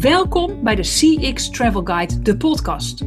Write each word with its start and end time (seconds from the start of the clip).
Welkom 0.00 0.62
bij 0.64 0.74
de 0.74 0.82
CX 0.82 1.50
Travel 1.50 1.84
Guide, 1.84 2.22
de 2.22 2.36
podcast. 2.36 3.00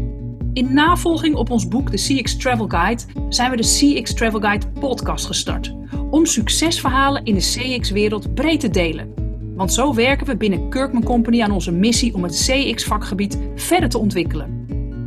In 0.53 0.73
navolging 0.73 1.35
op 1.35 1.49
ons 1.49 1.67
boek 1.67 1.91
De 1.91 1.97
CX 1.97 2.37
Travel 2.37 2.67
Guide 2.67 3.03
zijn 3.29 3.51
we 3.51 3.57
de 3.57 3.63
CX 3.63 4.13
Travel 4.13 4.39
Guide 4.39 4.67
podcast 4.79 5.25
gestart. 5.25 5.75
Om 6.11 6.25
succesverhalen 6.25 7.25
in 7.25 7.33
de 7.33 7.39
CX-wereld 7.39 8.33
breed 8.33 8.59
te 8.59 8.69
delen. 8.69 9.13
Want 9.55 9.73
zo 9.73 9.93
werken 9.93 10.27
we 10.27 10.37
binnen 10.37 10.69
Kirkman 10.69 11.03
Company 11.03 11.41
aan 11.41 11.51
onze 11.51 11.71
missie 11.71 12.13
om 12.13 12.23
het 12.23 12.45
CX-vakgebied 12.45 13.39
verder 13.55 13.89
te 13.89 13.97
ontwikkelen. 13.97 14.65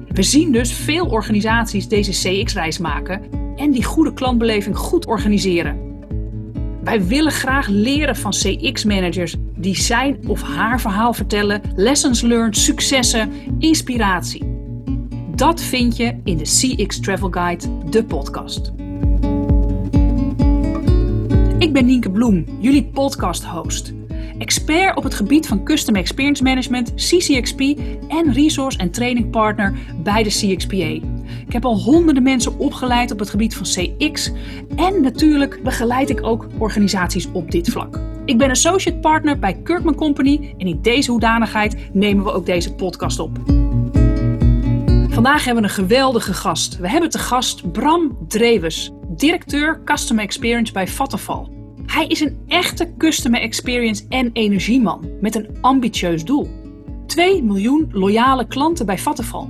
We 0.09 0.23
zien 0.23 0.53
dus 0.53 0.73
veel 0.73 1.07
organisaties 1.07 1.89
deze 1.89 2.11
CX-reis 2.11 2.79
maken 2.79 3.23
en 3.57 3.71
die 3.71 3.85
goede 3.85 4.13
klantbeleving 4.13 4.77
goed 4.77 5.07
organiseren. 5.07 5.86
Wij 6.87 7.07
willen 7.07 7.33
graag 7.33 7.69
leren 7.69 8.17
van 8.17 8.31
CX-managers 8.31 9.35
die 9.57 9.77
zijn 9.77 10.19
of 10.27 10.43
haar 10.43 10.81
verhaal 10.81 11.13
vertellen, 11.13 11.61
lessons 11.75 12.21
learned, 12.21 12.57
successen, 12.57 13.33
inspiratie. 13.59 14.45
Dat 15.35 15.61
vind 15.61 15.97
je 15.97 16.21
in 16.25 16.37
de 16.37 16.45
CX 16.45 17.01
Travel 17.01 17.31
Guide, 17.31 17.65
de 17.91 18.05
podcast. 18.05 18.73
Ik 21.59 21.73
ben 21.73 21.87
Nienke 21.87 22.11
Bloem, 22.11 22.45
jullie 22.61 22.85
podcast-host. 22.85 23.93
Expert 24.39 24.97
op 24.97 25.03
het 25.03 25.15
gebied 25.15 25.47
van 25.47 25.65
Custom 25.65 25.95
Experience 25.95 26.43
Management, 26.43 26.95
CCXP 26.95 27.61
en 28.09 28.33
resource 28.33 28.79
en 28.79 28.91
training 28.91 29.31
partner 29.31 29.75
bij 30.03 30.23
de 30.23 30.31
CXPA. 30.31 31.16
Ik 31.47 31.53
heb 31.53 31.65
al 31.65 31.81
honderden 31.81 32.23
mensen 32.23 32.59
opgeleid 32.59 33.11
op 33.11 33.19
het 33.19 33.31
gebied 33.31 33.57
van 33.57 33.65
CX 33.65 34.33
en 34.77 35.03
natuurlijk 35.03 35.63
begeleid 35.63 36.11
ik 36.11 36.27
ook 36.27 36.47
organisaties 36.59 37.29
op 37.33 37.51
dit 37.51 37.69
vlak. 37.69 38.01
Ik 38.25 38.39
ben 38.39 38.51
associate 38.51 38.99
partner 38.99 39.39
bij 39.39 39.55
Kirkman 39.63 39.95
Company 39.95 40.55
en 40.59 40.67
in 40.67 40.83
deze 40.83 41.11
hoedanigheid 41.11 41.77
nemen 41.93 42.25
we 42.25 42.33
ook 42.33 42.47
deze 42.47 42.75
podcast 42.75 43.19
op. 43.19 43.39
Vandaag 45.09 45.45
hebben 45.45 45.63
we 45.63 45.69
een 45.69 45.75
geweldige 45.75 46.35
gast. 46.35 46.77
We 46.77 46.89
hebben 46.89 47.11
te 47.11 47.19
gast 47.19 47.73
Bram 47.73 48.19
Drewes, 48.29 48.93
directeur 49.09 49.81
Customer 49.85 50.25
Experience 50.25 50.73
bij 50.73 50.89
Vattenfall. 50.89 51.47
Hij 51.87 52.07
is 52.07 52.21
een 52.21 52.39
echte 52.47 52.95
customer 52.99 53.41
experience 53.41 54.05
en 54.09 54.31
energieman 54.33 55.11
met 55.21 55.35
een 55.35 55.57
ambitieus 55.61 56.25
doel. 56.25 56.49
2 57.07 57.43
miljoen 57.43 57.89
loyale 57.93 58.47
klanten 58.47 58.87
bij 58.87 58.99
Vattenfall. 58.99 59.47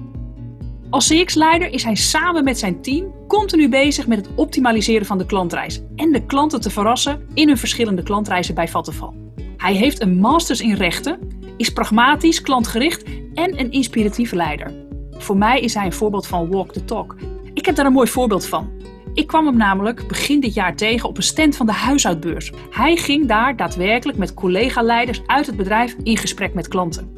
Als 0.91 1.09
CX-leider 1.09 1.73
is 1.73 1.85
hij 1.85 1.95
samen 1.95 2.45
met 2.45 2.59
zijn 2.59 2.83
team 2.83 3.15
continu 3.29 3.69
bezig 3.69 4.07
met 4.07 4.19
het 4.19 4.35
optimaliseren 4.35 5.07
van 5.07 5.19
de 5.19 5.27
klantreis 5.27 5.81
en 5.97 6.13
de 6.13 6.27
klanten 6.27 6.61
te 6.61 6.71
verrassen 6.71 7.27
in 7.35 7.49
hun 7.49 7.59
verschillende 7.59 8.03
klantreizen 8.03 8.55
bij 8.55 8.69
Vattenfall. 8.69 9.13
Hij 9.57 9.75
heeft 9.75 10.01
een 10.01 10.19
masters 10.19 10.61
in 10.61 10.75
rechten, 10.75 11.19
is 11.57 11.73
pragmatisch, 11.73 12.41
klantgericht 12.41 13.05
en 13.35 13.61
een 13.61 13.71
inspiratieve 13.71 14.37
leider. 14.37 14.75
Voor 15.11 15.37
mij 15.37 15.61
is 15.61 15.75
hij 15.75 15.85
een 15.85 15.93
voorbeeld 15.93 16.27
van 16.27 16.51
walk 16.51 16.73
the 16.73 16.85
talk. 16.85 17.17
Ik 17.55 17.67
heb 17.67 17.75
daar 17.75 17.87
een 17.87 17.93
mooi 17.93 18.09
voorbeeld 18.09 18.47
van. 18.47 18.71
Ik 19.15 19.27
kwam 19.27 19.47
hem 19.47 19.57
namelijk 19.57 20.09
begin 20.09 20.41
dit 20.41 20.55
jaar 20.55 20.77
tegen 20.77 21.09
op 21.09 21.17
een 21.17 21.23
stand 21.23 21.57
van 21.57 21.67
de 21.67 21.73
huishoudbeurs. 21.73 22.53
Hij 22.71 22.97
ging 22.97 23.27
daar 23.27 23.57
daadwerkelijk 23.57 24.19
met 24.19 24.35
collega-leiders 24.35 25.23
uit 25.27 25.47
het 25.47 25.57
bedrijf 25.57 25.97
in 26.03 26.17
gesprek 26.17 26.55
met 26.55 26.69
klanten. 26.69 27.11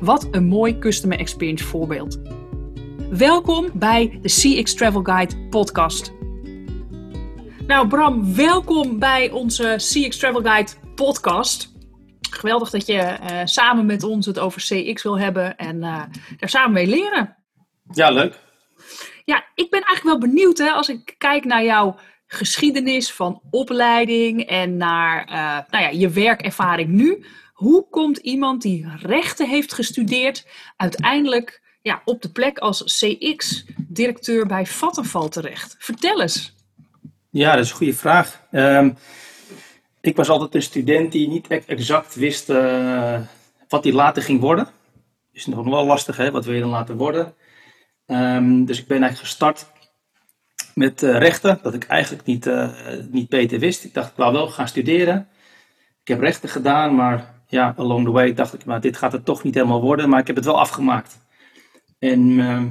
Wat 0.00 0.28
een 0.30 0.44
mooi 0.44 0.78
customer 0.78 1.18
experience 1.18 1.64
voorbeeld. 1.64 2.18
Welkom 3.18 3.70
bij 3.74 4.18
de 4.22 4.28
CX 4.28 4.74
Travel 4.74 5.02
Guide 5.02 5.48
podcast. 5.48 6.12
Nou 7.66 7.88
Bram, 7.88 8.34
welkom 8.34 8.98
bij 8.98 9.30
onze 9.30 9.74
CX 9.76 10.18
Travel 10.18 10.42
Guide 10.42 10.70
podcast. 10.94 11.72
Geweldig 12.30 12.70
dat 12.70 12.86
je 12.86 13.18
uh, 13.22 13.40
samen 13.44 13.86
met 13.86 14.02
ons 14.02 14.26
het 14.26 14.38
over 14.38 14.60
CX 14.60 15.02
wil 15.02 15.18
hebben 15.18 15.56
en 15.56 15.76
uh, 15.76 16.02
daar 16.36 16.48
samen 16.48 16.72
mee 16.72 16.86
leren. 16.86 17.36
Ja, 17.92 18.10
leuk. 18.10 18.38
Ja, 19.24 19.44
ik 19.54 19.70
ben 19.70 19.82
eigenlijk 19.82 20.18
wel 20.18 20.30
benieuwd 20.30 20.58
hè, 20.58 20.70
als 20.70 20.88
ik 20.88 21.14
kijk 21.18 21.44
naar 21.44 21.64
jouw 21.64 21.96
geschiedenis 22.26 23.12
van 23.12 23.42
opleiding 23.50 24.42
en 24.42 24.76
naar 24.76 25.28
uh, 25.28 25.70
nou 25.70 25.84
ja, 25.84 25.88
je 25.88 26.08
werkervaring 26.08 26.88
nu. 26.88 27.24
Hoe 27.52 27.88
komt 27.90 28.18
iemand 28.18 28.62
die 28.62 28.88
rechten 28.96 29.48
heeft 29.48 29.72
gestudeerd 29.72 30.46
uiteindelijk 30.76 31.62
ja, 31.84 32.02
op 32.04 32.22
de 32.22 32.28
plek 32.28 32.58
als 32.58 32.82
CX-directeur 32.84 34.46
bij 34.46 34.66
Vattenfall 34.66 35.28
terecht? 35.28 35.76
Vertel 35.78 36.22
eens. 36.22 36.54
Ja, 37.30 37.54
dat 37.54 37.64
is 37.64 37.70
een 37.70 37.76
goede 37.76 37.94
vraag. 37.94 38.40
Um, 38.52 38.96
ik 40.00 40.16
was 40.16 40.28
altijd 40.28 40.54
een 40.54 40.62
student 40.62 41.12
die 41.12 41.28
niet 41.28 41.46
exact 41.46 42.14
wist 42.14 42.50
uh, 42.50 43.20
wat 43.68 43.84
hij 43.84 43.92
later 43.92 44.22
ging 44.22 44.40
worden. 44.40 44.68
Is 45.32 45.46
nog 45.46 45.64
wel 45.64 45.86
lastig, 45.86 46.16
hè? 46.16 46.30
Wat 46.30 46.44
wil 46.44 46.54
je 46.54 46.60
dan 46.60 46.70
later 46.70 46.96
worden? 46.96 47.34
Um, 48.06 48.64
dus 48.64 48.78
ik 48.78 48.86
ben 48.86 49.02
eigenlijk 49.02 49.28
gestart 49.28 49.66
met 50.74 51.02
uh, 51.02 51.18
rechten, 51.18 51.58
dat 51.62 51.74
ik 51.74 51.84
eigenlijk 51.84 52.26
niet, 52.26 52.46
uh, 52.46 52.70
niet 53.10 53.28
beter 53.28 53.58
wist. 53.58 53.84
Ik 53.84 53.94
dacht, 53.94 54.10
ik 54.10 54.16
wou 54.16 54.32
wel 54.32 54.48
gaan 54.48 54.68
studeren. 54.68 55.28
Ik 56.02 56.08
heb 56.08 56.20
rechten 56.20 56.48
gedaan, 56.48 56.94
maar 56.94 57.34
ja, 57.46 57.74
along 57.76 58.04
the 58.04 58.10
way 58.10 58.34
dacht 58.34 58.54
ik, 58.54 58.64
maar 58.64 58.80
dit 58.80 58.96
gaat 58.96 59.12
het 59.12 59.24
toch 59.24 59.42
niet 59.42 59.54
helemaal 59.54 59.80
worden. 59.80 60.08
Maar 60.08 60.20
ik 60.20 60.26
heb 60.26 60.36
het 60.36 60.44
wel 60.44 60.60
afgemaakt. 60.60 61.22
En 61.98 62.20
uh, 62.20 62.62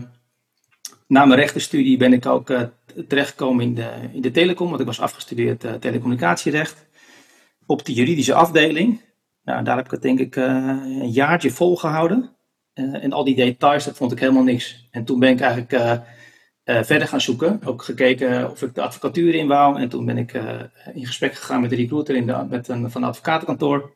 na 1.07 1.25
mijn 1.25 1.39
rechtenstudie 1.39 1.97
ben 1.97 2.13
ik 2.13 2.25
ook 2.25 2.49
uh, 2.49 2.61
terechtgekomen 3.07 3.65
in 3.65 3.75
de, 3.75 4.09
in 4.13 4.21
de 4.21 4.31
telecom, 4.31 4.67
want 4.67 4.79
ik 4.79 4.85
was 4.85 4.99
afgestudeerd 4.99 5.63
uh, 5.63 5.73
telecommunicatierecht. 5.73 6.85
Op 7.65 7.85
de 7.85 7.93
juridische 7.93 8.33
afdeling. 8.33 9.01
Nou, 9.43 9.63
daar 9.63 9.75
heb 9.75 9.85
ik 9.85 9.91
het 9.91 10.01
denk 10.01 10.19
ik 10.19 10.35
een 10.35 11.11
jaartje 11.11 11.51
volgehouden. 11.51 12.35
en 12.73 13.11
al 13.11 13.23
die 13.23 13.35
details, 13.35 13.85
dat 13.85 13.97
vond 13.97 14.11
ik 14.11 14.19
helemaal 14.19 14.43
niks. 14.43 14.87
En 14.91 15.05
toen 15.05 15.19
ben 15.19 15.29
ik 15.29 15.39
eigenlijk 15.39 16.01
verder 16.63 17.07
gaan 17.07 17.21
zoeken. 17.21 17.59
Ook 17.63 17.83
gekeken 17.83 18.51
of 18.51 18.61
ik 18.61 18.75
de 18.75 18.81
advocatuur 18.81 19.35
in 19.35 19.47
wou. 19.47 19.79
En 19.79 19.89
toen 19.89 20.05
ben 20.05 20.17
ik 20.17 20.33
in 20.93 21.05
gesprek 21.05 21.33
gegaan 21.33 21.61
met 21.61 21.69
de 21.69 21.75
recruiter 21.75 22.15
in 22.15 22.25
de, 22.25 22.45
met 22.49 22.67
een, 22.67 22.91
van 22.91 23.01
het 23.01 23.11
advocatenkantoor. 23.11 23.93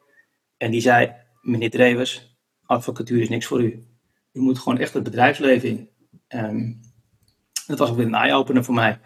En 0.57 0.71
die 0.71 0.81
zei, 0.81 1.13
meneer 1.41 1.69
Drevers, 1.69 2.37
advocatuur 2.65 3.21
is 3.21 3.29
niks 3.29 3.45
voor 3.45 3.63
u. 3.63 3.96
Je 4.37 4.43
moet 4.43 4.59
gewoon 4.59 4.77
echt 4.77 4.93
het 4.93 5.03
bedrijfsleven 5.03 5.69
in. 5.69 5.89
Um, 6.27 6.79
dat 7.67 7.79
was 7.79 7.89
ook 7.89 7.95
weer 7.95 8.05
een 8.05 8.13
eye-opener 8.13 8.63
voor 8.63 8.73
mij. 8.73 8.99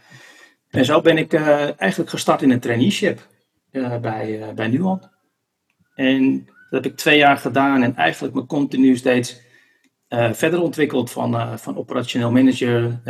En 0.69 0.85
zo 0.85 1.01
ben 1.01 1.17
ik 1.17 1.33
uh, 1.33 1.79
eigenlijk 1.79 2.09
gestart 2.09 2.41
in 2.41 2.51
een 2.51 2.59
traineeship 2.59 3.27
uh, 3.71 3.97
bij, 3.97 4.39
uh, 4.39 4.53
bij 4.53 4.67
Nuon. 4.67 5.01
En 5.95 6.45
dat 6.69 6.83
heb 6.83 6.91
ik 6.91 6.97
twee 6.97 7.17
jaar 7.17 7.37
gedaan 7.37 7.83
en 7.83 7.95
eigenlijk 7.95 8.33
me 8.33 8.45
continu 8.45 8.97
steeds 8.97 9.41
verder 10.31 10.61
ontwikkeld 10.61 11.11
van, 11.11 11.59
van 11.59 11.77
operationeel 11.77 12.31
manager. 12.31 12.85
op 12.85 13.05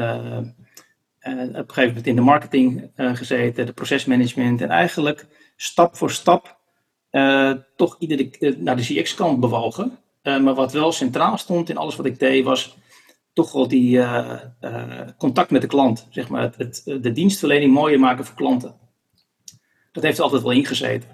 een 1.20 1.64
gegeven 1.68 1.88
moment 1.88 2.08
in 2.08 2.16
de 2.16 2.22
marketing 2.22 2.92
gezeten, 2.96 3.66
de 3.66 3.74
procesmanagement. 3.74 4.62
En 4.62 4.70
eigenlijk 4.70 5.26
stap 5.56 5.98
voor 5.98 6.12
stap 6.12 6.60
toch 7.76 7.96
iedere, 8.00 8.56
naar 8.58 8.76
de 8.76 8.84
CX-kant 8.84 9.40
bewogen. 9.40 9.98
Uh, 10.24 10.40
maar 10.40 10.54
wat 10.54 10.72
wel 10.72 10.92
centraal 10.92 11.38
stond 11.38 11.70
in 11.70 11.78
alles 11.78 11.96
wat 11.96 12.06
ik 12.06 12.20
deed, 12.20 12.44
was 12.44 12.78
toch 13.34 13.52
wel 13.52 13.68
die 13.68 13.98
uh, 13.98 14.40
uh, 14.62 15.02
contact 15.18 15.52
met 15.52 15.62
de 15.62 15.68
klant. 15.68 16.08
Zeg 16.10 16.30
maar, 16.30 16.42
het, 16.42 16.58
het, 16.58 17.04
de 17.04 17.12
dienstverlening 17.12 17.74
mooier 17.74 18.00
maken 18.00 18.26
voor 18.26 18.36
klanten. 18.36 18.80
Dat 19.92 20.04
heeft 20.04 20.20
altijd 20.20 20.42
wel 20.42 20.52
ingezeten. 20.52 21.10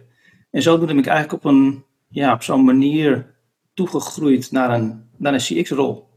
En 0.52 0.62
zo 0.62 0.78
ben 0.78 0.98
ik 0.98 1.06
eigenlijk 1.06 1.44
op, 1.44 1.52
een, 1.52 1.86
ja, 2.08 2.34
op 2.34 2.44
zo'n 2.44 2.64
manier 2.64 3.36
toegegroeid 3.74 4.52
naar 4.52 4.74
een, 4.74 5.10
naar 5.18 5.34
een 5.34 5.40
CX-rol. 5.40 6.08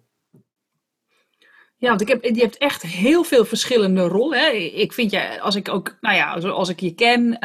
Ja, 1.80 1.88
want 1.88 2.00
ik 2.00 2.08
heb, 2.08 2.24
je 2.24 2.40
hebt 2.40 2.58
echt 2.58 2.82
heel 2.82 3.24
veel 3.24 3.44
verschillende 3.44 4.00
rollen. 4.00 4.38
Hè. 4.38 4.50
Ik 4.56 4.92
vind 4.92 5.10
je, 5.10 5.40
als 5.40 5.54
ik 5.54 5.68
ook, 5.68 5.96
nou 6.00 6.16
ja, 6.16 6.32
als 6.32 6.68
ik 6.68 6.80
je 6.80 6.94
ken 6.94 7.26
uh, 7.26 7.38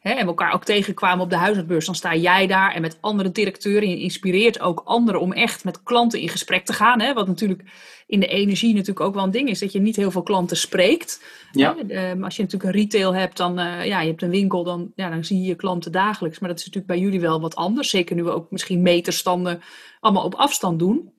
hè, 0.00 0.10
en 0.10 0.16
we 0.16 0.26
elkaar 0.26 0.54
ook 0.54 0.64
tegenkwamen 0.64 1.24
op 1.24 1.30
de 1.30 1.36
huisartsbeurs, 1.36 1.86
dan 1.86 1.94
sta 1.94 2.14
jij 2.14 2.46
daar 2.46 2.74
en 2.74 2.80
met 2.80 2.98
andere 3.00 3.32
directeuren. 3.32 3.88
Je 3.88 3.98
inspireert 3.98 4.60
ook 4.60 4.82
anderen 4.84 5.20
om 5.20 5.32
echt 5.32 5.64
met 5.64 5.82
klanten 5.82 6.20
in 6.20 6.28
gesprek 6.28 6.64
te 6.64 6.72
gaan. 6.72 7.00
Hè, 7.00 7.12
wat 7.12 7.26
natuurlijk 7.26 7.62
in 8.06 8.20
de 8.20 8.26
energie 8.26 8.72
natuurlijk 8.72 9.00
ook 9.00 9.14
wel 9.14 9.24
een 9.24 9.30
ding 9.30 9.48
is, 9.48 9.58
dat 9.58 9.72
je 9.72 9.80
niet 9.80 9.96
heel 9.96 10.10
veel 10.10 10.22
klanten 10.22 10.56
spreekt. 10.56 11.24
Ja. 11.52 11.76
Hè. 11.86 12.14
Uh, 12.14 12.24
als 12.24 12.36
je 12.36 12.42
natuurlijk 12.42 12.74
een 12.74 12.80
retail 12.80 13.14
hebt, 13.14 13.36
dan, 13.36 13.58
uh, 13.58 13.86
ja, 13.86 14.00
je 14.00 14.08
hebt 14.08 14.22
een 14.22 14.30
winkel, 14.30 14.64
dan, 14.64 14.92
ja, 14.96 15.10
dan 15.10 15.24
zie 15.24 15.40
je 15.40 15.48
je 15.48 15.54
klanten 15.54 15.92
dagelijks. 15.92 16.38
Maar 16.38 16.48
dat 16.48 16.58
is 16.58 16.64
natuurlijk 16.64 16.92
bij 16.92 17.02
jullie 17.02 17.20
wel 17.20 17.40
wat 17.40 17.54
anders. 17.54 17.90
Zeker 17.90 18.16
nu 18.16 18.22
we 18.22 18.30
ook 18.30 18.50
misschien 18.50 18.82
meterstanden 18.82 19.62
allemaal 20.00 20.24
op 20.24 20.34
afstand 20.34 20.78
doen. 20.78 21.12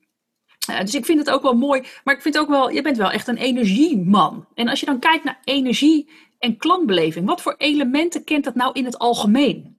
Uh, 0.70 0.80
dus 0.80 0.94
ik 0.94 1.04
vind 1.04 1.18
het 1.18 1.30
ook 1.30 1.42
wel 1.42 1.54
mooi, 1.54 1.82
maar 2.04 2.14
ik 2.14 2.22
vind 2.22 2.38
ook 2.38 2.48
wel, 2.48 2.70
je 2.70 2.82
bent 2.82 2.96
wel 2.96 3.10
echt 3.10 3.28
een 3.28 3.36
energieman. 3.36 4.46
En 4.54 4.68
als 4.68 4.80
je 4.80 4.86
dan 4.86 4.98
kijkt 4.98 5.24
naar 5.24 5.40
energie 5.44 6.10
en 6.38 6.56
klantbeleving, 6.56 7.26
wat 7.26 7.42
voor 7.42 7.54
elementen 7.58 8.24
kent 8.24 8.44
dat 8.44 8.54
nou 8.54 8.72
in 8.72 8.84
het 8.84 8.98
algemeen? 8.98 9.76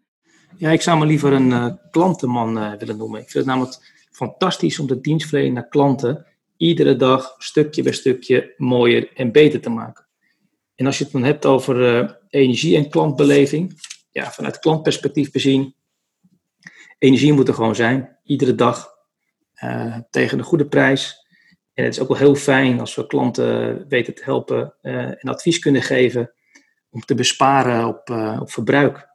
Ja, 0.57 0.69
ik 0.69 0.81
zou 0.81 0.99
me 0.99 1.05
liever 1.05 1.33
een 1.33 1.49
uh, 1.49 1.73
klantenman 1.91 2.57
uh, 2.57 2.73
willen 2.73 2.97
noemen. 2.97 3.19
Ik 3.19 3.29
vind 3.29 3.45
het 3.45 3.53
namelijk 3.53 4.05
fantastisch 4.11 4.79
om 4.79 4.87
de 4.87 5.01
dienstverlening 5.01 5.53
naar 5.53 5.67
klanten 5.67 6.25
iedere 6.57 6.95
dag 6.95 7.35
stukje 7.37 7.83
bij 7.83 7.93
stukje 7.93 8.53
mooier 8.57 9.09
en 9.13 9.31
beter 9.31 9.61
te 9.61 9.69
maken. 9.69 10.05
En 10.75 10.85
als 10.85 10.97
je 10.97 11.03
het 11.03 11.13
dan 11.13 11.23
hebt 11.23 11.45
over 11.45 12.19
energie 12.29 12.77
en 12.77 12.89
klantbeleving, 12.89 13.79
ja, 14.11 14.31
vanuit 14.31 14.59
klantperspectief 14.59 15.31
bezien. 15.31 15.75
Energie 16.97 17.33
moet 17.33 17.47
er 17.47 17.53
gewoon 17.53 17.75
zijn, 17.75 18.17
iedere 18.23 18.55
dag, 18.55 18.92
tegen 20.09 20.37
een 20.37 20.43
goede 20.43 20.67
prijs. 20.67 21.27
En 21.73 21.83
het 21.83 21.93
is 21.93 21.99
ook 21.99 22.07
wel 22.07 22.17
heel 22.17 22.35
fijn 22.35 22.79
als 22.79 22.95
we 22.95 23.07
klanten 23.07 23.87
weten 23.87 24.15
te 24.15 24.23
helpen 24.23 24.73
en 24.81 25.29
advies 25.29 25.59
kunnen 25.59 25.81
geven 25.81 26.33
om 26.89 27.01
te 27.01 27.15
besparen 27.15 27.87
op, 27.87 28.09
op 28.39 28.51
verbruik. 28.51 29.11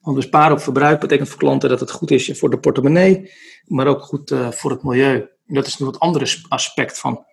Want 0.00 0.16
besparen 0.16 0.52
op 0.52 0.62
verbruik 0.62 1.00
betekent 1.00 1.28
voor 1.28 1.38
klanten 1.38 1.68
dat 1.68 1.80
het 1.80 1.90
goed 1.90 2.10
is 2.10 2.38
voor 2.38 2.50
de 2.50 2.58
portemonnee, 2.58 3.32
maar 3.64 3.86
ook 3.86 4.02
goed 4.02 4.34
voor 4.50 4.70
het 4.70 4.82
milieu. 4.82 5.28
En 5.46 5.54
dat 5.54 5.66
is 5.66 5.78
een 5.78 5.86
wat 5.86 5.98
andere 5.98 6.36
aspect 6.48 6.98
van 6.98 7.24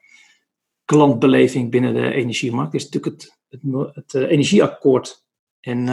klantbeleving 0.86 1.72
binnen 1.72 1.94
de 1.94 2.14
energiemarkt. 2.14 2.74
Is 2.74 2.90
natuurlijk 2.90 3.22
het, 3.22 3.40
het, 3.50 3.96
het 3.96 4.14
energieakkoord 4.14 5.26
en 5.60 5.86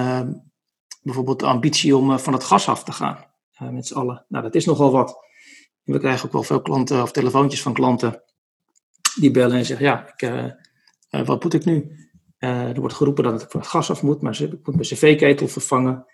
bijvoorbeeld 1.03 1.41
de 1.41 1.47
ambitie 1.47 1.97
om 1.97 2.19
van 2.19 2.33
het 2.33 2.45
gas 2.45 2.69
af 2.69 2.85
te 2.85 2.93
gaan 2.93 3.25
met 3.71 3.87
z'n 3.87 3.95
allen. 3.95 4.25
Nou, 4.29 4.45
dat 4.45 4.55
is 4.55 4.65
nogal 4.65 4.91
wat. 4.91 5.23
We 5.85 5.99
krijgen 5.99 6.27
ook 6.27 6.33
wel 6.33 6.43
veel 6.43 6.63
klanten 6.63 7.03
of 7.03 7.13
telefoontjes 7.13 7.63
van 7.63 7.73
klanten 7.73 8.23
die 9.21 9.31
bellen 9.31 9.57
en 9.57 9.65
zeggen: 9.65 9.87
Ja, 9.87 10.15
ik, 10.17 11.27
wat 11.27 11.43
moet 11.43 11.55
ik 11.55 11.65
nu? 11.65 12.03
er 12.39 12.81
wordt 12.81 12.95
geroepen 12.95 13.25
dat 13.25 13.43
ik 13.43 13.51
van 13.51 13.61
het 13.61 13.69
gas 13.69 13.91
af 13.91 14.03
moet, 14.03 14.23
maar 14.23 14.43
ik 14.43 14.51
moet 14.51 14.75
mijn 14.75 14.89
cv-ketel 14.89 15.49
vervangen. 15.49 16.07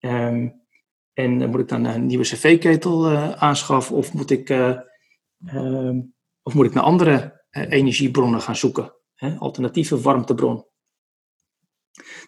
Um, 0.00 0.64
en 1.12 1.50
moet 1.50 1.60
ik 1.60 1.68
dan 1.68 1.84
een 1.84 2.06
nieuwe 2.06 2.24
cv-ketel 2.24 3.10
aanschaffen 3.36 3.96
of 3.96 4.12
moet 4.12 4.30
ik, 4.30 4.50
ehm, 4.50 6.00
of 6.42 6.54
moet 6.54 6.66
ik 6.66 6.74
naar 6.74 6.82
andere 6.82 7.44
energiebronnen 7.50 8.40
gaan 8.40 8.56
zoeken? 8.56 8.94
Hè? 9.14 9.34
Alternatieve 9.34 10.00
warmtebron. 10.00 10.66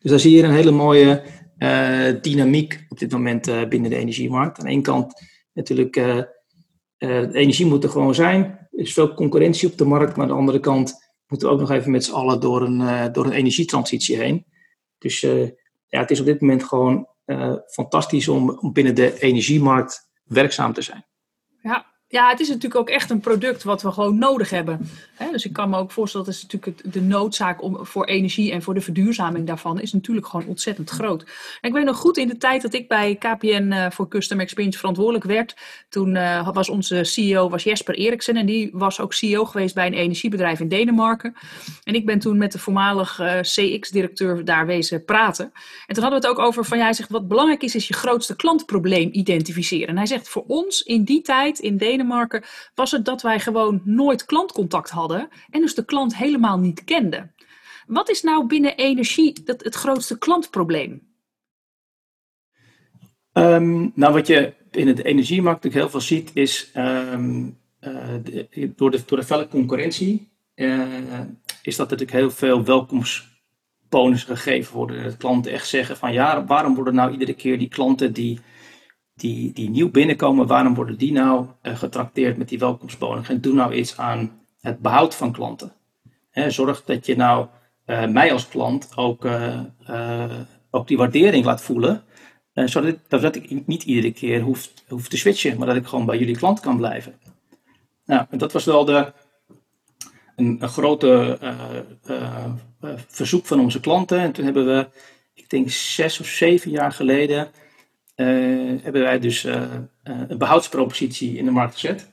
Dus 0.00 0.10
daar 0.10 0.18
zie 0.18 0.36
je 0.36 0.42
een 0.42 0.50
hele 0.50 0.70
mooie 0.70 1.22
uh, 1.58 2.20
dynamiek 2.20 2.86
op 2.88 2.98
dit 2.98 3.12
moment 3.12 3.48
uh, 3.48 3.68
binnen 3.68 3.90
de 3.90 3.96
energiemarkt. 3.96 4.58
Aan 4.58 4.74
de 4.74 4.80
kant 4.80 5.22
natuurlijk, 5.52 5.96
uh, 5.96 6.22
de 6.98 7.30
energie 7.32 7.66
moet 7.66 7.84
er 7.84 7.90
gewoon 7.90 8.14
zijn. 8.14 8.44
Er 8.44 8.68
is 8.70 8.92
veel 8.92 9.14
concurrentie 9.14 9.70
op 9.70 9.78
de 9.78 9.84
markt, 9.84 10.16
maar 10.16 10.26
aan 10.26 10.32
de 10.32 10.38
andere 10.38 10.60
kant 10.60 10.94
moeten 11.26 11.48
we 11.48 11.54
ook 11.54 11.60
nog 11.60 11.70
even 11.70 11.90
met 11.90 12.04
z'n 12.04 12.12
allen 12.12 12.40
door 12.40 12.62
een, 12.62 13.12
door 13.12 13.24
een 13.24 13.32
energietransitie 13.32 14.16
heen. 14.16 14.46
Dus 14.98 15.20
ja, 15.86 16.00
het 16.00 16.10
is 16.10 16.20
op 16.20 16.26
dit 16.26 16.40
moment 16.40 16.64
gewoon 16.64 17.08
fantastisch 17.66 18.28
om, 18.28 18.50
om 18.50 18.72
binnen 18.72 18.94
de 18.94 19.20
energiemarkt 19.20 20.10
werkzaam 20.24 20.72
te 20.72 20.82
zijn. 20.82 21.06
Ja, 21.62 21.86
ja, 22.10 22.28
het 22.28 22.40
is 22.40 22.48
natuurlijk 22.48 22.80
ook 22.80 22.88
echt 22.88 23.10
een 23.10 23.20
product 23.20 23.62
wat 23.62 23.82
we 23.82 23.92
gewoon 23.92 24.18
nodig 24.18 24.50
hebben. 24.50 24.88
dus 25.32 25.44
ik 25.44 25.52
kan 25.52 25.70
me 25.70 25.76
ook 25.76 25.90
voorstellen, 25.90 26.26
dat 26.26 26.34
is 26.34 26.42
natuurlijk 26.42 26.92
de 26.92 27.00
noodzaak 27.00 27.62
om, 27.62 27.86
voor 27.86 28.04
energie 28.04 28.52
en 28.52 28.62
voor 28.62 28.74
de 28.74 28.80
verduurzaming 28.80 29.46
daarvan 29.46 29.80
is 29.80 29.92
natuurlijk 29.92 30.26
gewoon 30.26 30.46
ontzettend 30.46 30.90
groot. 30.90 31.24
Ik 31.60 31.72
weet 31.72 31.84
nog 31.84 31.96
goed 31.96 32.16
in 32.16 32.28
de 32.28 32.36
tijd 32.36 32.62
dat 32.62 32.74
ik 32.74 32.88
bij 32.88 33.16
KPN 33.16 33.70
uh, 33.72 33.86
voor 33.90 34.08
Custom 34.08 34.40
Experience 34.40 34.78
verantwoordelijk 34.78 35.24
werd. 35.24 35.56
Toen 35.88 36.14
uh, 36.14 36.48
was 36.52 36.68
onze 36.68 37.04
CEO 37.04 37.48
was 37.48 37.62
Jesper 37.62 37.94
Eriksen 37.94 38.36
en 38.36 38.46
die 38.46 38.70
was 38.72 39.00
ook 39.00 39.12
CEO 39.12 39.44
geweest 39.44 39.74
bij 39.74 39.86
een 39.86 39.94
energiebedrijf 39.94 40.60
in 40.60 40.68
Denemarken. 40.68 41.34
En 41.84 41.94
ik 41.94 42.06
ben 42.06 42.18
toen 42.18 42.38
met 42.38 42.52
de 42.52 42.58
voormalig 42.58 43.20
uh, 43.20 43.40
CX-directeur 43.40 44.44
daar 44.44 44.66
wezen 44.66 45.04
praten. 45.04 45.52
En 45.86 45.94
toen 45.94 46.02
hadden 46.02 46.20
we 46.20 46.28
het 46.28 46.38
ook 46.38 46.46
over 46.46 46.64
van, 46.64 46.78
jij 46.78 46.92
zegt 46.92 47.10
wat 47.10 47.28
belangrijk 47.28 47.62
is, 47.62 47.74
is 47.74 47.88
je 47.88 47.94
grootste 47.94 48.36
klantprobleem 48.36 49.08
identificeren. 49.12 49.88
En 49.88 49.96
hij 49.96 50.06
zegt 50.06 50.28
voor 50.28 50.44
ons 50.46 50.82
in 50.82 51.04
die 51.04 51.22
tijd 51.22 51.58
in 51.58 51.76
Denemarken 51.76 51.96
Denemarken 51.98 52.44
was 52.74 52.90
het 52.90 53.04
dat 53.04 53.22
wij 53.22 53.40
gewoon 53.40 53.80
nooit 53.84 54.24
klantcontact 54.24 54.90
hadden 54.90 55.28
en 55.50 55.60
dus 55.60 55.74
de 55.74 55.84
klant 55.84 56.16
helemaal 56.16 56.58
niet 56.58 56.84
kenden. 56.84 57.34
Wat 57.86 58.10
is 58.10 58.22
nou 58.22 58.46
binnen 58.46 58.76
energie 58.76 59.40
het, 59.44 59.64
het 59.64 59.74
grootste 59.74 60.18
klantprobleem? 60.18 61.06
Um, 63.32 63.92
nou, 63.94 64.12
wat 64.12 64.26
je 64.26 64.54
in 64.70 64.94
de 64.94 65.02
energiemarkt 65.02 65.64
natuurlijk 65.64 65.92
heel 65.92 66.00
veel 66.00 66.16
ziet, 66.16 66.30
is 66.34 66.70
uh, 66.74 67.18
de, 68.22 68.72
door, 68.76 68.90
de, 68.90 69.02
door 69.06 69.18
de 69.18 69.24
felle 69.24 69.48
concurrentie, 69.48 70.32
uh, 70.54 71.20
is 71.62 71.76
dat 71.76 71.90
natuurlijk 71.90 72.18
heel 72.18 72.30
veel 72.30 72.64
welkomstbonus 72.64 74.24
gegeven 74.24 74.74
worden. 74.74 75.04
Dat 75.04 75.16
klanten 75.16 75.52
echt 75.52 75.68
zeggen 75.68 75.96
van 75.96 76.12
ja, 76.12 76.44
waarom 76.44 76.74
worden 76.74 76.94
nou 76.94 77.12
iedere 77.12 77.34
keer 77.34 77.58
die 77.58 77.68
klanten 77.68 78.12
die 78.12 78.40
die, 79.18 79.52
die 79.52 79.70
nieuw 79.70 79.90
binnenkomen, 79.90 80.46
waarom 80.46 80.74
worden 80.74 80.98
die 80.98 81.12
nou 81.12 81.46
uh, 81.62 81.76
getrakteerd 81.76 82.36
met 82.36 82.48
die 82.48 82.58
welkomstbonus? 82.58 83.28
En 83.28 83.40
doe 83.40 83.54
nou 83.54 83.74
iets 83.74 83.96
aan 83.96 84.40
het 84.60 84.78
behoud 84.78 85.14
van 85.14 85.32
klanten. 85.32 85.72
Zorg 86.48 86.84
dat 86.84 87.06
je 87.06 87.16
nou 87.16 87.46
uh, 87.86 88.06
mij 88.06 88.32
als 88.32 88.48
klant 88.48 88.88
ook, 88.96 89.24
uh, 89.24 90.34
ook 90.70 90.88
die 90.88 90.96
waardering 90.96 91.44
laat 91.44 91.62
voelen. 91.62 92.02
zodat, 92.52 92.96
dat 93.08 93.36
ik 93.36 93.66
niet 93.66 93.82
iedere 93.82 94.12
keer 94.12 94.40
hoef, 94.40 94.72
hoef 94.88 95.08
te 95.08 95.16
switchen, 95.16 95.58
maar 95.58 95.66
dat 95.66 95.76
ik 95.76 95.86
gewoon 95.86 96.06
bij 96.06 96.18
jullie 96.18 96.36
klant 96.36 96.60
kan 96.60 96.76
blijven. 96.76 97.14
Nou, 98.04 98.26
dat 98.30 98.52
was 98.52 98.64
wel 98.64 98.84
de, 98.84 99.12
een, 100.36 100.56
een 100.60 100.68
grote 100.68 101.38
verzoek 103.08 103.46
van 103.46 103.60
onze 103.60 103.80
klanten. 103.80 104.18
En 104.18 104.32
toen 104.32 104.44
hebben 104.44 104.66
we, 104.66 104.88
ik 105.34 105.50
denk 105.50 105.70
zes 105.70 106.20
of 106.20 106.26
zeven 106.26 106.70
jaar 106.70 106.92
geleden, 106.92 107.48
uh, 108.20 108.82
hebben 108.82 109.02
wij 109.02 109.18
dus 109.18 109.44
uh, 109.44 109.62
een 110.02 110.38
behoudspropositie 110.38 111.36
in 111.36 111.44
de 111.44 111.50
markt 111.50 111.72
gezet. 111.72 112.08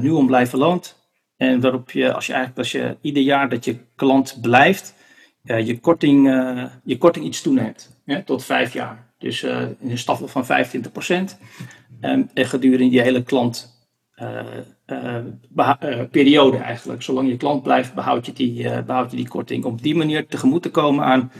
nu 0.00 0.10
om 0.10 0.26
blijven 0.26 0.58
loont. 0.58 0.96
En 1.36 1.60
waarop 1.60 1.90
je, 1.90 2.12
als 2.12 2.26
je 2.26 2.32
eigenlijk, 2.32 2.60
als 2.62 2.72
je 2.72 2.96
ieder 3.00 3.22
jaar 3.22 3.48
dat 3.48 3.64
je 3.64 3.76
klant 3.96 4.38
blijft, 4.40 4.94
je, 5.42 5.78
korting, 5.80 6.26
je 6.84 6.98
korting 6.98 7.24
iets 7.24 7.42
toeneemt. 7.42 8.02
tot 8.24 8.44
vijf 8.44 8.72
jaar. 8.72 9.12
Dus 9.18 9.42
in 9.42 9.76
een 9.80 9.98
stafel 9.98 10.28
van 10.28 10.46
25 10.46 10.92
procent. 10.92 11.38
en 12.00 12.30
gedurende 12.34 12.90
je 12.90 13.02
hele 13.02 13.22
klant 13.22 13.86
periode 16.10 16.56
eigenlijk. 16.56 17.02
Zolang 17.02 17.28
je 17.28 17.36
klant 17.36 17.62
blijft, 17.62 17.94
behoud 17.94 18.26
je, 18.26 18.32
die, 18.32 18.82
behoud 18.82 19.10
je 19.10 19.16
die 19.16 19.28
korting. 19.28 19.64
Om 19.64 19.72
op 19.72 19.82
die 19.82 19.96
manier 19.96 20.26
tegemoet 20.26 20.62
te 20.62 20.70
komen 20.70 21.04
aan 21.04 21.30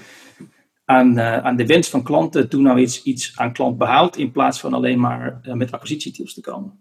aan, 0.88 1.18
uh, 1.18 1.38
aan 1.38 1.56
de 1.56 1.66
wens 1.66 1.88
van 1.88 2.02
klanten, 2.02 2.50
doe 2.50 2.62
nou 2.62 2.78
iets, 2.78 3.02
iets 3.02 3.32
aan 3.36 3.52
klantbehoud 3.52 4.16
in 4.16 4.30
plaats 4.30 4.60
van 4.60 4.74
alleen 4.74 5.00
maar 5.00 5.40
uh, 5.42 5.52
met 5.52 5.72
acquisitietools 5.72 6.34
te 6.34 6.40
komen. 6.40 6.80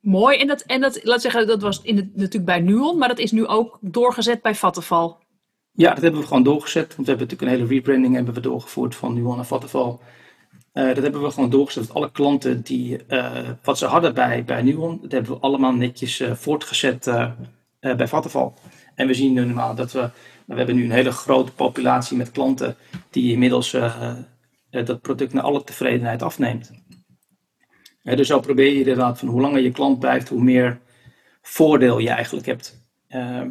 Mooi, 0.00 0.38
en 0.38 0.46
dat, 0.46 0.60
en 0.60 0.80
dat, 0.80 1.00
laat 1.02 1.20
zeggen, 1.20 1.46
dat 1.46 1.62
was 1.62 1.82
in 1.82 1.96
het, 1.96 2.16
natuurlijk 2.16 2.44
bij 2.44 2.60
Nuon, 2.60 2.98
maar 2.98 3.08
dat 3.08 3.18
is 3.18 3.30
nu 3.30 3.46
ook 3.46 3.78
doorgezet 3.80 4.42
bij 4.42 4.54
Vattenfall. 4.54 5.14
Ja, 5.72 5.94
dat 5.94 6.02
hebben 6.02 6.20
we 6.20 6.26
gewoon 6.26 6.42
doorgezet, 6.42 6.94
want 6.96 7.06
we 7.06 7.14
hebben 7.14 7.28
natuurlijk 7.28 7.52
een 7.52 7.58
hele 7.58 7.74
rebranding 7.74 8.14
hebben 8.14 8.34
we 8.34 8.40
doorgevoerd 8.40 8.94
van 8.94 9.14
Nuon 9.14 9.36
naar 9.36 9.46
Vattenfall. 9.46 9.98
Uh, 10.74 10.86
dat 10.86 11.02
hebben 11.02 11.22
we 11.22 11.30
gewoon 11.30 11.50
doorgezet. 11.50 11.94
Alle 11.94 12.10
klanten 12.10 12.62
die 12.62 12.98
wat 13.62 13.78
ze 13.78 13.86
hadden 13.86 14.14
bij, 14.14 14.44
bij 14.44 14.62
Nuon, 14.62 14.98
dat 15.02 15.12
hebben 15.12 15.32
we 15.32 15.38
allemaal 15.38 15.72
netjes 15.72 16.22
voortgezet 16.32 17.04
bij 17.80 18.08
Vattenfall. 18.08 18.52
En 18.94 19.06
we 19.06 19.14
zien 19.14 19.32
nu 19.32 19.44
normaal 19.44 19.74
dat 19.74 19.92
we 19.92 20.10
we 20.46 20.54
hebben 20.54 20.76
nu 20.76 20.84
een 20.84 20.90
hele 20.90 21.12
grote 21.12 21.52
populatie 21.52 22.16
met 22.16 22.30
klanten 22.30 22.76
die 23.10 23.32
inmiddels 23.32 23.72
uh, 23.72 24.14
dat 24.70 25.00
product 25.00 25.32
naar 25.32 25.42
alle 25.42 25.64
tevredenheid 25.64 26.22
afneemt. 26.22 26.70
Dus 28.02 28.26
zo 28.26 28.40
probeer 28.40 28.72
je 28.72 28.78
inderdaad 28.78 29.18
van 29.18 29.28
hoe 29.28 29.40
langer 29.40 29.60
je 29.60 29.72
klant 29.72 29.98
blijft, 29.98 30.28
hoe 30.28 30.42
meer 30.42 30.80
voordeel 31.42 31.98
je 31.98 32.10
eigenlijk 32.10 32.46
hebt 32.46 32.80
uh, 33.08 33.42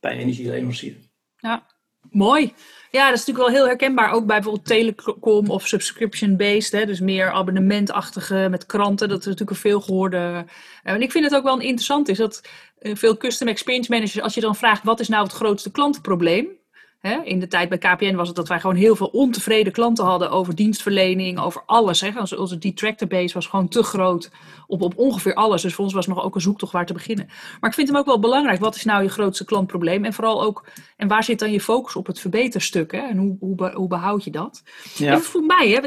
bij 0.00 0.16
energieleverancier. 0.16 0.96
Ja, 1.36 1.66
mooi. 2.10 2.52
Ja, 2.90 3.04
dat 3.08 3.18
is 3.18 3.26
natuurlijk 3.26 3.46
wel 3.48 3.56
heel 3.56 3.66
herkenbaar. 3.66 4.12
Ook 4.12 4.26
bij 4.26 4.40
bijvoorbeeld 4.40 4.66
telecom 4.66 5.50
of 5.50 5.66
subscription-based. 5.66 6.86
Dus 6.86 7.00
meer 7.00 7.30
abonnementachtige 7.30 8.46
met 8.50 8.66
kranten. 8.66 9.08
Dat 9.08 9.18
is 9.18 9.24
natuurlijk 9.24 9.50
een 9.50 9.56
veel 9.56 9.80
gehoorde. 9.80 10.44
En 10.82 11.02
ik 11.02 11.12
vind 11.12 11.24
het 11.24 11.34
ook 11.34 11.44
wel 11.44 11.60
interessant 11.60 12.08
is 12.08 12.18
dat 12.18 12.42
eh, 12.42 12.50
veel 12.80 13.16
custom 13.16 13.48
experience 13.48 13.90
managers, 13.90 14.20
als 14.20 14.34
je 14.34 14.40
dan 14.40 14.56
vraagt 14.56 14.84
wat 14.84 15.00
is 15.00 15.08
nou 15.08 15.22
het 15.22 15.32
grootste 15.32 15.70
klantenprobleem, 15.70 16.58
Hè, 16.98 17.22
in 17.24 17.40
de 17.40 17.48
tijd 17.48 17.68
bij 17.68 17.78
KPN 17.78 18.14
was 18.14 18.26
het 18.26 18.36
dat 18.36 18.48
wij 18.48 18.60
gewoon 18.60 18.76
heel 18.76 18.96
veel 18.96 19.06
ontevreden 19.06 19.72
klanten 19.72 20.04
hadden 20.04 20.30
over 20.30 20.54
dienstverlening, 20.54 21.38
over 21.38 21.62
alles. 21.66 22.00
Hè. 22.00 22.10
Onze, 22.18 22.38
onze 22.38 22.58
detractor 22.58 23.08
base 23.08 23.34
was 23.34 23.46
gewoon 23.46 23.68
te 23.68 23.82
groot 23.82 24.30
op, 24.66 24.82
op 24.82 24.98
ongeveer 24.98 25.34
alles. 25.34 25.62
Dus 25.62 25.74
voor 25.74 25.84
ons 25.84 25.94
was 25.94 26.06
nog 26.06 26.22
ook 26.22 26.34
een 26.34 26.40
zoektocht 26.40 26.72
waar 26.72 26.86
te 26.86 26.92
beginnen. 26.92 27.26
Maar 27.60 27.70
ik 27.70 27.76
vind 27.76 27.88
hem 27.88 27.96
ook 27.96 28.06
wel 28.06 28.18
belangrijk. 28.18 28.60
Wat 28.60 28.74
is 28.74 28.84
nou 28.84 29.02
je 29.02 29.08
grootste 29.08 29.44
klantprobleem? 29.44 30.04
En 30.04 30.12
vooral 30.12 30.42
ook, 30.42 30.66
en 30.96 31.08
waar 31.08 31.24
zit 31.24 31.38
dan 31.38 31.52
je 31.52 31.60
focus 31.60 31.96
op 31.96 32.06
het 32.06 32.20
verbeterstuk? 32.20 32.92
Hè? 32.92 33.08
En 33.08 33.16
hoe, 33.16 33.36
hoe, 33.40 33.72
hoe 33.74 33.88
behoud 33.88 34.24
je 34.24 34.30
dat? 34.30 34.62
Ja. 34.94 35.12
En 35.12 35.20
voor 35.20 35.42
mij, 35.42 35.68
hè, 35.68 35.80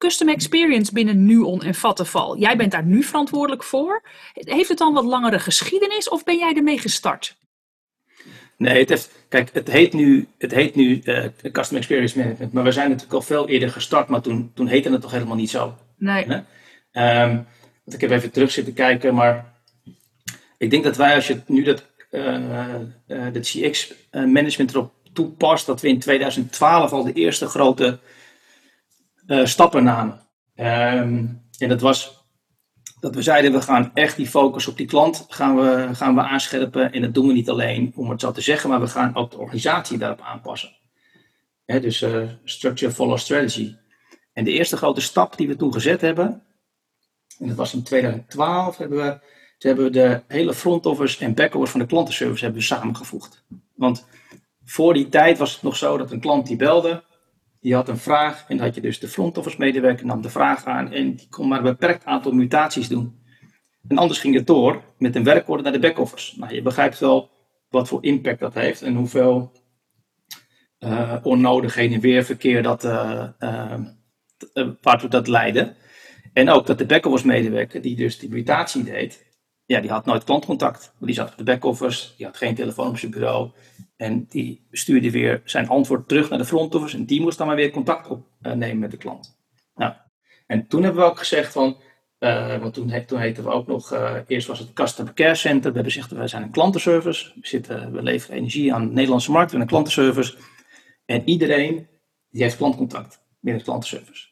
Custom 0.00 0.28
Experience 0.28 0.92
binnen 0.92 1.26
Nuon 1.26 1.62
en 1.62 1.74
Vattenval. 1.74 2.38
Jij 2.38 2.56
bent 2.56 2.70
daar 2.70 2.84
nu 2.84 3.02
verantwoordelijk 3.02 3.62
voor. 3.62 4.02
Heeft 4.32 4.68
het 4.68 4.78
dan 4.78 4.94
wat 4.94 5.04
langere 5.04 5.38
geschiedenis 5.38 6.08
of 6.08 6.24
ben 6.24 6.38
jij 6.38 6.54
ermee 6.54 6.78
gestart? 6.78 7.36
Nee, 8.56 8.78
het 8.78 8.88
heeft, 8.88 9.10
kijk, 9.28 9.50
het 9.52 9.70
heet 9.70 9.92
nu, 9.92 10.28
het 10.38 10.54
heet 10.54 10.74
nu 10.74 11.00
uh, 11.04 11.24
Custom 11.52 11.76
Experience 11.76 12.18
Management, 12.18 12.52
maar 12.52 12.64
we 12.64 12.72
zijn 12.72 12.88
natuurlijk 12.88 13.14
al 13.14 13.22
veel 13.22 13.48
eerder 13.48 13.70
gestart, 13.70 14.08
maar 14.08 14.20
toen, 14.20 14.50
toen 14.54 14.66
heette 14.66 14.90
het 14.90 15.00
toch 15.00 15.10
helemaal 15.10 15.36
niet 15.36 15.50
zo. 15.50 15.74
Nee. 15.96 16.24
Um, 16.24 17.46
want 17.84 17.94
ik 17.94 18.00
heb 18.00 18.10
even 18.10 18.30
terug 18.30 18.50
zitten 18.50 18.74
kijken, 18.74 19.14
maar 19.14 19.52
ik 20.58 20.70
denk 20.70 20.84
dat 20.84 20.96
wij, 20.96 21.14
als 21.14 21.26
je 21.26 21.40
nu 21.46 21.62
dat, 21.62 21.84
uh, 22.10 22.74
uh, 23.06 23.26
CX 23.32 23.94
management 24.12 24.70
erop 24.70 24.92
toepast, 25.12 25.66
dat 25.66 25.80
we 25.80 25.88
in 25.88 25.98
2012 25.98 26.92
al 26.92 27.04
de 27.04 27.12
eerste 27.12 27.46
grote 27.46 27.98
uh, 29.30 29.46
stappen 29.46 29.84
namen. 29.84 30.20
Ehm, 30.54 31.24
en 31.58 31.68
dat 31.68 31.80
was 31.80 32.18
dat 33.00 33.14
we 33.14 33.22
zeiden, 33.22 33.52
we 33.52 33.60
gaan 33.60 33.90
echt 33.94 34.16
die 34.16 34.26
focus 34.26 34.66
op 34.66 34.76
die 34.76 34.86
klant 34.86 35.26
gaan 35.28 35.56
we, 35.56 35.88
gaan 35.92 36.14
we 36.14 36.20
aanscherpen. 36.20 36.92
En 36.92 37.02
dat 37.02 37.14
doen 37.14 37.26
we 37.26 37.32
niet 37.32 37.50
alleen 37.50 37.92
om 37.96 38.10
het 38.10 38.20
zo 38.20 38.32
te 38.32 38.40
zeggen, 38.40 38.70
maar 38.70 38.80
we 38.80 38.86
gaan 38.86 39.16
ook 39.16 39.30
de 39.30 39.38
organisatie 39.38 39.98
daarop 39.98 40.20
aanpassen. 40.20 40.76
dus 41.64 42.02
uh, 42.02 42.28
structure 42.44 42.92
follow 42.92 43.18
strategy. 43.18 43.76
En 44.32 44.44
de 44.44 44.50
eerste 44.50 44.76
grote 44.76 45.00
stap 45.00 45.36
die 45.36 45.48
we 45.48 45.56
toen 45.56 45.72
gezet 45.72 46.00
hebben, 46.00 46.42
en 47.38 47.48
dat 47.48 47.56
was 47.56 47.74
in 47.74 47.82
2012, 47.82 48.76
hebben 48.76 48.98
we, 48.98 49.18
hebben 49.58 49.84
we 49.84 49.90
de 49.90 50.22
hele 50.28 50.54
front 50.54 50.86
office 50.86 51.24
en 51.24 51.34
back 51.34 51.54
office 51.54 51.70
van 51.70 51.80
de 51.80 51.86
klantenservice 51.86 52.44
hebben 52.44 52.60
we 52.60 52.66
samengevoegd. 52.66 53.44
Want 53.74 54.06
voor 54.64 54.94
die 54.94 55.08
tijd 55.08 55.38
was 55.38 55.52
het 55.52 55.62
nog 55.62 55.76
zo 55.76 55.96
dat 55.96 56.10
een 56.10 56.20
klant 56.20 56.46
die 56.46 56.56
belde, 56.56 57.02
die 57.60 57.74
had 57.74 57.88
een 57.88 57.98
vraag 57.98 58.44
en 58.48 58.58
had 58.58 58.74
je 58.74 58.80
dus 58.80 58.98
de 58.98 59.08
front 59.08 59.38
office 59.38 59.56
medewerker 59.58 60.06
nam 60.06 60.22
de 60.22 60.30
vraag 60.30 60.64
aan 60.64 60.92
en 60.92 61.14
die 61.14 61.28
kon 61.28 61.48
maar 61.48 61.58
een 61.58 61.64
beperkt 61.64 62.04
aantal 62.04 62.32
mutaties 62.32 62.88
doen. 62.88 63.18
En 63.88 63.98
anders 63.98 64.20
ging 64.20 64.34
het 64.34 64.46
door 64.46 64.82
met 64.98 65.16
een 65.16 65.24
werkorde 65.24 65.62
naar 65.62 65.72
de 65.72 65.78
back 65.78 65.98
office. 65.98 66.38
Nou, 66.38 66.54
je 66.54 66.62
begrijpt 66.62 66.98
wel 66.98 67.30
wat 67.68 67.88
voor 67.88 68.04
impact 68.04 68.40
dat 68.40 68.54
heeft 68.54 68.82
en 68.82 68.94
hoeveel 68.94 69.52
uh, 70.78 71.16
onnodig 71.22 71.74
heen 71.74 71.92
en 71.92 72.00
weer 72.00 72.24
verkeer 72.24 72.62
dat, 72.62 72.84
uh, 72.84 73.28
waartoe 74.80 75.08
dat 75.08 75.28
leidde. 75.28 75.74
En 76.32 76.50
ook 76.50 76.66
dat 76.66 76.78
de 76.78 76.86
back-office 76.86 77.26
medewerker, 77.26 77.82
die 77.82 77.96
dus 77.96 78.18
die 78.18 78.28
mutatie 78.28 78.84
deed, 78.84 79.26
ja, 79.64 79.80
die 79.80 79.90
had 79.90 80.04
nooit 80.04 80.24
klantcontact. 80.24 80.94
Die 81.00 81.14
zat 81.14 81.30
op 81.30 81.36
de 81.36 81.44
back-office, 81.44 82.16
die 82.16 82.26
had 82.26 82.36
geen 82.36 82.54
telefoon 82.54 82.88
op 82.88 82.98
zijn 82.98 83.10
bureau. 83.10 83.50
En 84.00 84.26
die 84.28 84.66
stuurde 84.70 85.10
weer 85.10 85.42
zijn 85.44 85.68
antwoord 85.68 86.08
terug 86.08 86.28
naar 86.28 86.38
de 86.38 86.44
front 86.44 86.74
office. 86.74 86.96
En 86.96 87.04
die 87.04 87.20
moest 87.20 87.38
dan 87.38 87.46
maar 87.46 87.56
weer 87.56 87.70
contact 87.70 88.08
opnemen 88.08 88.78
met 88.78 88.90
de 88.90 88.96
klant. 88.96 89.38
Nou, 89.74 89.92
en 90.46 90.66
toen 90.66 90.82
hebben 90.82 91.02
we 91.02 91.08
ook 91.08 91.18
gezegd 91.18 91.52
van, 91.52 91.76
uh, 92.18 92.58
want 92.58 92.74
toen, 92.74 93.04
toen 93.06 93.18
heten 93.18 93.44
we 93.44 93.50
ook 93.50 93.66
nog, 93.66 93.92
uh, 93.92 94.14
eerst 94.26 94.46
was 94.46 94.58
het 94.58 94.72
Customer 94.72 95.12
Care 95.12 95.34
Center. 95.34 95.70
We 95.70 95.74
hebben 95.74 95.92
gezegd, 95.92 96.10
wij 96.10 96.28
zijn 96.28 96.42
een 96.42 96.50
klantenservice. 96.50 97.32
We, 97.40 97.46
zitten, 97.46 97.92
we 97.92 98.02
leveren 98.02 98.36
energie 98.36 98.74
aan 98.74 98.86
de 98.86 98.92
Nederlandse 98.92 99.30
markt. 99.30 99.50
We 99.50 99.50
zijn 99.50 99.62
een 99.62 99.68
klantenservice. 99.68 100.36
En 101.04 101.28
iedereen 101.28 101.88
die 102.30 102.42
heeft 102.42 102.56
klantcontact 102.56 103.22
binnen 103.40 103.62
de 103.62 103.68
klantenservice. 103.68 104.28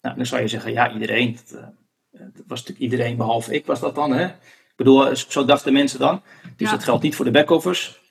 Nou, 0.00 0.16
dan 0.16 0.26
zou 0.26 0.40
je 0.40 0.48
zeggen, 0.48 0.72
ja, 0.72 0.92
iedereen. 0.92 1.32
Dat, 1.32 1.52
uh, 1.52 2.20
dat 2.34 2.44
was 2.46 2.58
natuurlijk 2.58 2.92
iedereen 2.92 3.16
behalve 3.16 3.54
ik 3.54 3.66
was 3.66 3.80
dat 3.80 3.94
dan. 3.94 4.12
Hè? 4.12 4.24
Ik 4.26 4.76
bedoel, 4.76 5.16
zo 5.16 5.44
dachten 5.44 5.72
mensen 5.72 5.98
dan. 5.98 6.22
Dus 6.56 6.70
dat 6.70 6.84
geldt 6.84 7.02
niet 7.02 7.14
voor 7.14 7.24
de 7.24 7.30
back-offers. 7.30 8.04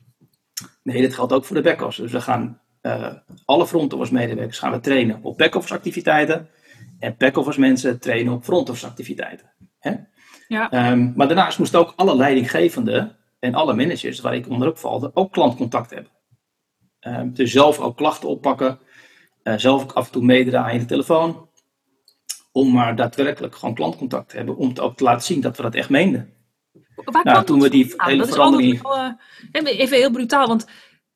Nee, 0.85 1.01
dat 1.01 1.13
geldt 1.13 1.33
ook 1.33 1.45
voor 1.45 1.55
de 1.55 1.61
back-office. 1.61 2.01
Dus 2.01 2.11
we 2.11 2.21
gaan 2.21 2.61
uh, 2.81 3.13
alle 3.45 3.67
front 3.67 3.93
office 3.93 4.13
medewerkers 4.13 4.59
gaan 4.59 4.71
we 4.71 4.79
trainen 4.79 5.19
op 5.21 5.37
back-office 5.37 5.73
activiteiten. 5.73 6.49
En 6.99 7.15
back-office 7.17 7.59
mensen 7.59 7.99
trainen 7.99 8.33
op 8.33 8.43
front 8.43 8.69
office 8.69 8.85
activiteiten. 8.85 9.51
Hè? 9.79 9.93
Ja. 10.47 10.91
Um, 10.91 11.13
maar 11.15 11.27
daarnaast 11.27 11.59
moesten 11.59 11.79
ook 11.79 11.93
alle 11.95 12.15
leidinggevenden 12.15 13.15
en 13.39 13.55
alle 13.55 13.73
managers, 13.73 14.19
waar 14.19 14.35
ik 14.35 14.49
onder 14.49 14.77
valde, 14.77 15.11
ook 15.13 15.31
klantcontact 15.31 15.89
hebben. 15.89 16.11
Um, 17.01 17.33
dus 17.33 17.51
zelf 17.51 17.79
ook 17.79 17.97
klachten 17.97 18.29
oppakken. 18.29 18.79
Uh, 19.43 19.53
zelf 19.57 19.83
ook 19.83 19.91
af 19.91 20.05
en 20.05 20.11
toe 20.11 20.23
meedraaien 20.23 20.73
in 20.73 20.79
de 20.79 20.85
telefoon. 20.85 21.49
Om 22.51 22.71
maar 22.71 22.95
daadwerkelijk 22.95 23.55
gewoon 23.55 23.75
klantcontact 23.75 24.29
te 24.29 24.37
hebben. 24.37 24.57
Om 24.57 24.73
te, 24.73 24.81
ook 24.81 24.97
te 24.97 25.03
laten 25.03 25.25
zien 25.25 25.41
dat 25.41 25.57
we 25.57 25.63
dat 25.63 25.75
echt 25.75 25.89
meenden. 25.89 26.33
Waar 26.95 27.23
nou, 27.23 27.45
toen 27.45 27.59
we 27.59 27.69
die 27.69 27.93
hele 27.97 28.17
dat 28.17 28.29
verandering... 28.29 28.73
Is 29.51 29.61
uh, 29.61 29.79
even 29.79 29.97
heel 29.97 30.11
brutaal, 30.11 30.47
want 30.47 30.65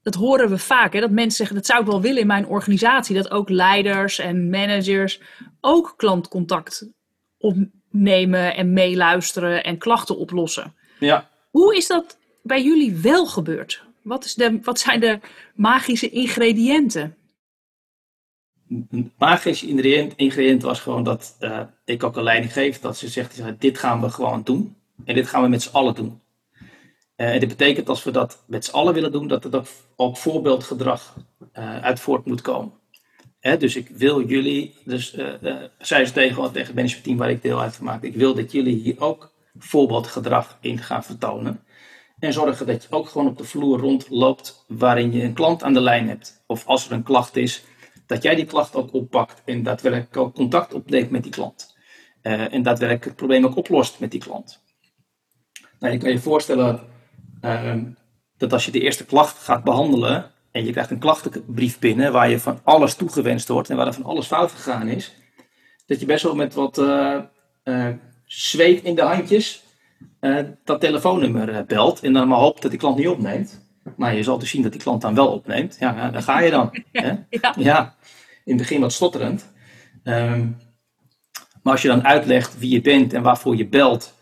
dat 0.02 0.16
horen 0.16 0.50
we 0.50 0.58
vaak. 0.58 0.94
Hè, 0.94 1.00
dat 1.00 1.12
mensen 1.12 1.38
zeggen, 1.38 1.56
dat 1.56 1.66
zou 1.66 1.80
ik 1.82 1.88
wel 1.88 2.02
willen 2.02 2.22
in 2.22 2.28
mijn 2.28 2.48
organisatie. 2.48 3.16
Dat 3.16 3.32
ook 3.32 3.50
leiders 3.50 4.20
en 4.20 4.50
managers 4.50 5.22
ook 5.62 5.94
klantcontact 5.98 6.90
opnemen 7.38 8.56
en 8.56 8.74
meeluisteren 8.74 9.64
en 9.64 9.78
klachten 9.78 10.18
oplossen. 10.18 10.76
Ja. 11.00 11.30
Hoe 11.52 11.76
is 11.76 11.88
dat 11.88 12.18
bij 12.44 12.64
jullie 12.64 12.96
wel 12.96 13.26
gebeurd? 13.26 13.84
Wat, 14.02 14.26
is 14.26 14.34
de, 14.34 14.60
wat 14.62 14.80
zijn 14.80 15.00
de 15.00 15.20
magische 15.56 16.10
ingrediënten? 16.10 17.18
Een 18.70 19.14
magische 19.18 19.68
ingrediënt, 19.68 20.14
ingrediënt 20.16 20.62
was 20.62 20.80
gewoon 20.80 21.04
dat 21.04 21.38
uh, 21.40 21.62
ik 21.86 22.04
ook 22.04 22.16
een 22.16 22.24
leiding 22.24 22.54
geef. 22.54 22.80
Dat 22.80 22.98
ze 22.98 23.08
zegt, 23.08 23.42
dit 23.60 23.78
gaan 23.78 24.02
we 24.02 24.10
gewoon 24.10 24.42
doen. 24.44 24.76
En 25.06 25.16
dit 25.16 25.28
gaan 25.28 25.42
we 25.42 25.48
met 25.48 25.62
z'n 25.62 25.76
allen 25.76 25.96
doen. 25.96 26.22
Uh, 27.20 27.34
en 27.34 27.40
dit 27.40 27.50
betekent 27.50 27.90
als 27.90 28.04
we 28.04 28.12
dat 28.12 28.44
met 28.48 28.66
z'n 28.66 28.72
allen 28.72 28.94
willen 28.94 29.12
doen, 29.12 29.28
dat 29.28 29.46
er 29.46 29.68
ook, 29.96 30.18
voorbeeldgedrag 30.18 31.16
uh, 31.58 31.80
uit 31.82 32.00
voort 32.00 32.26
moet 32.26 32.42
komen. 32.42 32.74
Hè, 33.40 33.58
dus 33.58 33.76
ik 33.76 33.90
wil 33.90 34.28
jullie, 34.28 34.76
dus 34.86 35.16
uh, 35.16 35.56
zei 35.78 36.06
ze 36.06 36.14
tegen, 36.14 36.44
tegen 36.44 36.68
het 36.68 36.76
managementteam 36.76 37.18
waar 37.18 37.30
ik 37.30 37.42
deel 37.42 37.62
uit 37.62 37.76
van 37.76 37.86
maak, 37.86 38.04
ik 38.04 38.16
wil 38.16 38.34
dat 38.34 38.52
jullie 38.52 38.76
hier 38.76 39.02
ook 39.02 39.32
voorbeeldgedrag 39.58 40.58
in 40.62 40.78
gaan 40.78 41.04
vertonen. 41.04 41.64
En 42.20 42.34
zorgen 42.34 42.68
dat 42.68 42.84
je 42.84 42.92
ook 42.92 43.10
gewoon 43.10 43.28
op 43.28 43.38
de 43.38 43.44
vloer 43.44 43.80
rondloopt 43.80 44.66
waarin 44.68 45.12
je 45.12 45.24
een 45.24 45.34
klant 45.34 45.64
aan 45.64 45.74
de 45.74 45.82
lijn 45.82 46.08
hebt. 46.08 46.44
Of 46.48 46.66
als 46.66 46.86
er 46.86 46.92
een 46.92 47.04
klacht 47.04 47.36
is, 47.36 47.64
dat 48.06 48.24
jij 48.24 48.36
die 48.36 48.46
klacht 48.46 48.76
ook 48.76 48.94
oppakt 48.94 49.42
en 49.46 49.64
daadwerkelijk 49.64 50.18
ook 50.18 50.36
contact 50.36 50.74
opneemt 50.74 51.10
met 51.10 51.24
die 51.24 51.32
klant. 51.32 51.78
en 52.22 52.64
daadwerkelijk 52.64 53.06
het 53.06 53.16
probleem 53.16 53.46
ook 53.46 53.56
oplost 53.56 54.00
met 54.00 54.12
die 54.12 54.20
klant. 54.20 54.68
Nou, 55.80 55.94
je 55.94 56.00
kan 56.00 56.12
je 56.12 56.20
voorstellen 56.20 56.80
uh, 57.42 57.74
dat 58.38 58.54
als 58.54 58.66
je 58.66 58.72
de 58.72 58.82
eerste 58.82 59.06
klacht 59.06 59.38
gaat 59.38 59.64
behandelen 59.64 60.32
en 60.52 60.66
je 60.66 60.72
krijgt 60.72 60.92
een 60.92 61.00
klachtenbrief 61.00 61.80
binnen 61.80 62.12
waar 62.12 62.30
je 62.30 62.40
van 62.40 62.60
alles 62.64 62.96
toegewenst 62.96 63.48
wordt 63.48 63.70
en 63.70 63.76
waar 63.76 63.88
er 63.88 63.94
van 63.94 64.04
alles 64.04 64.28
fout 64.28 64.52
gegaan 64.52 64.88
is, 64.88 65.16
dat 65.86 66.00
je 66.00 66.06
best 66.06 66.24
wel 66.24 66.36
met 66.36 66.54
wat 66.54 66.78
uh, 66.78 67.20
uh, 67.64 67.88
zweet 68.26 68.84
in 68.84 68.96
de 68.96 69.02
handjes 69.02 69.64
uh, 70.22 70.40
dat 70.64 70.82
telefoonnummer 70.82 71.66
belt 71.66 72.00
en 72.00 72.14
dan 72.14 72.28
maar 72.28 72.38
hoopt 72.38 72.62
dat 72.62 72.72
die 72.72 72.80
klant 72.80 72.98
niet 72.98 73.08
opneemt. 73.08 73.68
Maar 73.96 74.16
je 74.16 74.24
zal 74.24 74.40
dus 74.40 74.50
zien 74.50 74.62
dat 74.62 74.72
die 74.72 74.82
klant 74.82 75.02
dan 75.02 75.16
wel 75.16 75.28
opneemt. 75.28 75.78
Ja, 75.80 75.96
ja 75.96 76.10
daar 76.10 76.22
ga 76.22 76.40
je 76.40 76.52
dan. 76.52 76.70
Hè? 76.92 77.14
Ja. 77.30 77.54
ja. 77.58 77.96
in 78.46 78.54
het 78.54 78.58
begin 78.58 78.82
wat 78.82 78.94
stotterend. 78.94 79.52
Um, 80.04 80.58
maar 81.64 81.74
als 81.74 81.82
je 81.82 81.88
dan 81.88 82.06
uitlegt 82.06 82.60
wie 82.60 82.72
je 82.72 82.82
bent 82.82 83.14
en 83.14 83.22
waarvoor 83.22 83.56
je 83.56 83.68
belt 83.68 84.18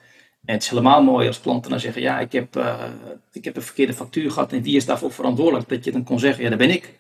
en 0.48 0.54
het 0.54 0.64
is 0.64 0.70
helemaal 0.70 1.04
mooi 1.04 1.28
als 1.28 1.42
klanten 1.42 1.72
dan 1.72 1.80
zeggen, 1.80 2.02
ja, 2.02 2.20
ik 2.20 2.32
heb, 2.32 2.56
uh, 2.56 2.84
ik 3.32 3.44
heb 3.44 3.56
een 3.56 3.62
verkeerde 3.62 3.94
factuur 3.94 4.32
gehad 4.32 4.52
en 4.52 4.62
wie 4.62 4.76
is 4.76 4.86
daarvoor 4.86 5.12
verantwoordelijk? 5.12 5.70
Dat 5.70 5.84
je 5.84 5.92
dan 5.92 6.04
kon 6.04 6.20
zeggen, 6.20 6.44
ja, 6.44 6.50
dat 6.50 6.58
ben 6.58 6.70
ik. 6.70 7.00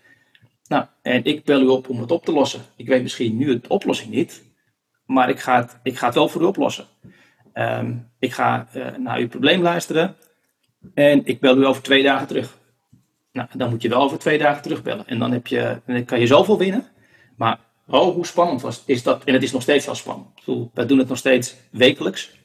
Nou, 0.68 0.86
en 1.02 1.26
ik 1.26 1.44
bel 1.44 1.62
u 1.62 1.68
op 1.68 1.90
om 1.90 2.00
het 2.00 2.12
op 2.12 2.26
te 2.26 2.32
lossen. 2.32 2.62
Ik 2.76 2.88
weet 2.88 3.02
misschien 3.02 3.38
nu 3.38 3.60
de 3.60 3.68
oplossing 3.68 4.10
niet, 4.10 4.44
maar 5.06 5.30
ik 5.30 5.40
ga 5.40 5.56
het, 5.62 5.80
ik 5.84 5.98
ga 5.98 6.06
het 6.06 6.16
wel 6.16 6.30
voor 6.30 6.42
u 6.42 6.46
oplossen. 6.46 6.86
Um, 7.54 8.12
ik 8.20 8.34
ga 8.34 8.68
uh, 8.76 8.96
naar 8.98 9.18
uw 9.18 9.28
probleem 9.28 9.62
luisteren 9.62 10.16
en 10.94 11.26
ik 11.26 11.40
bel 11.40 11.58
u 11.58 11.66
over 11.66 11.82
twee 11.82 12.04
dagen 12.04 12.28
terug. 12.28 12.58
Nou, 13.32 13.48
dan 13.54 13.70
moet 13.70 13.82
je 13.82 13.90
wel 13.90 14.02
over 14.02 14.18
twee 14.20 14.38
dagen 14.38 14.62
terugbellen. 14.62 15.08
En 15.08 15.20
dan, 15.20 15.32
heb 15.32 15.48
je, 15.48 15.82
dan 15.86 16.06
kan 16.06 16.20
je 16.20 16.28
zoveel 16.28 16.58
winnen. 16.58 16.88
Maar 17.36 17.60
oh, 17.88 18.14
hoe 18.14 18.26
spannend 18.26 18.62
was, 18.62 18.84
is 18.86 19.04
dat? 19.04 19.24
En 19.24 19.34
het 19.34 19.44
is 19.44 19.52
nog 19.52 19.62
steeds 19.62 19.86
wel 19.86 19.96
spannend. 19.96 20.28
Wij 20.74 20.86
doen 20.86 20.98
het 20.98 21.08
nog 21.08 21.18
steeds 21.18 21.56
wekelijks 21.72 22.37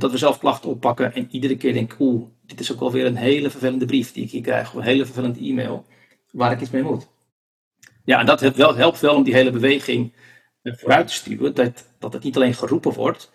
dat 0.00 0.10
we 0.10 0.18
zelf 0.18 0.38
klachten 0.38 0.70
oppakken 0.70 1.14
en 1.14 1.28
iedere 1.30 1.56
keer 1.56 1.72
denk 1.72 1.96
oeh, 1.98 2.28
dit 2.42 2.60
is 2.60 2.72
ook 2.72 2.80
wel 2.80 2.92
weer 2.92 3.06
een 3.06 3.16
hele 3.16 3.50
vervelende 3.50 3.84
brief 3.84 4.12
die 4.12 4.24
ik 4.24 4.30
hier 4.30 4.42
krijg, 4.42 4.68
of 4.68 4.74
een 4.74 4.82
hele 4.82 5.04
vervelende 5.04 5.40
e-mail, 5.40 5.86
waar 6.30 6.52
ik 6.52 6.60
iets 6.60 6.70
mee 6.70 6.82
moet. 6.82 7.08
Ja, 8.04 8.20
en 8.20 8.26
dat 8.26 8.40
helpt 8.40 8.56
wel, 8.56 8.76
helpt 8.76 9.00
wel 9.00 9.14
om 9.14 9.22
die 9.22 9.34
hele 9.34 9.50
beweging 9.50 10.12
eh, 10.62 10.72
vooruit 10.76 11.06
te 11.06 11.14
sturen, 11.14 11.54
dat, 11.54 11.86
dat 11.98 12.12
het 12.12 12.22
niet 12.22 12.36
alleen 12.36 12.54
geroepen 12.54 12.92
wordt, 12.92 13.32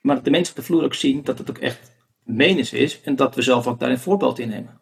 maar 0.00 0.14
dat 0.14 0.24
de 0.24 0.30
mensen 0.30 0.54
op 0.54 0.60
de 0.60 0.66
vloer 0.66 0.84
ook 0.84 0.94
zien 0.94 1.24
dat 1.24 1.38
het 1.38 1.50
ook 1.50 1.58
echt 1.58 1.92
menens 2.22 2.72
is 2.72 3.00
en 3.00 3.16
dat 3.16 3.34
we 3.34 3.42
zelf 3.42 3.66
ook 3.66 3.80
daar 3.80 3.90
een 3.90 3.98
voorbeeld 3.98 4.38
in 4.38 4.48
nemen. 4.48 4.80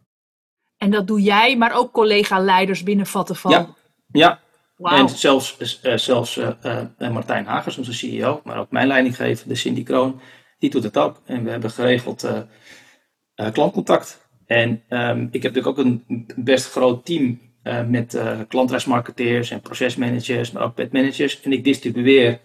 En 0.76 0.90
dat 0.90 1.06
doe 1.06 1.22
jij, 1.22 1.56
maar 1.56 1.76
ook 1.76 1.92
collega-leiders 1.92 2.82
binnenvatten 2.82 3.36
van... 3.36 3.50
Ja, 3.50 3.74
ja. 4.06 4.40
Wow. 4.76 4.92
En 4.92 5.08
zelfs, 5.08 5.80
uh, 5.82 5.96
zelfs 5.96 6.36
uh, 6.36 6.50
uh, 6.98 7.10
Martijn 7.10 7.46
Hagers, 7.46 7.78
onze 7.78 7.92
CEO, 7.92 8.40
maar 8.44 8.58
ook 8.58 8.70
mijn 8.70 8.86
leidinggever, 8.86 9.48
de 9.48 9.54
Cindy 9.54 9.82
Kroon, 9.82 10.20
die 10.58 10.70
doet 10.70 10.82
het 10.82 10.96
ook. 10.98 11.20
En 11.24 11.44
we 11.44 11.50
hebben 11.50 11.70
geregeld 11.70 12.24
uh, 12.24 12.38
uh, 13.36 13.52
klantcontact. 13.52 14.28
En 14.46 14.82
um, 14.88 15.28
ik 15.30 15.42
heb 15.42 15.54
natuurlijk 15.54 15.78
ook 15.78 15.86
een 15.86 16.26
best 16.36 16.70
groot 16.70 17.04
team 17.04 17.40
uh, 17.62 17.86
met 17.86 18.20
klantreismarketeers 18.48 19.50
en 19.50 19.60
procesmanagers, 19.60 20.50
maar 20.50 20.62
ook 20.62 20.76
met 20.76 20.92
managers. 20.92 21.40
En 21.40 21.52
ik 21.52 21.64
distribueer 21.64 22.40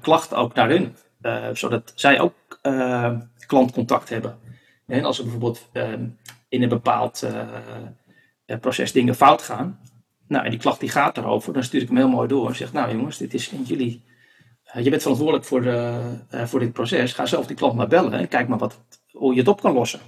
klachten 0.00 0.36
ook 0.36 0.54
naar 0.54 0.68
hun, 0.68 0.96
zodat 1.56 1.92
zij 1.94 2.20
ook 2.20 2.60
klantcontact 3.46 4.08
hebben. 4.08 4.38
En 4.86 5.04
als 5.04 5.18
er 5.18 5.24
bijvoorbeeld 5.24 5.68
ehm, 5.72 6.06
in 6.48 6.62
een 6.62 6.68
bepaald 6.68 7.26
proces 8.60 8.92
dingen 8.92 9.14
fout 9.14 9.42
gaan, 9.42 9.80
nou, 10.28 10.44
en 10.44 10.50
die 10.50 10.60
klacht 10.60 10.80
die 10.80 10.88
gaat 10.88 11.16
erover, 11.16 11.52
dan 11.52 11.62
stuur 11.62 11.82
ik 11.82 11.88
hem 11.88 11.96
heel 11.96 12.08
mooi 12.08 12.28
door 12.28 12.48
en 12.48 12.56
zeg, 12.56 12.72
nou 12.72 12.92
jongens, 12.92 13.18
dit 13.18 13.34
is 13.34 13.48
in 13.48 13.62
jullie 13.62 14.02
eh, 14.04 14.07
je 14.72 14.90
bent 14.90 15.02
verantwoordelijk 15.02 15.46
voor, 15.46 15.62
de, 15.62 16.00
eh, 16.30 16.46
voor 16.46 16.60
dit 16.60 16.72
proces. 16.72 17.12
Ga 17.12 17.26
zelf 17.26 17.46
die 17.46 17.56
klant 17.56 17.74
maar 17.74 17.88
bellen 17.88 18.12
en 18.12 18.28
kijk 18.28 18.48
maar 18.48 18.58
wat, 18.58 18.80
hoe 19.10 19.32
je 19.32 19.38
het 19.38 19.48
op 19.48 19.60
kan 19.60 19.72
lossen. 19.72 20.00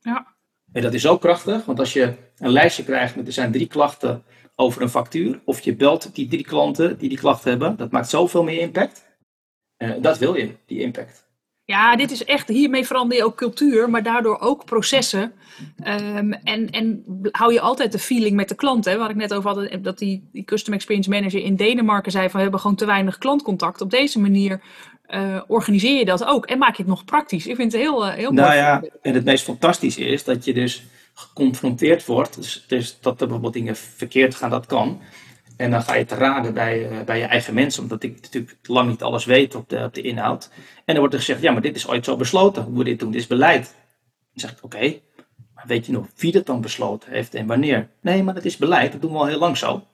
Ja. 0.00 0.26
En 0.72 0.82
dat 0.82 0.94
is 0.94 1.02
zo 1.02 1.18
krachtig, 1.18 1.64
want 1.64 1.78
als 1.78 1.92
je, 1.92 2.14
een 2.36 2.50
lijstje 2.50 2.84
krijgt 2.84 3.16
met 3.16 3.26
er 3.26 3.32
zijn 3.32 3.52
drie 3.52 3.66
klachten 3.66 4.24
over 4.54 4.82
een 4.82 4.88
factuur. 4.88 5.40
Of 5.44 5.60
je 5.60 5.76
belt 5.76 6.14
die 6.14 6.28
drie 6.28 6.44
klanten 6.44 6.98
die 6.98 7.08
die 7.08 7.18
klachten 7.18 7.50
hebben. 7.50 7.76
Dat 7.76 7.90
maakt 7.90 8.08
zoveel 8.08 8.42
meer 8.42 8.60
impact. 8.60 9.10
Uh, 9.78 9.94
dat 10.00 10.18
wil 10.18 10.34
je, 10.34 10.54
die 10.66 10.80
impact. 10.80 11.30
Ja, 11.64 11.96
dit 11.96 12.10
is 12.10 12.24
echt, 12.24 12.48
hiermee 12.48 12.86
verander 12.86 13.16
je 13.16 13.24
ook 13.24 13.36
cultuur, 13.36 13.90
maar 13.90 14.02
daardoor 14.02 14.38
ook 14.40 14.64
processen. 14.64 15.32
Um, 15.86 16.32
en, 16.32 16.70
en 16.70 17.04
hou 17.30 17.52
je 17.52 17.60
altijd 17.60 17.92
de 17.92 17.98
feeling 17.98 18.36
met 18.36 18.48
de 18.48 18.54
klant. 18.54 18.84
Hè? 18.84 18.96
Waar 18.96 19.10
ik 19.10 19.16
net 19.16 19.34
over 19.34 19.50
had, 19.50 19.84
dat 19.84 19.98
die, 19.98 20.28
die 20.32 20.44
Custom 20.44 20.74
Experience 20.74 21.10
Manager 21.10 21.42
in 21.42 21.56
Denemarken 21.56 22.12
zei 22.12 22.24
van 22.24 22.36
we 22.36 22.42
hebben 22.42 22.60
gewoon 22.60 22.76
te 22.76 22.86
weinig 22.86 23.18
klantcontact. 23.18 23.80
Op 23.80 23.90
deze 23.90 24.20
manier 24.20 24.60
uh, 25.08 25.40
organiseer 25.46 25.98
je 25.98 26.04
dat 26.04 26.24
ook 26.24 26.46
en 26.46 26.58
maak 26.58 26.76
je 26.76 26.82
het 26.82 26.90
nog 26.90 27.04
praktisch. 27.04 27.46
Ik 27.46 27.56
vind 27.56 27.72
het 27.72 27.80
heel, 27.80 28.06
uh, 28.06 28.12
heel 28.12 28.32
nou 28.32 28.46
mooi. 28.48 28.58
Ja, 28.58 28.82
en 29.02 29.14
het 29.14 29.24
meest 29.24 29.44
fantastische 29.44 30.04
is 30.04 30.24
dat 30.24 30.44
je 30.44 30.54
dus 30.54 30.82
geconfronteerd 31.14 32.06
wordt. 32.06 32.36
Dus, 32.36 32.64
dus 32.68 33.00
dat 33.00 33.12
er 33.12 33.26
bijvoorbeeld 33.26 33.54
dingen 33.54 33.76
verkeerd 33.76 34.34
gaan, 34.34 34.50
dat 34.50 34.66
kan. 34.66 35.00
En 35.56 35.70
dan 35.70 35.82
ga 35.82 35.94
je 35.94 36.04
te 36.04 36.14
raden 36.14 36.54
bij, 36.54 36.90
uh, 36.90 37.00
bij 37.00 37.18
je 37.18 37.24
eigen 37.24 37.54
mensen, 37.54 37.82
omdat 37.82 38.02
ik 38.02 38.20
natuurlijk 38.20 38.56
lang 38.62 38.88
niet 38.88 39.02
alles 39.02 39.24
weet 39.24 39.54
op 39.54 39.68
de, 39.68 39.84
op 39.84 39.94
de 39.94 40.02
inhoud. 40.02 40.50
En 40.74 40.82
dan 40.84 40.98
wordt 40.98 41.14
er 41.14 41.18
gezegd, 41.20 41.40
ja, 41.40 41.52
maar 41.52 41.62
dit 41.62 41.76
is 41.76 41.88
ooit 41.88 42.04
zo 42.04 42.16
besloten, 42.16 42.62
hoe 42.62 42.78
we 42.78 42.84
dit 42.84 42.98
doen, 42.98 43.10
dit 43.10 43.20
is 43.20 43.26
beleid. 43.26 43.64
Dan 43.64 44.40
zeg 44.40 44.50
ik, 44.50 44.58
oké, 44.62 45.00
maar 45.54 45.64
weet 45.66 45.86
je 45.86 45.92
nog 45.92 46.06
wie 46.16 46.32
dat 46.32 46.46
dan 46.46 46.60
besloten 46.60 47.10
heeft 47.12 47.34
en 47.34 47.46
wanneer? 47.46 47.88
Nee, 48.00 48.22
maar 48.22 48.34
dat 48.34 48.44
is 48.44 48.56
beleid, 48.56 48.92
dat 48.92 49.00
doen 49.00 49.12
we 49.12 49.18
al 49.18 49.26
heel 49.26 49.38
lang 49.38 49.56
zo. 49.56 49.86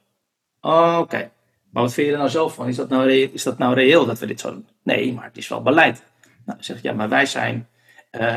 Oké, 0.61 1.31
maar 1.71 1.83
wat 1.83 1.95
vind 1.95 2.07
je 2.07 2.13
er 2.13 2.19
nou 2.19 2.31
zelf 2.31 2.55
van? 2.55 2.69
Is 2.69 2.77
dat 2.77 2.89
nou, 2.89 3.11
is 3.11 3.43
dat 3.43 3.59
nou 3.59 3.75
reëel 3.75 4.07
dat 4.07 4.19
we 4.19 4.27
dit 4.27 4.41
zo 4.41 4.51
doen? 4.51 4.69
Nee, 4.83 5.13
maar 5.13 5.25
het 5.25 5.37
is 5.37 5.49
wel 5.49 5.63
beleid. 5.63 6.03
Nou, 6.23 6.57
dan 6.57 6.65
zeg 6.65 6.77
ik, 6.77 6.83
ja, 6.83 6.93
maar 6.93 7.09
wij 7.09 7.27
zijn 7.27 7.69
uh, 8.13 8.37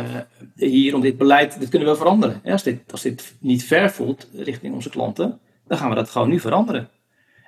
hier 0.55 0.95
om 0.95 1.01
dit 1.01 1.17
beleid, 1.17 1.59
dit 1.59 1.69
kunnen 1.69 1.87
we 1.87 1.95
veranderen. 1.95 2.41
Als, 2.45 2.63
dit, 2.63 2.91
als 2.91 3.01
dit 3.01 3.35
niet 3.39 3.63
ver 3.63 3.91
voelt 3.91 4.27
richting 4.33 4.73
onze 4.73 4.89
klanten, 4.89 5.39
dan 5.67 5.77
gaan 5.77 5.89
we 5.89 5.95
dat 5.95 6.09
gewoon 6.09 6.29
nu 6.29 6.39
veranderen. 6.39 6.89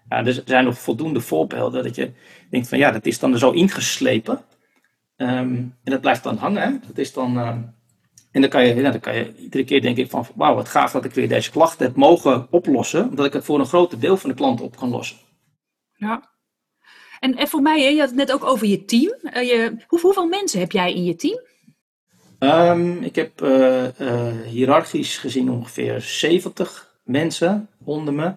Ja, 0.10 0.26
er 0.26 0.42
zijn 0.46 0.66
nog 0.66 0.80
voldoende 0.80 1.22
voorbeelden 1.22 1.84
dat 1.84 1.96
je 1.96 2.12
denkt 2.50 2.68
van 2.68 2.78
ja, 2.78 2.92
dat 2.92 3.06
is 3.06 3.20
dan 3.20 3.34
er 3.34 3.40
zo 3.40 3.52
ingeslepen. 3.52 4.42
Um, 5.18 5.76
en 5.84 5.92
dat 5.92 6.02
blijft 6.02 6.24
dan 6.24 6.38
hangen. 6.38 6.62
Hè? 6.62 6.72
Dat 6.88 6.98
is 6.98 7.14
dan, 7.14 7.38
uh, 7.38 7.48
en 8.32 8.42
dan 8.42 8.50
kan, 8.50 8.68
je, 8.68 8.76
ja, 8.76 8.92
dan 8.92 9.00
kan 9.00 9.16
je 9.16 9.36
iedere 9.36 9.64
keer 9.64 9.82
denken 9.82 10.10
van 10.10 10.28
wauw, 10.36 10.56
wat 10.56 10.70
gaaf 10.70 10.92
dat 10.92 11.06
ik 11.06 11.14
weer 11.14 11.28
deze 11.28 11.52
klachten 11.52 11.86
heb 11.86 11.96
mogen 11.96 12.48
oplossen. 12.50 13.10
Omdat 13.10 13.26
ik 13.26 13.34
het 13.34 13.46
voor 13.46 13.60
een 13.60 13.66
groot 13.66 14.02
deel 14.02 14.18
van 14.18 14.30
de 14.30 14.36
klanten 14.36 14.66
op 14.66 14.76
kan 14.76 14.90
lossen. 14.90 15.18
Ja. 15.96 16.32
En, 17.20 17.36
en 17.36 17.48
voor 17.48 17.62
mij, 17.62 17.82
hè, 17.82 17.88
je 17.88 18.00
had 18.00 18.08
het 18.08 18.18
net 18.18 18.32
ook 18.32 18.44
over 18.44 18.68
je 18.68 18.86
team. 18.86 19.16
Uh, 19.24 19.42
je, 19.44 19.76
hoe, 19.88 20.00
hoeveel 20.00 20.28
mensen 20.28 20.60
heb 20.60 20.72
jij 20.72 20.94
in 20.94 21.04
je 21.04 21.16
team? 21.16 21.40
Um, 22.40 23.04
ik 23.04 23.16
heb 23.16 23.42
uh, 23.42 23.86
hiërarchisch 24.46 25.18
gezien 25.18 25.50
ongeveer 25.50 26.02
70 26.02 26.96
mensen 27.04 27.70
onder 27.84 28.14
me. 28.14 28.34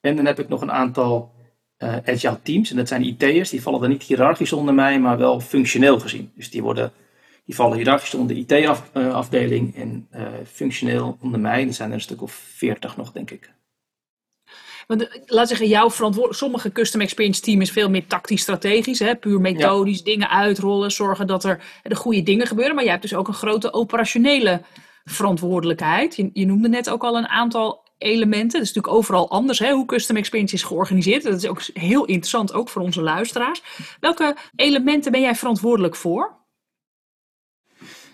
En 0.00 0.16
dan 0.16 0.26
heb 0.26 0.38
ik 0.38 0.48
nog 0.48 0.60
een 0.60 0.72
aantal 0.72 1.32
uh, 1.78 1.96
agile 2.04 2.42
teams. 2.42 2.70
En 2.70 2.76
dat 2.76 2.88
zijn 2.88 3.04
IT'ers. 3.04 3.50
Die 3.50 3.62
vallen 3.62 3.80
dan 3.80 3.90
niet 3.90 4.02
hiërarchisch 4.02 4.52
onder 4.52 4.74
mij, 4.74 5.00
maar 5.00 5.18
wel 5.18 5.40
functioneel 5.40 6.00
gezien. 6.00 6.32
Dus 6.34 6.50
die, 6.50 6.62
worden, 6.62 6.92
die 7.44 7.54
vallen 7.54 7.76
hiërarchisch 7.76 8.14
onder 8.14 8.46
de 8.46 8.56
IT-afdeling 8.56 9.76
en 9.76 10.08
uh, 10.12 10.26
functioneel 10.46 11.18
onder 11.20 11.40
mij. 11.40 11.66
Er 11.66 11.74
zijn 11.74 11.88
er 11.88 11.94
een 11.94 12.00
stuk 12.00 12.22
of 12.22 12.32
40 12.32 12.96
nog, 12.96 13.12
denk 13.12 13.30
ik. 13.30 13.52
Want 14.86 15.22
laat 15.26 15.48
zeggen, 15.48 15.68
jouw 15.68 15.90
verantwoordelijk. 15.90 16.40
Sommige 16.40 16.72
custom 16.72 17.00
experience 17.00 17.40
team 17.40 17.60
is 17.60 17.70
veel 17.70 17.90
meer 17.90 18.06
tactisch-strategisch. 18.06 18.98
Hè? 18.98 19.14
Puur 19.14 19.40
methodisch, 19.40 19.98
ja. 19.98 20.04
dingen 20.04 20.30
uitrollen, 20.30 20.90
zorgen 20.90 21.26
dat 21.26 21.44
er 21.44 21.62
de 21.82 21.94
goede 21.94 22.22
dingen 22.22 22.46
gebeuren. 22.46 22.74
Maar 22.74 22.84
jij 22.84 22.92
hebt 22.92 23.08
dus 23.08 23.14
ook 23.14 23.28
een 23.28 23.34
grote 23.34 23.72
operationele 23.72 24.62
verantwoordelijkheid. 25.04 26.16
Je, 26.16 26.30
je 26.32 26.46
noemde 26.46 26.68
net 26.68 26.90
ook 26.90 27.04
al 27.04 27.16
een 27.16 27.28
aantal 27.28 27.88
elementen. 28.00 28.58
Dat 28.58 28.68
is 28.68 28.74
natuurlijk 28.74 28.94
overal 28.94 29.30
anders, 29.30 29.58
hè, 29.58 29.72
hoe 29.72 29.86
custom 29.86 30.16
experience 30.16 30.54
is 30.54 30.62
georganiseerd. 30.62 31.22
Dat 31.22 31.42
is 31.42 31.46
ook 31.46 31.62
heel 31.72 32.04
interessant, 32.04 32.52
ook 32.52 32.68
voor 32.68 32.82
onze 32.82 33.02
luisteraars. 33.02 33.62
Welke 34.00 34.36
elementen 34.56 35.12
ben 35.12 35.20
jij 35.20 35.34
verantwoordelijk 35.34 35.96
voor? 35.96 36.38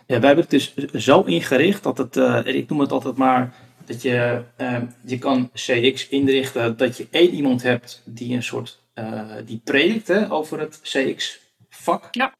Ja, 0.06 0.20
wij 0.20 0.26
hebben 0.26 0.46
het 0.48 0.50
dus 0.50 0.74
zo 1.04 1.22
ingericht 1.22 1.82
dat 1.82 1.98
het, 1.98 2.16
uh, 2.16 2.40
ik 2.44 2.68
noem 2.68 2.80
het 2.80 2.92
altijd 2.92 3.16
maar, 3.16 3.54
dat 3.84 4.02
je, 4.02 4.44
uh, 4.58 4.82
je 5.04 5.18
kan 5.18 5.50
CX 5.52 6.08
inrichten 6.08 6.76
dat 6.76 6.96
je 6.96 7.06
één 7.10 7.30
iemand 7.30 7.62
hebt 7.62 8.02
die 8.04 8.34
een 8.34 8.42
soort, 8.42 8.80
uh, 8.94 9.32
die 9.44 9.60
predikt 9.64 10.08
hè, 10.08 10.32
over 10.32 10.60
het 10.60 10.80
CX-vak. 10.82 12.08
Ja. 12.10 12.34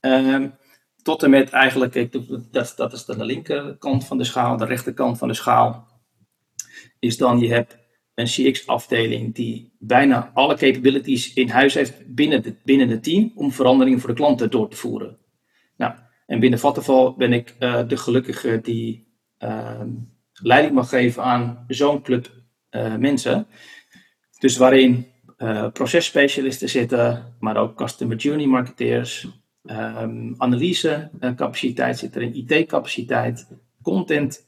Um, 0.00 0.54
tot 1.02 1.22
en 1.22 1.30
met 1.30 1.50
eigenlijk, 1.50 1.94
ik, 1.94 2.12
dat, 2.52 2.72
dat 2.76 2.92
is 2.92 3.04
de 3.04 3.24
linkerkant 3.24 4.06
van 4.06 4.18
de 4.18 4.24
schaal, 4.24 4.56
de 4.56 4.64
rechterkant 4.64 5.18
van 5.18 5.28
de 5.28 5.34
schaal 5.34 5.87
is 6.98 7.16
dan 7.16 7.38
je 7.38 7.48
hebt 7.48 7.78
een 8.18 8.26
CX-afdeling 8.26 9.34
die 9.34 9.72
bijna 9.78 10.30
alle 10.34 10.56
capabilities 10.56 11.32
in 11.34 11.48
huis 11.48 11.74
heeft 11.74 12.14
binnen, 12.14 12.42
de, 12.42 12.54
binnen 12.64 12.88
het 12.88 13.02
team 13.02 13.32
om 13.34 13.52
veranderingen 13.52 14.00
voor 14.00 14.08
de 14.08 14.14
klanten 14.14 14.50
door 14.50 14.68
te 14.68 14.76
voeren. 14.76 15.18
Nou, 15.76 15.94
en 16.26 16.40
binnen 16.40 16.58
Vattenfall 16.58 17.14
ben 17.16 17.32
ik 17.32 17.54
uh, 17.58 17.88
de 17.88 17.96
gelukkige 17.96 18.60
die 18.62 19.08
uh, 19.38 19.80
leiding 20.32 20.74
mag 20.74 20.88
geven 20.88 21.22
aan 21.22 21.64
zo'n 21.68 22.02
club 22.02 22.30
uh, 22.70 22.96
mensen. 22.96 23.46
Dus 24.38 24.56
waarin 24.56 25.06
uh, 25.38 25.70
processpecialisten 25.72 26.68
zitten, 26.68 27.36
maar 27.40 27.56
ook 27.56 27.76
customer 27.76 28.16
journey 28.16 28.46
marketeers, 28.46 29.28
um, 29.62 30.34
analyse 30.38 31.10
capaciteit 31.20 31.98
zit 31.98 32.16
erin, 32.16 32.34
IT-capaciteit, 32.34 33.46
content 33.82 34.46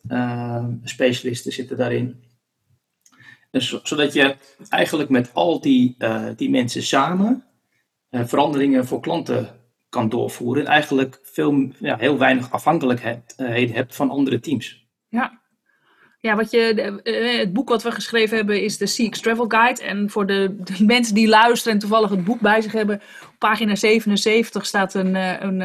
specialisten 0.83 1.53
zitten 1.53 1.77
daarin. 1.77 2.30
Dus, 3.51 3.83
zodat 3.83 4.13
je 4.13 4.37
eigenlijk 4.69 5.11
met 5.11 5.31
al 5.35 5.61
die, 5.61 5.95
uh, 5.99 6.27
die 6.37 6.51
mensen 6.51 6.83
samen 6.83 7.45
uh, 8.11 8.25
veranderingen 8.25 8.87
voor 8.87 9.01
klanten 9.01 9.49
kan 9.89 10.09
doorvoeren. 10.09 10.65
En 10.65 10.71
eigenlijk 10.71 11.19
veel, 11.23 11.73
ja, 11.79 11.97
heel 11.97 12.19
weinig 12.19 12.51
afhankelijkheid 12.51 13.35
uh, 13.37 13.75
hebt 13.75 13.97
van 13.97 14.11
andere 14.11 14.41
teams. 14.41 14.87
Ja, 15.09 15.41
ja 16.19 16.37
wat 16.37 16.51
je, 16.51 16.93
het 17.39 17.53
boek 17.53 17.69
wat 17.69 17.83
we 17.83 17.91
geschreven 17.91 18.37
hebben 18.37 18.63
is 18.63 18.79
de 18.79 18.85
CX 18.85 19.21
Travel 19.21 19.49
Guide. 19.49 19.83
En 19.83 20.11
voor 20.11 20.27
de, 20.27 20.57
de, 20.65 20.85
mensen 20.85 21.15
die 21.15 21.29
luisteren 21.29 21.73
en 21.73 21.79
toevallig 21.79 22.11
het 22.11 22.25
boek 22.25 22.41
bij 22.41 22.61
zich 22.61 22.73
hebben, 22.73 23.03
op 23.27 23.39
pagina 23.39 23.75
77 23.75 24.67
staat 24.67 24.95
een, 24.95 25.15
een, 25.15 25.61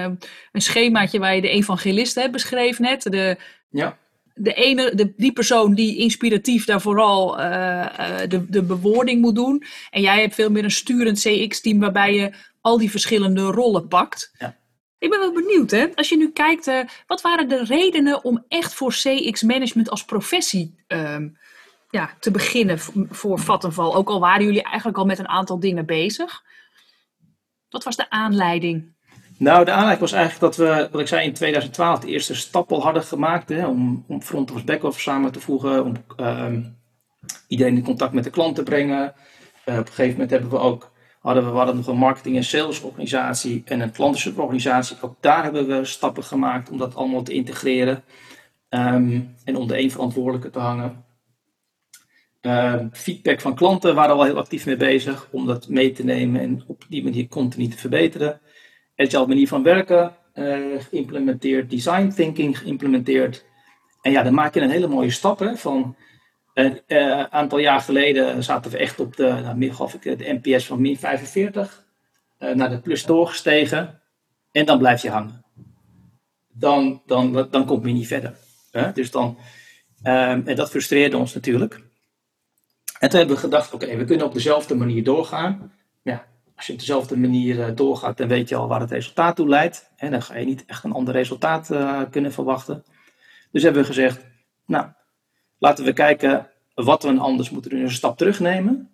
een 0.52 0.62
schemaatje 0.62 1.20
waar 1.20 1.36
je 1.36 1.42
de 1.42 1.50
evangelisten 1.50 2.22
hebt 2.22 2.34
beschreven 2.34 2.84
net. 2.84 3.04
De, 3.04 3.38
ja 3.70 3.98
de 4.38 4.54
ene, 4.54 4.96
de, 4.96 5.14
die 5.18 5.34
persoon 5.34 5.74
die 5.74 5.98
inspiratief 5.98 6.66
daar 6.66 6.82
vooral 6.82 7.40
uh, 7.40 7.46
uh, 7.46 8.18
de, 8.28 8.50
de 8.50 8.64
bewoording 8.64 9.22
moet 9.22 9.36
doen. 9.36 9.64
En 9.90 10.02
jij 10.02 10.22
hebt 10.22 10.34
veel 10.34 10.50
meer 10.50 10.64
een 10.64 10.72
sturend 10.72 11.20
CX-team 11.20 11.80
waarbij 11.80 12.14
je 12.14 12.34
al 12.62 12.78
die 12.78 12.92
verschillende 12.92 13.42
rollen 13.42 13.88
pakt. 13.88 14.36
Ja. 14.38 14.58
Ik 14.98 15.10
ben 15.10 15.20
wel 15.20 15.34
benieuwd, 15.34 15.72
hè? 15.72 15.88
als 15.96 16.10
je 16.10 16.18
nu 16.18 16.32
kijkt, 16.32 16.68
uh, 16.68 16.80
wat 17.08 17.22
waren 17.22 17.50
de 17.50 17.64
redenen 17.64 18.24
om 18.24 18.46
echt 18.48 18.74
voor 18.74 18.92
CX-management 18.92 19.90
als 19.90 20.06
professie 20.06 20.76
ja, 21.90 22.16
te 22.20 22.32
beginnen 22.32 22.80
voor 23.10 23.40
Vattenval? 23.40 23.96
Ook 23.96 24.10
al 24.10 24.20
waren 24.20 24.46
jullie 24.46 24.64
eigenlijk 24.64 24.98
al 24.98 25.06
met 25.06 25.20
een 25.20 25.28
aantal 25.28 25.60
dingen 25.60 25.86
bezig. 25.86 26.44
Wat 27.70 27.84
was 27.84 27.96
de 27.96 28.10
aanleiding? 28.10 28.95
Nou, 29.38 29.66
de 29.66 29.72
aanleiding 29.72 30.00
was 30.00 30.12
eigenlijk 30.12 30.56
dat 30.56 30.68
we, 30.68 30.88
wat 30.92 31.02
ik 31.02 31.08
zei, 31.08 31.26
in 31.26 31.34
2012 31.34 32.00
de 32.00 32.08
eerste 32.08 32.36
stap 32.36 32.72
al 32.72 32.84
hadden 32.84 33.04
gemaakt 33.04 33.50
hè, 33.50 33.68
om, 33.68 34.06
om 34.08 34.22
front 34.22 34.50
office 34.50 34.66
back-office 34.66 35.02
samen 35.02 35.32
te 35.32 35.40
voegen, 35.40 35.84
om 35.84 35.94
uh, 36.20 36.54
iedereen 37.48 37.76
in 37.76 37.84
contact 37.84 38.14
met 38.14 38.24
de 38.24 38.30
klant 38.30 38.56
te 38.56 38.64
brengen. 38.64 39.14
Uh, 39.66 39.78
op 39.78 39.88
een 39.88 39.94
gegeven 39.94 40.12
moment 40.12 40.30
hebben 40.30 40.50
we 40.50 40.58
ook, 40.58 40.92
hadden 41.20 41.46
we, 41.46 41.52
we 41.52 41.58
hadden 41.58 41.76
nog 41.76 41.88
een 41.88 41.98
marketing- 41.98 42.36
en 42.36 42.44
salesorganisatie 42.44 43.62
en 43.66 43.80
een 43.80 43.92
klantensuporganisatie. 43.92 44.98
Ook 45.02 45.16
daar 45.20 45.44
hebben 45.44 45.68
we 45.68 45.86
stappen 45.86 46.24
gemaakt 46.24 46.70
om 46.70 46.78
dat 46.78 46.96
allemaal 46.96 47.24
te 47.24 47.34
integreren 47.34 48.04
um, 48.70 49.36
en 49.44 49.56
onder 49.56 49.78
één 49.78 49.92
verantwoordelijke 49.92 50.50
te 50.50 50.60
hangen. 50.60 51.04
Uh, 52.42 52.76
feedback 52.92 53.42
van 53.42 53.56
klanten 53.56 53.96
waren 53.96 54.16
we 54.16 54.22
al 54.22 54.28
heel 54.28 54.38
actief 54.38 54.66
mee 54.66 54.78
bezig 54.78 55.28
om 55.32 55.46
dat 55.46 55.68
mee 55.70 55.92
te 55.92 56.04
nemen 56.04 56.42
en 56.42 56.64
op 56.68 56.86
die 56.90 57.04
manier 57.04 57.28
continu 57.28 57.68
te 57.68 57.78
verbeteren 57.78 58.42
agile 58.96 59.28
manier 59.28 59.48
van 59.48 59.64
werken 59.64 60.16
uh, 60.34 60.82
geïmplementeerd, 60.90 61.70
design 61.70 62.08
thinking 62.08 62.58
geïmplementeerd. 62.58 63.46
En 64.02 64.12
ja, 64.12 64.24
dan 64.24 64.34
maak 64.34 64.54
je 64.54 64.62
een 64.62 64.70
hele 64.70 64.88
mooie 64.88 65.12
stap. 65.12 65.52
Van 65.56 65.96
een 66.54 66.82
uh, 66.88 67.24
aantal 67.24 67.58
jaar 67.58 67.82
geleden 67.82 68.44
zaten 68.44 68.72
we 68.72 68.78
echt 68.78 69.00
op 69.00 69.16
de, 69.16 69.28
nou, 69.28 69.64
ik, 70.02 70.18
de 70.18 70.40
NPS 70.42 70.66
van 70.66 70.82
min 70.82 70.98
45, 70.98 71.86
uh, 72.40 72.54
naar 72.54 72.70
de 72.70 72.80
plus 72.80 73.06
doorgestegen. 73.06 74.02
En 74.52 74.66
dan 74.66 74.78
blijf 74.78 75.02
je 75.02 75.10
hangen. 75.10 75.46
Dan, 76.48 77.02
dan, 77.06 77.48
dan 77.52 77.66
komt 77.66 77.86
je 77.86 77.92
niet 77.92 78.08
verder. 78.08 78.36
Hè? 78.72 78.92
Dus 78.92 79.12
dan, 79.12 79.38
um, 80.04 80.48
en 80.48 80.56
dat 80.56 80.70
frustreerde 80.70 81.18
ons 81.18 81.34
natuurlijk. 81.34 81.74
En 83.00 83.10
toen 83.10 83.20
hebben 83.20 83.36
we 83.36 83.42
gedacht, 83.42 83.74
oké, 83.74 83.96
we 83.96 84.06
kunnen 84.06 84.26
op 84.26 84.34
dezelfde 84.34 84.76
manier 84.76 85.04
doorgaan. 85.04 85.74
Als 86.56 86.68
je 86.68 86.74
op 86.74 86.80
dezelfde 86.80 87.18
manier 87.18 87.76
doorgaat, 87.76 88.18
dan 88.18 88.28
weet 88.28 88.50
je 88.50 88.56
al 88.56 88.68
waar 88.68 88.80
het 88.80 88.92
resultaat 88.92 89.36
toe 89.36 89.48
leidt. 89.48 89.92
En 89.96 90.12
dan 90.12 90.22
ga 90.22 90.38
je 90.38 90.46
niet 90.46 90.66
echt 90.66 90.84
een 90.84 90.92
ander 90.92 91.14
resultaat 91.14 91.72
uh, 91.72 92.02
kunnen 92.12 92.32
verwachten. 92.32 92.84
Dus 93.52 93.64
hebben 93.64 93.82
we 93.82 93.88
gezegd, 93.88 94.26
nou, 94.66 94.88
laten 95.58 95.86
we 95.86 95.94
kijken 95.94 96.50
wat 96.74 97.04
we 97.04 97.18
anders 97.18 97.50
moeten 97.50 97.72
doen. 97.72 97.80
een 97.80 97.92
stap 97.92 98.18
terugnemen. 98.18 98.90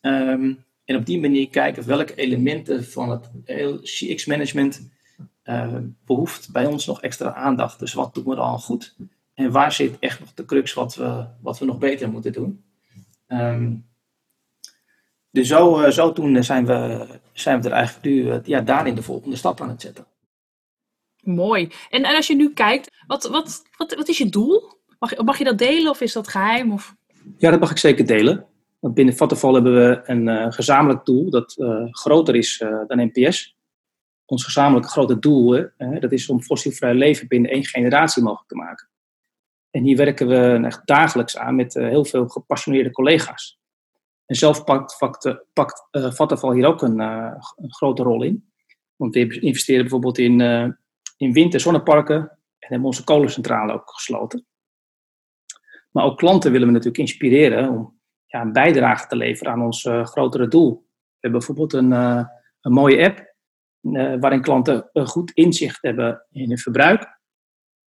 Ehm, 0.00 0.52
en 0.84 0.96
op 0.96 1.06
die 1.06 1.20
manier 1.20 1.48
kijken 1.48 1.86
welke 1.86 2.14
elementen 2.14 2.84
van 2.84 3.10
het 3.10 3.30
CX-management 3.82 4.90
uh, 5.44 5.76
behoeft 6.04 6.52
bij 6.52 6.66
ons 6.66 6.86
nog 6.86 7.02
extra 7.02 7.34
aandacht. 7.34 7.78
Dus 7.78 7.92
wat 7.92 8.14
doen 8.14 8.24
we 8.24 8.34
dan 8.34 8.58
goed? 8.58 8.96
En 9.34 9.50
waar 9.50 9.72
zit 9.72 9.98
echt 9.98 10.20
nog 10.20 10.34
de 10.34 10.44
crux 10.44 10.72
wat 10.72 10.94
we, 10.94 11.26
wat 11.40 11.58
we 11.58 11.64
nog 11.64 11.78
beter 11.78 12.10
moeten 12.10 12.32
doen? 12.32 12.64
Um, 13.28 13.86
dus 15.36 15.48
zo, 15.48 15.80
uh, 15.80 15.90
zodoende 15.90 16.42
zijn 16.42 16.66
we, 16.66 17.06
zijn 17.32 17.62
we 17.62 17.68
er 17.68 17.74
eigenlijk 17.74 18.06
nu 18.06 18.12
uh, 18.12 18.36
ja, 18.44 18.60
daarin 18.60 18.94
de 18.94 19.02
volgende 19.02 19.36
stap 19.36 19.60
aan 19.60 19.68
het 19.68 19.80
zetten. 19.80 20.06
Mooi. 21.22 21.70
En, 21.90 22.04
en 22.04 22.16
als 22.16 22.26
je 22.26 22.36
nu 22.36 22.52
kijkt, 22.52 22.90
wat, 23.06 23.28
wat, 23.28 23.62
wat, 23.76 23.94
wat 23.94 24.08
is 24.08 24.18
je 24.18 24.28
doel? 24.28 24.74
Mag, 24.98 25.16
mag 25.16 25.38
je 25.38 25.44
dat 25.44 25.58
delen 25.58 25.90
of 25.90 26.00
is 26.00 26.12
dat 26.12 26.28
geheim? 26.28 26.72
Of? 26.72 26.94
Ja, 27.36 27.50
dat 27.50 27.60
mag 27.60 27.70
ik 27.70 27.78
zeker 27.78 28.06
delen. 28.06 28.46
Want 28.78 28.94
binnen 28.94 29.16
Vattenfall 29.16 29.52
hebben 29.52 29.74
we 29.74 30.00
een 30.04 30.26
uh, 30.26 30.46
gezamenlijk 30.52 31.04
doel 31.04 31.30
dat 31.30 31.54
groter 31.90 32.34
is 32.34 32.64
dan 32.86 33.10
NPS 33.12 33.56
ons 34.26 34.44
gezamenlijke 34.44 34.88
grote 34.88 35.18
doel, 35.18 35.52
hè, 35.76 35.98
dat 35.98 36.12
is 36.12 36.28
om 36.28 36.42
fossielvrij 36.42 36.94
leven 36.94 37.28
binnen 37.28 37.50
één 37.50 37.64
generatie 37.64 38.22
mogelijk 38.22 38.48
te 38.48 38.54
maken. 38.54 38.88
En 39.70 39.82
hier 39.82 39.96
werken 39.96 40.28
we 40.28 40.66
echt 40.66 40.86
dagelijks 40.86 41.36
aan 41.36 41.56
met 41.56 41.74
uh, 41.74 41.88
heel 41.88 42.04
veel 42.04 42.28
gepassioneerde 42.28 42.90
collega's. 42.90 43.58
En 44.26 44.36
zelf 44.36 44.64
pakt, 44.64 44.96
pakt, 45.52 45.88
uh, 45.90 46.10
Vattenfall 46.10 46.54
hier 46.54 46.66
ook 46.66 46.82
een, 46.82 47.00
uh, 47.00 47.32
een, 47.56 47.72
grote 47.72 48.02
rol 48.02 48.22
in. 48.22 48.52
Want 48.96 49.14
we 49.14 49.40
investeren 49.40 49.80
bijvoorbeeld 49.80 50.18
in, 50.18 50.40
in 51.16 51.32
wind- 51.32 51.54
en 51.54 51.60
zonneparken 51.60 52.16
en 52.58 52.68
hebben 52.68 52.86
onze 52.86 53.04
kolencentrale 53.04 53.72
ook 53.72 53.90
gesloten. 53.90 54.46
Maar 55.90 56.04
ook 56.04 56.18
klanten 56.18 56.52
willen 56.52 56.66
we 56.66 56.72
natuurlijk 56.72 56.98
inspireren 56.98 57.68
om 57.68 58.00
ja, 58.26 58.40
een 58.40 58.52
bijdrage 58.52 59.06
te 59.06 59.16
leveren 59.16 59.52
aan 59.52 59.62
ons 59.62 59.88
grotere 60.02 60.48
doel. 60.48 60.74
We 60.74 61.16
hebben 61.20 61.38
bijvoorbeeld 61.38 61.72
een, 61.72 61.92
een 62.60 62.72
mooie 62.72 63.04
app 63.04 63.36
uh, 63.92 64.20
waarin 64.20 64.40
klanten 64.40 64.90
goed 64.92 65.30
inzicht 65.30 65.82
hebben 65.82 66.26
in 66.30 66.48
hun 66.48 66.58
verbruik. 66.58 67.20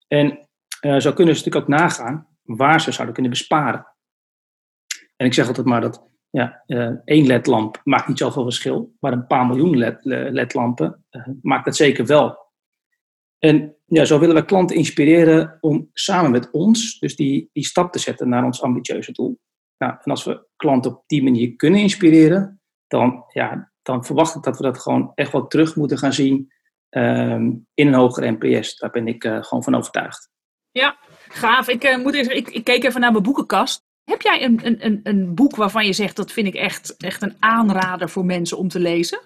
En 0.07 0.47
uh, 0.81 0.99
zo 0.99 1.13
kunnen 1.13 1.35
ze 1.35 1.43
natuurlijk 1.43 1.55
ook 1.55 1.79
nagaan 1.79 2.27
waar 2.43 2.81
ze 2.81 2.91
zouden 2.91 3.13
kunnen 3.13 3.31
besparen. 3.31 3.87
En 5.15 5.25
ik 5.25 5.33
zeg 5.33 5.47
altijd 5.47 5.65
maar 5.65 5.81
dat 5.81 6.07
ja, 6.33 6.63
uh, 6.67 6.91
één 7.05 7.25
ledlamp 7.25 7.81
maakt 7.83 8.07
niet 8.07 8.17
zoveel 8.17 8.43
verschil, 8.43 8.95
maar 8.99 9.11
een 9.11 9.27
paar 9.27 9.45
miljoen 9.45 9.77
LED, 9.77 9.97
ledlampen 10.03 11.05
maakt 11.41 11.65
dat 11.65 11.75
zeker 11.75 12.05
wel. 12.05 12.37
En 13.39 13.75
ja, 13.85 14.05
zo 14.05 14.19
willen 14.19 14.35
we 14.35 14.45
klanten 14.45 14.75
inspireren 14.75 15.57
om 15.59 15.89
samen 15.93 16.31
met 16.31 16.51
ons 16.51 16.99
dus 16.99 17.15
die, 17.15 17.49
die 17.53 17.65
stap 17.65 17.91
te 17.91 17.99
zetten 17.99 18.29
naar 18.29 18.43
ons 18.43 18.61
ambitieuze 18.61 19.11
doel. 19.11 19.39
Nou, 19.77 19.93
en 20.03 20.11
als 20.11 20.23
we 20.23 20.47
klanten 20.55 20.91
op 20.91 21.03
die 21.07 21.23
manier 21.23 21.55
kunnen 21.55 21.79
inspireren, 21.79 22.61
dan, 22.87 23.23
ja, 23.27 23.71
dan 23.81 24.05
verwacht 24.05 24.35
ik 24.35 24.43
dat 24.43 24.57
we 24.57 24.63
dat 24.63 24.79
gewoon 24.79 25.11
echt 25.15 25.31
wel 25.31 25.47
terug 25.47 25.75
moeten 25.75 25.97
gaan 25.97 26.13
zien 26.13 26.51
um, 26.89 27.67
in 27.73 27.87
een 27.87 27.93
hogere 27.93 28.37
NPS. 28.39 28.77
Daar 28.77 28.89
ben 28.89 29.07
ik 29.07 29.23
uh, 29.23 29.43
gewoon 29.43 29.63
van 29.63 29.75
overtuigd. 29.75 30.29
Ja, 30.71 30.97
gaaf. 31.27 31.67
Ik, 31.67 31.97
moet 32.03 32.13
even, 32.13 32.35
ik, 32.35 32.49
ik, 32.49 32.63
keek 32.63 32.83
even 32.83 33.01
naar 33.01 33.11
mijn 33.11 33.23
boekenkast. 33.23 33.85
Heb 34.03 34.21
jij 34.21 34.43
een, 34.43 34.59
een, 34.63 34.85
een, 34.85 34.99
een 35.03 35.35
boek 35.35 35.55
waarvan 35.55 35.85
je 35.85 35.93
zegt 35.93 36.15
dat 36.15 36.31
vind 36.31 36.47
ik 36.47 36.55
echt, 36.55 36.97
echt 36.97 37.21
een 37.21 37.35
aanrader 37.39 38.09
voor 38.09 38.25
mensen 38.25 38.57
om 38.57 38.67
te 38.67 38.79
lezen? 38.79 39.19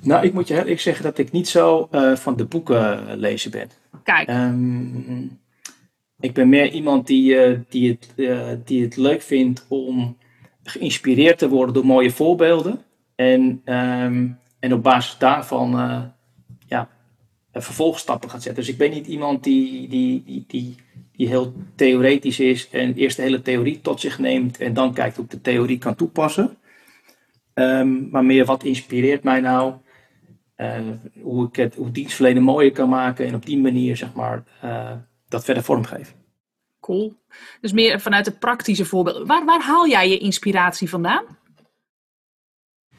Nou, 0.00 0.24
ik 0.26 0.32
moet 0.32 0.48
je 0.48 0.56
eerlijk 0.58 0.80
zeggen 0.80 1.04
dat 1.04 1.18
ik 1.18 1.32
niet 1.32 1.48
zo 1.48 1.88
uh, 1.92 2.16
van 2.16 2.36
de 2.36 2.44
boeken 2.44 3.16
lezen 3.16 3.50
ben. 3.50 3.68
Kijk. 4.02 4.28
Um, 4.28 5.40
ik 6.20 6.34
ben 6.34 6.48
meer 6.48 6.70
iemand 6.72 7.06
die, 7.06 7.58
die, 7.68 7.98
het, 8.16 8.66
die 8.66 8.82
het 8.82 8.96
leuk 8.96 9.22
vindt 9.22 9.66
om 9.68 10.16
geïnspireerd 10.62 11.38
te 11.38 11.48
worden 11.48 11.74
door 11.74 11.86
mooie 11.86 12.10
voorbeelden. 12.10 12.82
En, 13.14 13.62
um, 13.64 14.38
en 14.58 14.72
op 14.72 14.82
basis 14.82 15.18
daarvan 15.18 15.70
ja, 16.66 16.88
vervolgstappen 17.52 18.30
gaat 18.30 18.42
zetten. 18.42 18.64
Dus 18.64 18.72
ik 18.72 18.78
ben 18.78 18.90
niet 18.90 19.06
iemand 19.06 19.44
die, 19.44 19.88
die, 19.88 20.22
die, 20.24 20.44
die, 20.46 20.74
die 21.16 21.28
heel 21.28 21.54
theoretisch 21.74 22.40
is 22.40 22.70
en 22.70 22.94
eerst 22.94 23.16
de 23.16 23.22
hele 23.22 23.42
theorie 23.42 23.80
tot 23.80 24.00
zich 24.00 24.18
neemt 24.18 24.58
en 24.58 24.74
dan 24.74 24.94
kijkt 24.94 25.16
hoe 25.16 25.24
ik 25.24 25.30
de 25.30 25.40
theorie 25.40 25.78
kan 25.78 25.94
toepassen. 25.94 26.56
Um, 27.54 28.08
maar 28.10 28.24
meer 28.24 28.44
wat 28.44 28.64
inspireert 28.64 29.22
mij 29.22 29.40
nou, 29.40 29.74
uh, 30.56 30.80
hoe 31.22 31.48
ik 31.48 31.56
het 31.56 31.74
hoe 31.74 31.90
dienstverlenen 31.90 32.42
mooier 32.42 32.72
kan 32.72 32.88
maken 32.88 33.26
en 33.26 33.34
op 33.34 33.46
die 33.46 33.58
manier 33.58 33.96
zeg 33.96 34.14
maar 34.14 34.44
uh, 34.64 34.92
dat 35.28 35.44
verder 35.44 35.62
vormgeven. 35.62 36.14
Cool. 36.80 37.14
Dus 37.60 37.72
meer 37.72 38.00
vanuit 38.00 38.24
de 38.24 38.32
praktische 38.32 38.84
voorbeelden. 38.84 39.26
Waar, 39.26 39.44
waar 39.44 39.62
haal 39.62 39.88
jij 39.88 40.08
je 40.08 40.18
inspiratie 40.18 40.88
vandaan? 40.88 41.24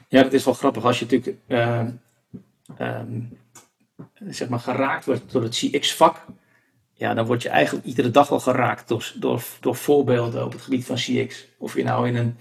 Ja, 0.08 0.22
dat 0.22 0.32
is 0.32 0.44
wel 0.44 0.54
grappig. 0.54 0.84
Als 0.84 0.98
je 0.98 1.04
natuurlijk 1.04 1.38
uh, 1.48 1.86
um, 2.78 3.38
zeg 4.28 4.48
maar 4.48 4.58
geraakt 4.58 5.04
wordt 5.04 5.32
door 5.32 5.42
het 5.42 5.54
CX-vak, 5.54 6.26
ja, 6.98 7.14
dan 7.14 7.26
word 7.26 7.42
je 7.42 7.48
eigenlijk 7.48 7.86
iedere 7.86 8.10
dag 8.10 8.28
wel 8.28 8.40
geraakt 8.40 8.88
door, 8.88 9.12
door, 9.14 9.42
door 9.60 9.76
voorbeelden 9.76 10.44
op 10.44 10.52
het 10.52 10.60
gebied 10.62 10.84
van 10.84 10.96
CX. 10.96 11.46
Of 11.58 11.76
je 11.76 11.82
nou 11.82 12.08
in 12.08 12.16
een, 12.16 12.36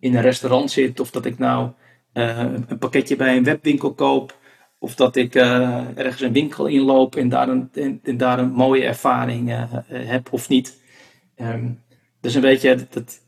in 0.00 0.16
een 0.16 0.22
restaurant 0.22 0.70
zit, 0.70 1.00
of 1.00 1.10
dat 1.10 1.24
ik 1.24 1.38
nou 1.38 1.70
uh, 2.14 2.38
een 2.38 2.78
pakketje 2.78 3.16
bij 3.16 3.36
een 3.36 3.44
webwinkel 3.44 3.94
koop, 3.94 4.38
of 4.78 4.94
dat 4.94 5.16
ik 5.16 5.34
uh, 5.34 5.98
ergens 5.98 6.20
een 6.20 6.32
winkel 6.32 6.66
inloop 6.66 7.16
en 7.16 7.28
daar 7.28 7.48
een, 7.48 7.70
en, 8.02 8.16
daar 8.16 8.38
een 8.38 8.50
mooie 8.50 8.84
ervaring 8.84 9.68
heb 9.86 10.32
of 10.32 10.48
niet. 10.48 10.80
Um, 11.36 11.82
dus 12.20 12.34
een 12.34 12.40
beetje 12.40 12.86
dat, 12.90 13.20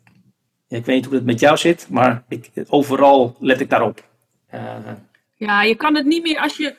ik 0.68 0.84
weet 0.84 0.96
niet 0.96 1.04
hoe 1.04 1.14
het 1.14 1.24
met 1.24 1.40
jou 1.40 1.56
zit, 1.56 1.86
maar 1.90 2.24
ik, 2.28 2.50
overal 2.68 3.36
let 3.38 3.60
ik 3.60 3.70
daarop. 3.70 4.04
Ja, 5.42 5.62
je 5.62 5.74
kan 5.74 5.94
het 5.94 6.06
niet 6.06 6.22
meer 6.22 6.38
als 6.38 6.56
je. 6.56 6.74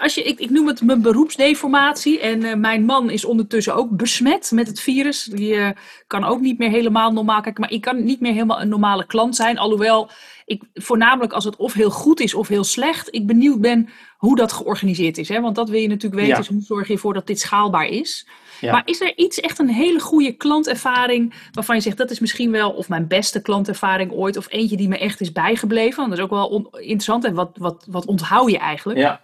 Als 0.00 0.14
je 0.14 0.22
ik, 0.22 0.38
ik 0.38 0.50
noem 0.50 0.66
het 0.66 0.82
mijn 0.82 1.02
beroepsdeformatie. 1.02 2.20
En 2.20 2.40
uh, 2.40 2.54
mijn 2.54 2.84
man 2.84 3.10
is 3.10 3.24
ondertussen 3.24 3.74
ook 3.74 3.96
besmet 3.96 4.50
met 4.50 4.66
het 4.66 4.80
virus. 4.80 5.24
Die 5.24 5.54
uh, 5.54 5.70
kan 6.06 6.24
ook 6.24 6.40
niet 6.40 6.58
meer 6.58 6.70
helemaal 6.70 7.12
normaal 7.12 7.40
kijken. 7.40 7.60
Maar 7.60 7.72
ik 7.72 7.80
kan 7.80 8.04
niet 8.04 8.20
meer 8.20 8.32
helemaal 8.32 8.60
een 8.60 8.68
normale 8.68 9.06
klant 9.06 9.36
zijn. 9.36 9.58
Alhoewel 9.58 10.10
ik 10.44 10.62
voornamelijk 10.74 11.32
als 11.32 11.44
het 11.44 11.56
of 11.56 11.72
heel 11.72 11.90
goed 11.90 12.20
is 12.20 12.34
of 12.34 12.48
heel 12.48 12.64
slecht. 12.64 13.14
Ik 13.14 13.26
benieuwd 13.26 13.60
ben 13.60 13.88
hoe 14.16 14.36
dat 14.36 14.52
georganiseerd 14.52 15.18
is. 15.18 15.28
Hè? 15.28 15.40
Want 15.40 15.56
dat 15.56 15.68
wil 15.68 15.80
je 15.80 15.88
natuurlijk 15.88 16.22
weten. 16.22 16.30
Ja. 16.30 16.36
Dus 16.36 16.48
hoe 16.48 16.62
zorg 16.62 16.86
je 16.86 16.92
ervoor 16.92 17.14
dat 17.14 17.26
dit 17.26 17.40
schaalbaar 17.40 17.86
is? 17.86 18.26
Maar 18.60 18.82
is 18.84 19.00
er 19.00 19.12
iets, 19.16 19.40
echt 19.40 19.58
een 19.58 19.68
hele 19.68 20.00
goede 20.00 20.32
klantervaring 20.32 21.34
waarvan 21.52 21.76
je 21.76 21.82
zegt 21.82 21.96
dat 21.96 22.10
is 22.10 22.20
misschien 22.20 22.50
wel 22.50 22.70
of 22.70 22.88
mijn 22.88 23.06
beste 23.06 23.42
klantervaring 23.42 24.12
ooit 24.12 24.36
of 24.36 24.46
eentje 24.50 24.76
die 24.76 24.88
me 24.88 24.98
echt 24.98 25.20
is 25.20 25.32
bijgebleven? 25.32 25.96
Want 25.96 26.08
dat 26.08 26.18
is 26.18 26.24
ook 26.24 26.30
wel 26.30 26.68
interessant 26.78 27.24
en 27.24 27.34
wat, 27.34 27.50
wat, 27.54 27.84
wat 27.88 28.06
onthoud 28.06 28.50
je 28.50 28.58
eigenlijk? 28.58 28.98
Ja, 28.98 29.20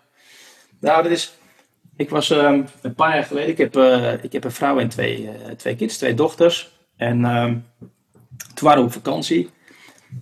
nou 0.81 1.03
dat 1.03 1.13
is, 1.13 1.33
ik 1.97 2.11
was 2.11 2.31
um, 2.31 2.67
een 2.83 2.95
paar 2.95 3.15
jaar 3.15 3.25
geleden, 3.25 3.51
ik 3.51 3.59
heb, 3.59 3.77
uh, 3.77 4.25
ik 4.25 4.33
heb 4.33 4.45
een 4.45 4.51
vrouw 4.51 4.79
en 4.79 4.89
twee, 4.89 5.23
uh, 5.23 5.31
twee 5.57 5.77
kids, 5.77 5.97
twee 5.97 6.15
dochters. 6.15 6.73
En 6.97 7.25
um, 7.25 7.67
toen 8.55 8.69
waren 8.69 8.81
we 8.81 8.87
op 8.87 8.93
vakantie. 8.93 9.51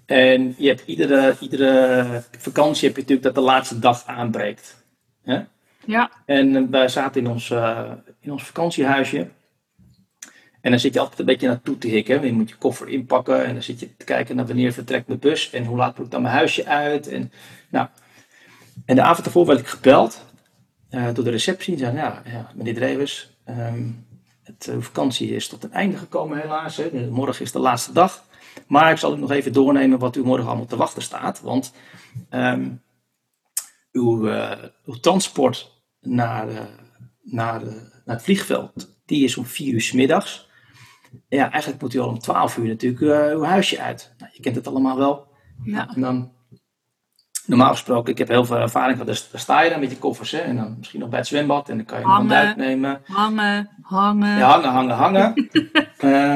En 0.07 0.55
je 0.59 0.69
hebt 0.69 0.83
iedere, 0.87 1.37
iedere 1.41 2.23
vakantie 2.39 2.87
heb 2.87 2.97
je 2.97 3.01
natuurlijk 3.01 3.35
dat 3.35 3.45
de 3.45 3.51
laatste 3.51 3.79
dag 3.79 4.07
aanbreekt. 4.07 4.85
Hè? 5.23 5.41
Ja. 5.85 6.11
En 6.27 6.55
uh, 6.55 6.63
wij 6.71 6.89
zaten 6.89 7.21
in 7.21 7.31
ons, 7.31 7.55
in 8.23 8.33
ons 8.33 8.45
vakantiehuisje. 8.45 9.29
En 10.61 10.71
dan 10.71 10.81
zit 10.81 10.95
je 10.95 11.01
altijd 11.01 11.19
een 11.19 11.25
beetje 11.25 11.49
naartoe 11.49 11.79
te 11.79 11.89
hikken. 11.89 12.27
Je 12.27 12.33
moet 12.33 12.49
je 12.49 12.57
koffer 12.57 12.89
inpakken 12.89 13.45
en 13.45 13.53
dan 13.53 13.63
zit 13.63 13.81
je 13.81 13.97
te 13.97 14.05
kijken 14.05 14.37
naar 14.37 14.47
wanneer 14.47 14.73
vertrekt 14.73 15.07
mijn 15.07 15.19
bus 15.19 15.51
en 15.51 15.65
hoe 15.65 15.77
laat 15.77 15.97
moet 15.97 16.07
ik 16.07 16.13
dan 16.13 16.23
mijn 16.23 16.35
huisje 16.35 16.67
uit. 16.67 17.09
En, 17.09 17.33
nou. 17.71 17.89
en 18.85 18.97
de 18.97 19.03
avond 19.03 19.27
ervoor 19.27 19.47
werd 19.47 19.61
ik 19.61 19.67
gebeld 19.67 20.25
uh, 20.91 21.15
door 21.15 21.25
de 21.25 21.31
receptie. 21.31 21.77
Die 21.77 21.85
zei, 21.85 21.97
ja, 21.97 22.23
ja 22.25 22.51
meneer 22.55 22.75
Drevers, 22.75 23.31
um, 23.49 24.07
het 24.43 24.67
uh, 24.71 24.77
vakantie 24.81 25.35
is 25.35 25.49
tot 25.49 25.65
een 25.65 25.73
einde 25.73 25.97
gekomen 25.97 26.41
helaas. 26.41 26.77
Hè. 26.77 27.11
Morgen 27.11 27.45
is 27.45 27.53
de 27.53 27.59
laatste 27.59 27.93
dag. 27.93 28.25
Maar 28.67 28.91
ik 28.91 28.99
zal 28.99 29.17
u 29.17 29.19
nog 29.19 29.31
even 29.31 29.53
doornemen 29.53 29.99
wat 29.99 30.17
u 30.17 30.25
morgen 30.25 30.47
allemaal 30.47 30.67
te 30.67 30.77
wachten 30.77 31.03
staat. 31.03 31.41
Want 31.41 31.73
um, 32.31 32.83
uw, 33.93 34.29
uh, 34.29 34.53
uw 34.85 34.95
transport 34.95 35.83
naar, 36.01 36.69
naar 37.23 37.63
naar 38.05 38.17
het 38.17 38.25
vliegveld, 38.25 38.97
die 39.07 39.25
is 39.25 39.37
om 39.37 39.45
vier 39.45 39.73
uur 39.73 39.81
s 39.81 39.93
middags. 39.93 40.51
Ja, 41.29 41.51
eigenlijk 41.51 41.83
moet 41.83 41.95
u 41.95 41.99
al 41.99 42.09
om 42.09 42.19
twaalf 42.19 42.57
uur 42.57 42.67
natuurlijk 42.67 43.03
uh, 43.03 43.33
uw 43.33 43.43
huisje 43.43 43.81
uit. 43.81 44.15
Nou, 44.19 44.31
je 44.35 44.43
kent 44.43 44.57
het 44.57 44.67
allemaal 44.67 44.97
wel. 44.97 45.27
Ja. 45.65 45.89
En 45.95 46.01
dan, 46.01 46.33
normaal 47.47 47.71
gesproken, 47.71 48.13
ik 48.13 48.19
heb 48.19 48.29
heel 48.29 48.45
veel 48.45 48.57
ervaring 48.57 48.97
van, 48.97 49.07
dus, 49.07 49.31
daar 49.31 49.41
sta 49.41 49.63
je 49.63 49.71
dan 49.71 49.81
met 49.81 49.91
je 49.91 49.99
koffers. 49.99 50.31
Hè, 50.31 50.39
en 50.39 50.57
dan 50.57 50.75
misschien 50.79 51.01
nog 51.01 51.09
bij 51.09 51.19
het 51.19 51.29
zwembad 51.29 51.69
en 51.69 51.77
dan 51.77 51.87
kan 51.87 51.99
je 51.99 52.05
hangen, 52.05 52.31
een 52.31 52.47
uitnemen. 52.47 53.01
Hangen, 53.05 53.69
hangen. 53.83 54.39
Ja, 54.39 54.61
hangen, 54.61 54.71
hangen, 54.71 54.97
hangen. 54.97 55.49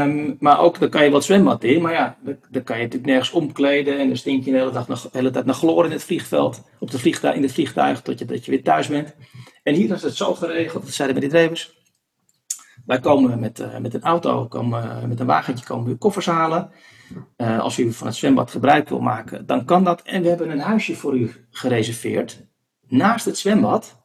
um, 0.03 0.37
maar 0.41 0.59
ook, 0.59 0.79
dan 0.79 0.89
kan 0.89 1.05
je 1.05 1.11
wat 1.11 1.25
zwembad 1.25 1.65
in. 1.65 1.83
Maar 1.83 1.93
ja, 1.93 2.17
dan, 2.21 2.37
dan, 2.51 2.63
kan 2.63 2.77
je 2.77 2.83
natuurlijk 2.83 3.11
nergens 3.11 3.31
omkleden. 3.31 3.99
En 3.99 4.07
dan 4.07 4.17
stink 4.17 4.45
je 4.45 4.51
de 4.51 4.57
hele, 4.57 4.73
dag, 4.73 4.87
de 4.87 5.09
hele 5.13 5.31
tijd 5.31 5.45
naar 5.45 5.55
chloor 5.55 5.85
in 5.85 5.91
het 5.91 6.05
vliegveld. 6.05 6.63
Op 6.79 6.91
de 6.91 6.99
vliegtuig, 6.99 7.35
in 7.35 7.43
het 7.43 7.53
vliegtuig, 7.53 8.03
tot 8.03 8.19
je, 8.19 8.25
dat 8.25 8.45
je 8.45 8.51
weer 8.51 8.63
thuis 8.63 8.87
bent. 8.87 9.15
En 9.67 9.75
hier 9.75 9.91
is 9.91 10.03
het 10.03 10.17
zo 10.17 10.35
geregeld, 10.35 10.85
dat 10.85 10.93
zeiden 10.93 11.17
meneer 11.17 11.33
Drevers. 11.33 11.79
Wij 12.85 13.01
komen 13.01 13.41
met, 13.41 13.61
uh, 13.61 13.79
met 13.79 13.95
een 13.95 14.03
auto, 14.03 14.47
komen, 14.47 15.09
met 15.09 15.21
een 15.21 15.27
wagentje 15.27 15.65
komen 15.65 15.89
we 15.89 15.97
koffers 15.97 16.27
halen. 16.27 16.71
Uh, 17.37 17.61
als 17.61 17.79
u 17.79 17.93
van 17.93 18.07
het 18.07 18.17
zwembad 18.17 18.51
gebruik 18.51 18.89
wil 18.89 19.01
maken, 19.01 19.47
dan 19.47 19.65
kan 19.65 19.85
dat. 19.85 20.03
En 20.03 20.23
we 20.23 20.29
hebben 20.29 20.51
een 20.51 20.61
huisje 20.61 20.95
voor 20.95 21.17
u 21.17 21.33
gereserveerd. 21.51 22.43
Naast 22.89 23.25
het 23.25 23.39
zwembad. 23.39 24.03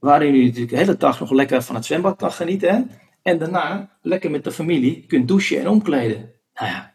Waarin 0.00 0.34
u 0.34 0.44
natuurlijk 0.44 0.70
de 0.70 0.76
hele 0.76 0.96
dag 0.96 1.20
nog 1.20 1.30
lekker 1.30 1.62
van 1.62 1.74
het 1.74 1.84
zwembad 1.84 2.16
kan 2.16 2.32
genieten. 2.32 2.90
En 3.22 3.38
daarna 3.38 3.98
lekker 4.02 4.30
met 4.30 4.44
de 4.44 4.52
familie 4.52 5.06
kunt 5.06 5.28
douchen 5.28 5.60
en 5.60 5.68
omkleden. 5.68 6.32
Nou 6.54 6.70
ja, 6.70 6.94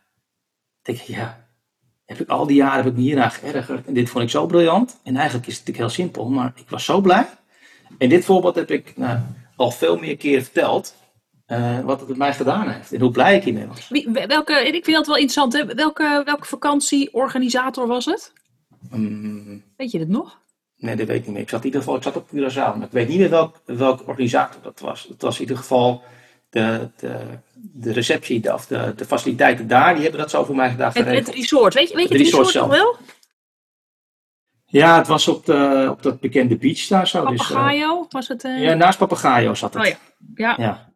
denk 0.81 0.97
ik, 0.99 1.05
ja. 1.05 1.47
Heb 2.05 2.19
ik 2.19 2.29
al 2.29 2.47
die 2.47 2.55
jaren 2.55 2.83
heb 2.83 2.85
ik 2.85 2.93
me 2.93 3.01
hieraan 3.01 3.31
geërgerd. 3.31 3.87
En 3.87 3.93
dit 3.93 4.09
vond 4.09 4.23
ik 4.23 4.29
zo 4.29 4.45
briljant. 4.45 4.99
En 5.03 5.15
eigenlijk 5.15 5.47
is 5.47 5.57
het 5.57 5.67
natuurlijk 5.67 5.95
heel 5.95 6.03
simpel, 6.03 6.29
maar 6.29 6.51
ik 6.55 6.69
was 6.69 6.85
zo 6.85 7.01
blij. 7.01 7.27
En 7.97 8.09
dit 8.09 8.25
voorbeeld 8.25 8.55
heb 8.55 8.71
ik 8.71 8.93
nou, 8.95 9.19
al 9.55 9.71
veel 9.71 9.97
meer 9.97 10.17
keren 10.17 10.43
verteld. 10.43 10.95
Uh, 11.47 11.79
wat 11.79 11.99
het 11.99 12.09
met 12.09 12.17
mij 12.17 12.33
gedaan 12.33 12.69
heeft 12.69 12.93
en 12.93 13.01
hoe 13.01 13.11
blij 13.11 13.35
ik 13.35 13.43
hiermee 13.43 13.67
was. 13.67 13.89
Wie, 13.89 14.09
welke, 14.27 14.53
ik 14.53 14.83
vind 14.83 14.97
dat 14.97 15.07
wel 15.07 15.15
interessant. 15.15 15.53
Hè? 15.53 15.65
Welke, 15.65 16.21
welke 16.25 16.45
vakantieorganisator 16.45 17.87
was 17.87 18.05
het? 18.05 18.33
Um, 18.93 19.63
weet 19.77 19.91
je 19.91 19.99
het 19.99 20.09
nog? 20.09 20.39
Nee, 20.77 20.95
dat 20.95 21.07
weet 21.07 21.17
ik 21.17 21.25
niet 21.25 21.33
meer. 21.33 21.41
Ik 21.41 21.49
zat 21.49 21.59
in 21.59 21.65
ieder 21.65 21.79
geval 21.79 21.95
ik 21.95 22.03
zat 22.03 22.15
op 22.15 22.27
Curaçao, 22.27 22.77
maar 22.77 22.85
ik 22.85 22.91
weet 22.91 23.07
niet 23.07 23.19
meer 23.19 23.29
welk, 23.29 23.61
welke 23.65 24.05
organisator 24.05 24.61
dat 24.61 24.79
was. 24.79 25.05
Het 25.09 25.21
was 25.21 25.35
in 25.35 25.41
ieder 25.41 25.57
geval 25.57 26.03
de, 26.49 26.89
de, 26.97 27.19
de 27.53 27.91
receptie 27.91 28.53
of 28.53 28.65
de, 28.65 28.93
de 28.95 29.05
faciliteiten 29.05 29.67
daar, 29.67 29.93
die 29.93 30.03
hebben 30.03 30.19
dat 30.19 30.29
zo 30.29 30.43
voor 30.43 30.55
mij 30.55 30.69
gedaan. 30.69 30.91
Het, 30.93 31.07
het 31.07 31.35
resort, 31.35 31.73
weet 31.73 31.89
je, 31.89 31.95
weet 31.95 32.07
je 32.07 32.13
het, 32.13 32.23
resort, 32.23 32.45
resort 32.45 32.67
nog 32.67 32.77
wel? 32.77 32.95
Ja, 34.69 34.97
het 34.97 35.07
was 35.07 35.27
op, 35.27 35.45
de, 35.45 35.87
op 35.89 36.03
dat 36.03 36.19
bekende 36.19 36.57
beach 36.57 36.87
daar 36.87 37.07
zo. 37.07 37.23
Papagayo 37.23 37.97
dus, 37.97 38.05
uh, 38.05 38.11
was 38.11 38.27
het? 38.27 38.43
Uh... 38.43 38.61
Ja, 38.61 38.73
naast 38.73 38.97
Papagayo 38.97 39.53
zat 39.53 39.73
het. 39.73 39.87
Oh 39.87 39.93
ja. 40.35 40.55
ja. 40.57 40.86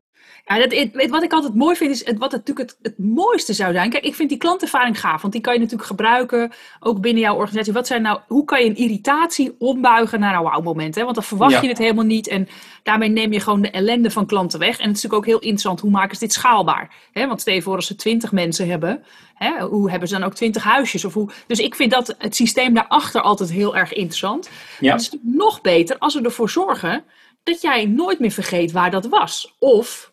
Ja. 0.46 0.58
Dat, 0.58 0.72
het, 0.74 1.10
wat 1.10 1.24
ik 1.24 1.34
altijd 1.34 1.56
mooi 1.56 1.76
vind, 1.76 1.92
is 1.92 2.06
het, 2.06 2.18
wat 2.18 2.32
natuurlijk 2.32 2.70
het, 2.70 2.78
het 2.82 2.98
mooiste 2.98 3.54
zou 3.54 3.74
zijn. 3.74 3.90
Kijk, 3.90 4.04
ik 4.04 4.16
vind 4.16 4.30
die 4.30 4.38
klantervaring 4.38 5.00
gaaf, 5.00 5.22
want 5.22 5.34
die 5.34 5.42
kan 5.42 5.54
je 5.54 5.60
natuurlijk 5.60 5.88
gebruiken, 5.88 6.52
ook 6.80 7.02
binnen 7.02 7.22
jouw 7.22 7.36
organisatie. 7.36 7.74
Wat 7.74 7.88
zijn 7.88 8.02
nou, 8.02 8.20
hoe 8.28 8.46
kan 8.46 8.64
je 8.64 8.70
een 8.70 8.76
irritatie 8.76 9.56
ombuigen 9.60 10.20
naar 10.20 10.36
een 10.36 10.44
wauw-moment? 10.44 10.96
Want 10.96 11.16
dan 11.16 11.24
verwacht 11.24 11.62
je 11.62 11.68
het 11.68 11.78
helemaal 11.78 12.06
niet 12.06 12.28
en 12.28 12.48
daarmee 12.84 13.10
neem 13.10 13.34
je 13.34 13.40
gewoon 13.40 13.62
de 13.62 13.72
ellende 13.72 14.12
van 14.12 14.26
klanten 14.26 14.60
weg. 14.60 14.78
En 14.78 14.88
het 14.88 14.98
is 14.98 15.04
natuurlijk 15.04 15.14
ook 15.14 15.26
heel 15.26 15.50
interessant, 15.50 15.80
hoe 15.80 15.92
maken 15.92 16.16
ze 16.16 16.24
dit 16.24 16.34
schaalbaar? 16.34 16.94
Hè? 17.12 17.28
Want 17.28 17.42
stel 17.42 17.54
je 17.54 17.62
voor 17.62 17.76
als 17.76 17.88
ze 17.88 17.96
twintig 17.96 18.32
mensen 18.32 18.70
hebben, 18.70 19.04
hè, 19.34 19.60
hoe 19.60 19.90
hebben 19.90 20.08
ze 20.08 20.18
dan 20.18 20.24
ook 20.24 20.34
twintig 20.34 20.64
huisjes? 20.64 21.06
Of 21.06 21.14
hoe, 21.14 21.30
dus 21.48 21.60
ik 21.60 21.76
vind 21.76 21.92
dat 21.92 22.16
het 22.18 22.36
systeem 22.36 22.74
daarachter 22.74 23.22
altijd 23.22 23.52
heel 23.52 23.76
erg 23.76 23.94
interessant. 23.94 24.50
Ja. 24.80 24.92
Het 24.92 25.02
is 25.02 25.16
nog 25.22 25.62
beter 25.62 25.98
als 25.98 26.14
we 26.14 26.22
ervoor 26.22 26.50
zorgen 26.50 27.04
dat 27.44 27.62
jij 27.62 27.86
nooit 27.86 28.20
meer 28.20 28.32
vergeet 28.32 28.72
waar 28.72 28.92
dat 28.92 29.06
was. 29.06 29.56
Of 29.60 30.11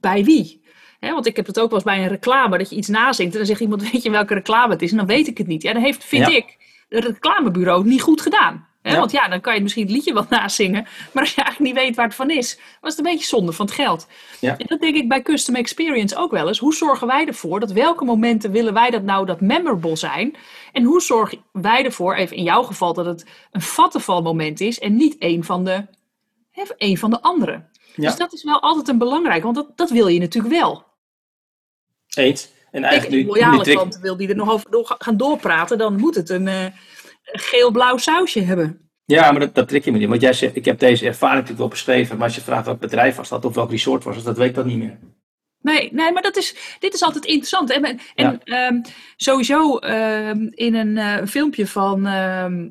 bij 0.00 0.24
wie? 0.24 0.60
want 1.00 1.26
ik 1.26 1.36
heb 1.36 1.46
het 1.46 1.60
ook 1.60 1.70
wel 1.70 1.78
eens 1.78 1.88
bij 1.88 2.02
een 2.02 2.08
reclame, 2.08 2.58
dat 2.58 2.70
je 2.70 2.76
iets 2.76 2.88
nazingt 2.88 3.32
en 3.32 3.38
dan 3.38 3.46
zegt 3.46 3.60
iemand, 3.60 3.82
weet 3.90 4.02
je 4.02 4.10
welke 4.10 4.34
reclame 4.34 4.72
het 4.72 4.82
is? 4.82 4.90
En 4.90 4.96
dan 4.96 5.06
weet 5.06 5.28
ik 5.28 5.38
het 5.38 5.46
niet. 5.46 5.62
Ja, 5.62 5.72
dan 5.72 5.82
heeft, 5.82 6.04
vind 6.04 6.28
ik, 6.28 6.56
het 6.88 7.04
reclamebureau 7.04 7.84
niet 7.84 8.02
goed 8.02 8.20
gedaan. 8.20 8.70
Want 8.82 9.10
ja, 9.10 9.28
dan 9.28 9.40
kan 9.40 9.54
je 9.54 9.62
misschien 9.62 9.82
het 9.82 9.92
liedje 9.92 10.12
wel 10.12 10.26
nazingen, 10.40 10.86
maar 11.12 11.22
als 11.22 11.34
je 11.34 11.42
eigenlijk 11.42 11.74
niet 11.74 11.84
weet 11.84 11.96
waar 11.96 12.06
het 12.06 12.14
van 12.14 12.30
is, 12.30 12.58
was 12.80 12.96
het 12.96 13.06
een 13.06 13.12
beetje 13.12 13.26
zonde 13.26 13.52
van 13.52 13.66
het 13.66 13.74
geld. 13.74 14.06
Ja. 14.40 14.56
En 14.58 14.66
dat 14.66 14.80
denk 14.80 14.94
ik 14.94 15.08
bij 15.08 15.22
Custom 15.22 15.54
Experience 15.54 16.16
ook 16.16 16.30
wel 16.30 16.48
eens. 16.48 16.58
Hoe 16.58 16.74
zorgen 16.74 17.06
wij 17.06 17.26
ervoor 17.26 17.60
dat 17.60 17.72
welke 17.72 18.04
momenten 18.04 18.50
willen 18.50 18.74
wij 18.74 18.90
dat 18.90 19.02
nou 19.02 19.26
dat 19.26 19.40
memorable 19.40 19.96
zijn? 19.96 20.36
En 20.72 20.82
hoe 20.82 21.00
zorgen 21.00 21.38
wij 21.52 21.84
ervoor, 21.84 22.14
even 22.14 22.36
in 22.36 22.42
jouw 22.42 22.62
geval, 22.62 22.94
dat 22.94 23.06
het 23.06 23.26
een 23.50 23.60
vattenval 23.60 24.22
moment 24.22 24.60
is 24.60 24.78
en 24.78 24.96
niet 24.96 25.16
een 25.18 25.44
van 25.44 25.64
de, 25.64 25.86
een 26.76 26.98
van 26.98 27.10
de 27.10 27.22
andere? 27.22 27.70
Ja. 27.94 28.08
Dus 28.08 28.16
dat 28.16 28.32
is 28.32 28.44
wel 28.44 28.60
altijd 28.60 28.88
een 28.88 28.98
belangrijk, 28.98 29.42
want 29.42 29.54
dat, 29.54 29.76
dat 29.76 29.90
wil 29.90 30.06
je 30.06 30.20
natuurlijk 30.20 30.54
wel. 30.54 30.84
Eens. 32.14 32.50
En 32.70 32.84
eigenlijk 32.84 33.22
Kijk, 33.22 33.36
loyale 33.36 33.64
nu 33.64 33.72
klanten 33.72 34.00
wil 34.00 34.16
die 34.16 34.28
er 34.28 34.36
nog 34.36 34.50
over 34.50 34.70
door, 34.70 34.94
gaan 34.98 35.16
doorpraten, 35.16 35.78
dan 35.78 35.96
moet 35.96 36.14
het 36.14 36.30
een 36.30 36.46
uh, 36.46 36.64
geel-blauw 37.24 37.96
sausje 37.96 38.40
hebben. 38.40 38.90
Ja, 39.04 39.30
maar 39.30 39.40
dat, 39.40 39.54
dat 39.54 39.68
trek 39.68 39.84
je 39.84 39.92
me 39.92 39.98
niet. 39.98 40.08
Want 40.08 40.20
jij 40.20 40.32
zegt, 40.32 40.56
ik 40.56 40.64
heb 40.64 40.78
deze 40.78 41.06
ervaring 41.06 41.34
natuurlijk 41.40 41.60
wel 41.60 41.68
beschreven, 41.68 42.16
maar 42.16 42.26
als 42.26 42.34
je 42.34 42.40
vraagt 42.40 42.66
welk 42.66 42.80
bedrijf 42.80 43.16
was 43.16 43.28
dat 43.28 43.44
of 43.44 43.54
welk 43.54 43.70
resort 43.70 44.04
was 44.04 44.22
dat 44.22 44.36
weet 44.36 44.48
ik 44.48 44.54
dat 44.54 44.64
niet 44.64 44.78
meer. 44.78 44.98
Nee, 45.60 45.92
nee, 45.92 46.12
maar 46.12 46.22
dat 46.22 46.36
is, 46.36 46.76
dit 46.78 46.94
is 46.94 47.02
altijd 47.02 47.24
interessant. 47.24 47.70
En, 47.70 47.84
en 47.84 48.00
Ja. 48.14 48.38
ehm, 48.44 48.80
sowieso 49.16 49.76
ehm, 49.78 50.46
in 50.50 50.74
een 50.74 50.98
eh, 50.98 51.26
filmpje 51.26 51.66
van 51.66 52.06
ehm, 52.06 52.68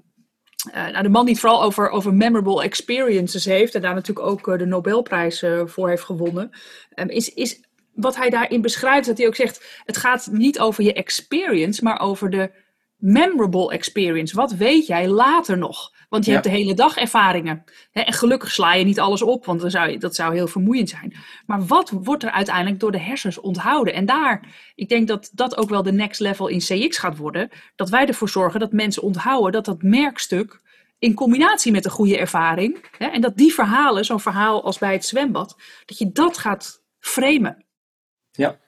eh, 0.69 0.88
nou, 0.88 1.04
de 1.04 1.10
man 1.10 1.26
die 1.26 1.34
het 1.34 1.41
vooral 1.41 1.63
over, 1.63 1.89
over 1.89 2.13
memorable 2.13 2.63
experiences 2.63 3.45
heeft, 3.45 3.76
en 3.76 3.82
daar 3.82 3.93
natuurlijk 3.93 4.28
ook 4.28 4.47
eh, 4.47 4.58
de 4.58 4.65
Nobelprijs 4.65 5.41
eh, 5.41 5.62
voor 5.65 5.89
heeft 5.89 6.04
gewonnen, 6.04 6.52
ehm, 6.93 7.08
is, 7.08 7.34
is 7.34 7.60
wat 7.93 8.15
hij 8.15 8.30
daarin 8.30 8.62
beschrijft, 8.62 9.08
dat 9.08 9.17
hij 9.17 9.28
ook 9.28 9.36
zegt, 9.36 9.82
het 9.86 9.97
gaat 9.97 10.30
niet 10.32 10.60
over 10.60 10.84
je 10.84 10.93
experience, 10.93 11.84
maar 11.84 12.00
over 12.00 12.30
de 12.30 12.52
memorable 13.01 13.71
experience. 13.71 14.35
Wat 14.35 14.51
weet 14.51 14.87
jij 14.87 15.07
later 15.07 15.57
nog? 15.57 15.91
Want 16.09 16.25
je 16.25 16.31
Ja. 16.31 16.37
hebt 16.37 16.49
de 16.49 16.55
hele 16.57 16.73
dag 16.73 16.97
ervaringen. 16.97 17.63
Hè, 17.91 18.01
en 18.01 18.13
gelukkig 18.13 18.51
sla 18.51 18.73
je 18.73 18.85
niet 18.85 18.99
alles 18.99 19.21
op, 19.21 19.45
want 19.45 19.61
dan 19.61 19.71
zou 19.71 19.89
je, 19.89 19.97
dat 19.97 20.15
zou 20.15 20.33
heel 20.33 20.47
vermoeiend 20.47 20.89
zijn. 20.89 21.15
Maar 21.45 21.65
wat 21.65 21.89
wordt 21.89 22.23
er 22.23 22.31
uiteindelijk 22.31 22.79
door 22.79 22.91
de 22.91 22.99
hersens 22.99 23.39
onthouden? 23.39 23.93
En 23.93 24.05
daar, 24.05 24.47
ik 24.75 24.89
denk 24.89 25.07
dat 25.07 25.29
dat 25.33 25.57
ook 25.57 25.69
wel 25.69 25.83
de 25.83 25.91
next 25.91 26.19
level 26.19 26.47
in 26.47 26.59
CX 26.59 26.97
gaat 26.97 27.17
worden. 27.17 27.49
Dat 27.75 27.89
wij 27.89 28.07
ervoor 28.07 28.29
zorgen 28.29 28.59
dat 28.59 28.71
mensen 28.71 29.01
onthouden 29.03 29.51
dat 29.51 29.65
dat 29.65 29.81
merkstuk 29.81 30.61
in 30.99 31.13
combinatie 31.13 31.71
met 31.71 31.85
een 31.85 31.91
goede 31.91 32.17
ervaring, 32.17 32.85
hè, 32.97 33.05
en 33.05 33.21
dat 33.21 33.37
die 33.37 33.53
verhalen, 33.53 34.05
zo'n 34.05 34.19
verhaal 34.19 34.63
als 34.63 34.77
bij 34.77 34.93
het 34.93 35.05
zwembad, 35.05 35.55
dat 35.85 35.97
je 35.97 36.11
dat 36.11 36.37
gaat 36.37 36.83
framen. 36.99 37.65
Ja. 38.31 38.59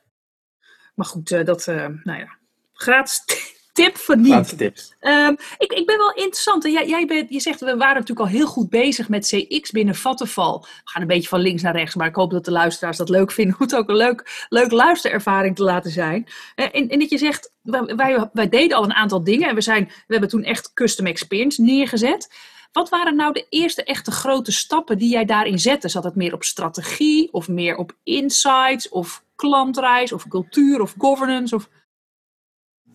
Maar 0.96 1.06
goed, 1.06 1.32
eh, 1.32 1.46
dat, 1.46 1.68
eh, 1.68 1.88
nou 2.04 2.20
ja, 2.20 2.38
gratis 2.74 3.24
tip 3.74 3.98
van 3.98 4.46
tips. 4.58 4.94
Ehm, 5.00 5.36
ik, 5.58 5.74
ik 5.74 5.86
ben 5.86 5.98
wel 5.98 6.14
interessant. 6.14 6.64
Jij, 6.64 6.88
jij 6.88 7.06
bent, 7.06 7.30
je 7.30 7.40
zegt, 7.40 7.60
we 7.60 7.78
waren 7.78 7.94
natuurlijk 7.94 8.20
al 8.20 8.38
heel 8.38 8.48
goed 8.48 8.70
bezig 8.70 9.10
met 9.10 9.28
CX 9.28 9.72
binnen 9.72 9.96
Vattenval. 9.96 10.62
We 10.62 10.68
gaan 10.84 11.02
een 11.02 11.08
beetje 11.08 11.28
van 11.28 11.40
links 11.40 11.62
naar 11.62 11.76
rechts, 11.76 11.96
maar 11.96 12.08
ik 12.08 12.16
hoop 12.16 12.32
dat 12.32 12.46
de 12.46 12.52
luisteraars 12.52 12.98
dat 12.98 13.10
leuk 13.10 13.32
vinden. 13.32 13.56
Om 13.60 13.66
het 13.66 13.76
ook 13.76 13.90
een 13.90 13.96
leuk, 13.96 14.46
leuk 14.50 14.72
luisterervaring 14.72 15.56
te 15.56 15.64
laten 15.64 15.92
zijn. 15.92 16.28
Eh, 16.56 16.66
en, 16.72 16.90
en 16.90 17.00
dat 17.00 17.10
je 17.10 17.18
zegt, 17.18 17.52
wij, 17.62 17.96
wij, 17.96 18.30
wij 18.34 18.50
deden 18.50 18.78
al 18.78 18.84
een 18.84 18.94
aantal 18.94 19.24
dingen. 19.24 19.50
En 19.50 19.56
we, 19.56 19.62
zijn, 19.62 19.86
we 19.86 19.94
hebben 20.08 20.30
toen 20.30 20.44
echt 20.44 20.74
custom 20.74 21.06
experience 21.06 21.62
neergezet. 21.62 22.30
Wat 22.72 22.90
waren 22.90 23.16
nou 23.16 23.34
de 23.34 23.46
eerste 23.50 23.84
echte 23.84 24.12
grote 24.12 24.52
stappen 24.52 24.98
die 24.98 25.12
jij 25.12 25.26
daarin 25.26 25.60
zette? 25.60 25.90
Zat 25.90 26.04
het 26.04 26.16
meer 26.16 26.34
op 26.34 26.44
strategie 26.44 27.34
of 27.34 27.48
meer 27.48 27.76
op 27.76 27.96
insights 28.04 28.90
of 28.90 29.24
klantreis 29.36 30.12
of 30.12 30.28
cultuur 30.28 30.82
of 30.82 30.96
governance 30.98 31.56
of 31.56 31.70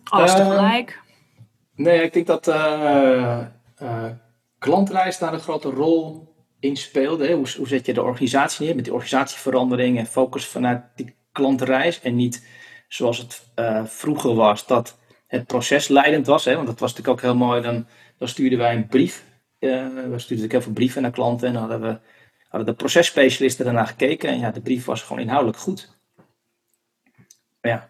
alles 0.03 0.33
Ehm, 0.33 0.49
tegelijk? 0.49 1.01
Nee, 1.75 2.01
ik 2.01 2.13
denk 2.13 2.27
dat 2.27 2.47
eh, 2.47 3.39
eh, 3.75 4.11
klantreis 4.59 5.17
daar 5.17 5.33
een 5.33 5.39
grote 5.39 5.69
rol 5.69 6.33
in 6.59 6.77
speelde. 6.77 7.27
Hè. 7.27 7.33
Hoe, 7.33 7.47
hoe 7.57 7.67
zet 7.67 7.85
je 7.85 7.93
de 7.93 8.03
organisatie 8.03 8.65
neer 8.65 8.75
met 8.75 8.83
die 8.83 8.93
organisatieverandering 8.93 9.97
en 9.97 10.05
focus 10.05 10.45
vanuit 10.45 10.83
die 10.95 11.15
klantreis 11.31 12.01
en 12.01 12.15
niet 12.15 12.47
zoals 12.87 13.17
het 13.17 13.51
eh, 13.55 13.85
vroeger 13.85 14.35
was, 14.35 14.67
dat 14.67 14.97
het 15.27 15.47
proces 15.47 15.87
leidend 15.87 16.25
was. 16.25 16.45
Hè. 16.45 16.55
Want 16.55 16.67
dat 16.67 16.79
was 16.79 16.89
natuurlijk 16.89 17.17
ook 17.17 17.23
heel 17.23 17.47
mooi. 17.47 17.61
Dan, 17.61 17.87
dan 18.17 18.27
stuurden 18.27 18.59
wij 18.59 18.75
een 18.75 18.87
brief. 18.87 19.23
Eh, 19.59 19.69
we 19.69 19.79
stuurden 19.79 20.13
natuurlijk 20.19 20.51
heel 20.51 20.61
veel 20.61 20.73
brieven 20.73 21.01
naar 21.01 21.11
klanten 21.11 21.47
en 21.47 21.53
dan 21.53 21.69
hadden 21.69 21.81
we 21.81 21.99
hadden 22.49 22.69
de 22.69 22.75
processpecialisten 22.75 23.65
daarna 23.65 23.85
gekeken. 23.85 24.29
En 24.29 24.39
ja, 24.39 24.51
de 24.51 24.61
brief 24.61 24.85
was 24.85 25.01
gewoon 25.01 25.21
inhoudelijk 25.21 25.57
goed. 25.57 25.97
Maar 27.61 27.71
ja, 27.71 27.88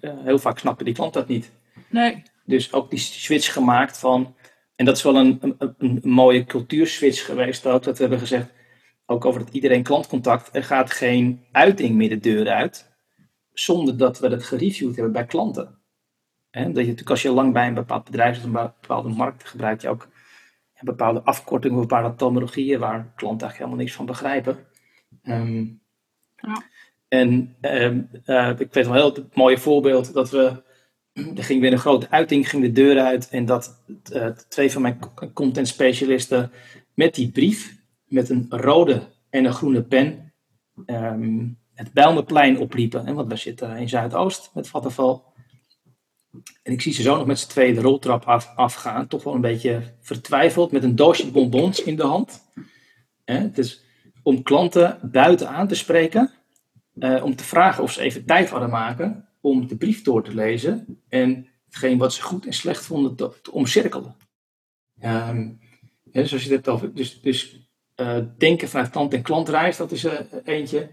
heel 0.00 0.38
vaak 0.38 0.58
snapte 0.58 0.84
die 0.84 0.94
klant 0.94 1.12
dat 1.12 1.28
niet. 1.28 1.50
Nee. 1.88 2.22
Dus 2.44 2.72
ook 2.72 2.90
die 2.90 2.98
switch 2.98 3.52
gemaakt 3.52 3.98
van. 3.98 4.36
En 4.76 4.84
dat 4.84 4.96
is 4.96 5.02
wel 5.02 5.16
een, 5.16 5.38
een, 5.40 5.74
een 5.78 6.00
mooie 6.02 6.44
cultuurswitch 6.44 7.24
geweest 7.24 7.66
ook. 7.66 7.82
Dat 7.82 7.96
we 7.96 8.00
hebben 8.00 8.18
gezegd, 8.18 8.52
ook 9.06 9.24
over 9.24 9.40
het 9.40 9.54
iedereen 9.54 9.82
klantcontact. 9.82 10.56
Er 10.56 10.64
gaat 10.64 10.90
geen 10.90 11.44
uiting 11.52 11.94
meer 11.94 12.08
de 12.08 12.18
deur 12.18 12.48
uit. 12.48 12.92
Zonder 13.52 13.96
dat 13.96 14.18
we 14.18 14.28
dat 14.28 14.44
gereviewd 14.44 14.94
hebben 14.94 15.12
bij 15.12 15.26
klanten. 15.26 15.78
Dat 16.50 16.62
je 16.62 16.70
natuurlijk 16.70 17.10
als 17.10 17.22
je 17.22 17.30
lang 17.32 17.52
bij 17.52 17.66
een 17.66 17.74
bepaald 17.74 18.04
bedrijf 18.04 18.38
of 18.38 18.44
een 18.44 18.52
bepaalde 18.52 19.08
markt 19.08 19.44
gebruik 19.44 19.80
je 19.80 19.88
ook 19.88 20.08
bepaalde 20.84 21.22
afkortingen 21.22 21.78
of 21.78 21.86
bepaalde 21.86 22.16
terminologieën 22.16 22.78
waar 22.78 23.12
klanten 23.16 23.48
eigenlijk 23.48 23.56
helemaal 23.56 23.78
niks 23.78 23.94
van 23.94 24.06
begrijpen. 24.06 24.66
Ehm, 25.22 25.64
Ja. 26.36 26.62
En 27.14 27.56
ehm, 27.60 28.00
eh, 28.24 28.50
ik 28.58 28.72
weet 28.72 28.86
wel 28.86 28.94
heel 28.94 29.14
het 29.14 29.36
mooie 29.36 29.58
voorbeeld 29.58 30.12
dat 30.12 30.30
we 30.30 30.62
er 31.36 31.44
ging 31.44 31.60
weer 31.60 31.72
een 31.72 31.78
grote 31.78 32.10
uiting, 32.10 32.48
ging 32.48 32.62
de 32.62 32.72
deur 32.72 33.00
uit. 33.00 33.28
En 33.28 33.44
dat 33.44 33.84
eh, 34.12 34.26
twee 34.26 34.72
van 34.72 34.82
mijn 34.82 34.98
co- 34.98 35.30
content 35.32 35.68
specialisten 35.68 36.50
met 36.94 37.14
die 37.14 37.30
brief, 37.30 37.76
met 38.04 38.28
een 38.28 38.46
rode 38.48 39.02
en 39.30 39.44
een 39.44 39.52
groene 39.52 39.82
pen, 39.82 40.34
ehm, 40.86 41.46
het 41.74 41.92
Bijlmerplein 41.92 42.58
opliepen. 42.58 43.06
Hè, 43.06 43.12
want 43.12 43.28
we 43.28 43.36
zitten 43.36 43.76
in 43.76 43.88
Zuidoost 43.88 44.50
met 44.54 44.68
Vattenval. 44.68 45.32
En 46.62 46.72
ik 46.72 46.80
zie 46.80 46.92
ze 46.92 47.02
zo 47.02 47.16
nog 47.16 47.26
met 47.26 47.38
z'n 47.38 47.48
tweeën 47.48 47.74
de 47.74 47.80
roltrap 47.80 48.24
af, 48.24 48.52
afgaan. 48.56 49.06
Toch 49.06 49.24
wel 49.24 49.34
een 49.34 49.40
beetje 49.40 49.82
vertwijfeld, 50.00 50.72
met 50.72 50.84
een 50.84 50.96
doosje 50.96 51.30
bonbons 51.30 51.82
in 51.82 51.96
de 51.96 52.06
hand. 52.06 52.42
Hè, 53.24 53.50
dus 53.50 53.82
om 54.22 54.42
klanten 54.42 54.98
buiten 55.02 55.48
aan 55.48 55.68
te 55.68 55.74
spreken, 55.74 56.30
uh, 56.94 57.24
om 57.24 57.36
te 57.36 57.44
vragen 57.44 57.82
of 57.82 57.92
ze 57.92 58.00
even 58.00 58.24
tijd 58.24 58.48
hadden 58.48 58.70
maken 58.70 59.28
om 59.40 59.66
de 59.66 59.76
brief 59.76 60.02
door 60.02 60.24
te 60.24 60.34
lezen 60.34 61.02
en 61.08 61.46
hetgeen 61.66 61.98
wat 61.98 62.12
ze 62.12 62.22
goed 62.22 62.46
en 62.46 62.52
slecht 62.52 62.84
vonden 62.84 63.16
te, 63.16 63.32
te 63.42 63.52
omcirkelen. 63.52 64.16
Um, 65.04 65.60
zoals 66.12 66.44
je 66.44 66.52
het 66.52 66.68
over, 66.68 66.94
dus, 66.94 67.20
dus 67.20 67.68
uh, 68.00 68.18
denken 68.38 68.68
vanuit 68.68 68.90
klant- 68.90 69.14
en 69.14 69.22
klantreis, 69.22 69.76
dat 69.76 69.92
is 69.92 70.04
uh, 70.04 70.12
eentje. 70.44 70.90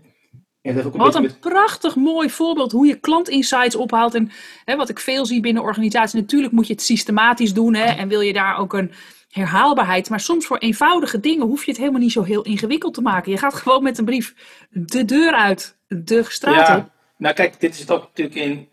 En 0.62 0.84
ook 0.84 0.94
een 0.94 1.00
wat 1.00 1.16
een 1.16 1.40
prachtig 1.40 1.96
mooi 1.96 2.30
voorbeeld 2.30 2.72
hoe 2.72 2.86
je 2.86 3.00
klantinsights 3.00 3.76
ophaalt. 3.76 4.16
En 4.16 4.32
hè, 4.66 4.76
wat 4.76 4.90
ik 4.90 5.00
veel 5.00 5.26
zie 5.26 5.42
binnen 5.42 5.64
organisaties, 5.64 6.22
natuurlijk 6.22 6.54
moet 6.54 6.68
je 6.68 6.74
het 6.74 6.82
systematisch 6.82 7.54
doen 7.54 7.74
hè, 7.74 7.84
en 7.84 8.08
wil 8.08 8.22
je 8.22 8.34
daar 8.34 8.58
ook 8.58 8.74
een 8.74 8.92
herhaalbaarheid. 9.32 10.10
Maar 10.10 10.20
soms 10.20 10.46
voor 10.46 10.58
eenvoudige 10.58 11.20
dingen 11.20 11.48
hoef 11.48 11.64
je 11.66 11.72
het 11.72 11.80
helemaal 11.80 12.02
niet 12.02 12.12
zo 12.12 12.24
heel 12.24 12.42
ingewikkeld 12.42 12.94
te 12.94 13.02
maken. 13.02 13.32
Je 13.32 13.38
gaat 13.38 13.54
gewoon 13.54 13.84
met 13.84 13.98
een 13.98 14.06
brief 14.06 14.36
de 14.70 15.06
deur 15.06 15.34
uit, 15.34 15.78
de 15.88 16.24
straat 16.28 16.68
ja. 16.68 16.78
op. 16.78 16.90
Nou 17.18 17.36
kijk, 17.36 17.60
dit 17.60 17.74
is 17.74 17.80
het 17.80 17.92
ook 17.92 18.02
natuurlijk 18.02 18.36
in. 18.36 18.70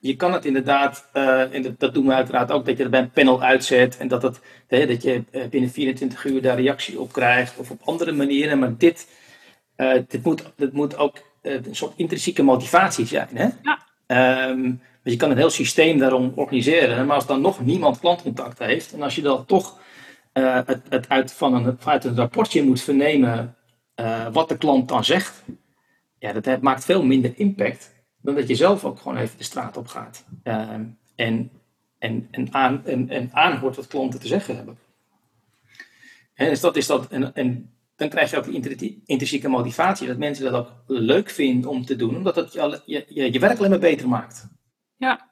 Je 0.00 0.16
kan 0.16 0.32
het 0.32 0.44
inderdaad, 0.44 1.08
uh, 1.14 1.54
en 1.54 1.76
dat, 1.78 1.94
doen 1.94 2.06
we 2.06 2.12
uiteraard 2.12 2.50
ook, 2.50 2.66
dat 2.66 2.76
je 2.76 2.84
er 2.84 2.90
bij 2.90 3.00
een 3.00 3.10
panel 3.10 3.42
uitzet 3.42 3.96
en 3.96 4.08
dat, 4.08 4.22
het, 4.22 4.40
hè, 4.66 4.86
dat 4.86 5.02
je 5.02 5.24
uh, 5.30 5.44
binnen 5.46 5.70
24 5.70 6.24
uur 6.24 6.42
daar 6.42 6.56
reactie 6.56 7.00
op 7.00 7.12
krijgt 7.12 7.58
of 7.58 7.70
op 7.70 7.80
andere 7.84 8.12
manieren. 8.12 8.58
Maar 8.58 8.76
dit, 8.76 9.08
uh, 9.76 9.94
dit, 10.08 10.24
moet, 10.24 10.52
dit 10.56 10.72
moet 10.72 10.96
ook 10.96 11.16
een 11.42 11.74
soort 11.74 11.92
intrinsieke 11.96 12.42
motivatie 12.42 13.06
zijn. 13.06 13.28
Hè? 13.32 13.48
Ja. 13.62 14.48
Um, 14.48 14.80
je 15.02 15.16
kan 15.16 15.30
een 15.30 15.36
heel 15.36 15.50
systeem 15.50 15.98
daarom 15.98 16.32
organiseren, 16.34 17.06
maar 17.06 17.16
als 17.16 17.26
dan 17.26 17.40
nog 17.40 17.64
niemand 17.64 17.98
klantcontact 17.98 18.58
heeft 18.58 18.92
en 18.92 19.02
als 19.02 19.14
je 19.14 19.22
dan 19.22 19.44
toch 19.46 19.80
het, 20.32 20.82
het, 20.88 21.08
uit, 21.08 21.32
van 21.32 21.54
een, 21.54 21.78
uit 21.84 22.04
een 22.04 22.16
rapportje 22.16 22.64
moet 22.64 22.82
vernemen 22.82 23.56
wat 24.32 24.48
de 24.48 24.58
klant 24.58 24.88
dan 24.88 25.04
zegt 25.04 25.42
ja, 26.22 26.32
dat 26.32 26.60
maakt 26.60 26.84
veel 26.84 27.04
minder 27.04 27.32
impact 27.36 27.92
dan 28.20 28.34
dat 28.34 28.48
je 28.48 28.54
zelf 28.54 28.84
ook 28.84 28.98
gewoon 28.98 29.16
even 29.16 29.38
de 29.38 29.44
straat 29.44 29.76
op 29.76 29.86
gaat. 29.86 30.24
Ehm, 30.42 30.84
en, 31.14 31.50
en, 31.98 32.28
en, 32.30 32.54
aan, 32.54 32.82
aanhoort 33.32 33.76
wat 33.76 33.86
klanten 33.86 34.20
te 34.20 34.26
zeggen 34.26 34.56
hebben. 34.56 34.78
En 36.34 36.48
dus 36.48 36.60
dat 36.60 36.76
is 36.76 36.86
dat, 36.86 37.08
en, 37.08 37.34
en 37.34 37.72
dan 37.96 38.08
krijg 38.08 38.30
je 38.30 38.36
ook 38.36 38.78
die 38.78 39.02
intrinsieke 39.04 39.48
motivatie, 39.48 40.06
dat 40.06 40.16
mensen 40.16 40.44
dat 40.44 40.54
ook 40.54 40.72
leuk 40.86 41.30
vinden 41.30 41.70
om 41.70 41.84
te 41.84 41.96
doen, 41.96 42.16
omdat 42.16 42.36
het 42.36 42.52
je, 42.52 43.04
je, 43.08 43.32
je 43.32 43.38
werk 43.38 43.58
alleen 43.58 43.70
maar 43.70 43.78
beter 43.78 44.08
maakt. 44.08 44.48
Ja. 44.96 45.30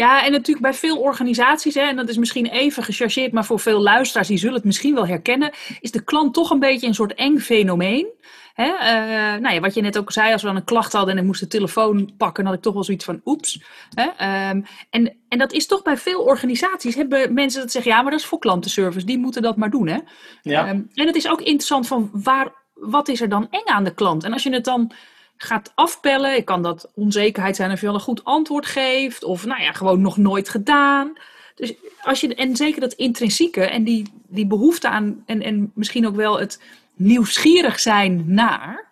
Ja, 0.00 0.24
en 0.24 0.32
natuurlijk 0.32 0.66
bij 0.66 0.74
veel 0.74 0.98
organisaties, 0.98 1.74
hè, 1.74 1.80
en 1.80 1.96
dat 1.96 2.08
is 2.08 2.16
misschien 2.16 2.46
even 2.46 2.82
gechargeerd, 2.82 3.32
maar 3.32 3.44
voor 3.44 3.60
veel 3.60 3.80
luisteraars, 3.80 4.28
die 4.28 4.38
zullen 4.38 4.54
het 4.54 4.64
misschien 4.64 4.94
wel 4.94 5.06
herkennen, 5.06 5.52
is 5.80 5.90
de 5.90 6.04
klant 6.04 6.34
toch 6.34 6.50
een 6.50 6.58
beetje 6.58 6.86
een 6.86 6.94
soort 6.94 7.14
eng 7.14 7.38
fenomeen. 7.38 8.06
Hè? 8.54 8.66
Uh, 8.66 9.40
nou 9.40 9.54
ja, 9.54 9.60
wat 9.60 9.74
je 9.74 9.80
net 9.80 9.98
ook 9.98 10.12
zei, 10.12 10.32
als 10.32 10.42
we 10.42 10.48
dan 10.48 10.56
een 10.56 10.64
klacht 10.64 10.92
hadden 10.92 11.14
en 11.14 11.20
ik 11.20 11.26
moest 11.26 11.40
de 11.40 11.46
telefoon 11.46 12.12
pakken, 12.16 12.44
dan 12.44 12.52
had 12.52 12.54
ik 12.54 12.62
toch 12.62 12.74
wel 12.74 12.84
zoiets 12.84 13.04
van 13.04 13.20
oeps. 13.24 13.62
Hè? 13.94 14.04
Um, 14.50 14.64
en, 14.90 15.16
en 15.28 15.38
dat 15.38 15.52
is 15.52 15.66
toch 15.66 15.82
bij 15.82 15.96
veel 15.96 16.20
organisaties, 16.20 16.94
hebben 16.94 17.34
mensen 17.34 17.60
dat 17.60 17.72
zeggen, 17.72 17.90
ja, 17.90 18.02
maar 18.02 18.10
dat 18.10 18.20
is 18.20 18.26
voor 18.26 18.38
klantenservice, 18.38 19.06
die 19.06 19.18
moeten 19.18 19.42
dat 19.42 19.56
maar 19.56 19.70
doen. 19.70 19.88
Hè? 19.88 19.98
Ja. 20.42 20.68
Um, 20.68 20.90
en 20.94 21.06
het 21.06 21.16
is 21.16 21.28
ook 21.28 21.40
interessant 21.40 21.86
van 21.86 22.10
waar, 22.12 22.52
wat 22.74 23.08
is 23.08 23.20
er 23.20 23.28
dan 23.28 23.46
eng 23.50 23.66
aan 23.66 23.84
de 23.84 23.94
klant? 23.94 24.24
En 24.24 24.32
als 24.32 24.42
je 24.42 24.52
het 24.52 24.64
dan 24.64 24.92
gaat 25.42 25.72
afpellen, 25.74 26.44
kan 26.44 26.62
dat 26.62 26.90
onzekerheid 26.94 27.56
zijn 27.56 27.72
of 27.72 27.80
je 27.80 27.88
al 27.88 27.94
een 27.94 28.00
goed 28.00 28.24
antwoord 28.24 28.66
geeft, 28.66 29.24
of 29.24 29.46
nou 29.46 29.62
ja, 29.62 29.72
gewoon 29.72 30.00
nog 30.00 30.16
nooit 30.16 30.48
gedaan. 30.48 31.12
Dus 31.54 31.74
als 32.02 32.20
je, 32.20 32.34
en 32.34 32.56
zeker 32.56 32.80
dat 32.80 32.92
intrinsieke 32.92 33.64
en 33.64 33.84
die, 33.84 34.12
die 34.28 34.46
behoefte 34.46 34.88
aan, 34.88 35.22
en, 35.26 35.42
en 35.42 35.72
misschien 35.74 36.06
ook 36.06 36.16
wel 36.16 36.38
het 36.38 36.62
nieuwsgierig 36.94 37.80
zijn 37.80 38.24
naar. 38.26 38.88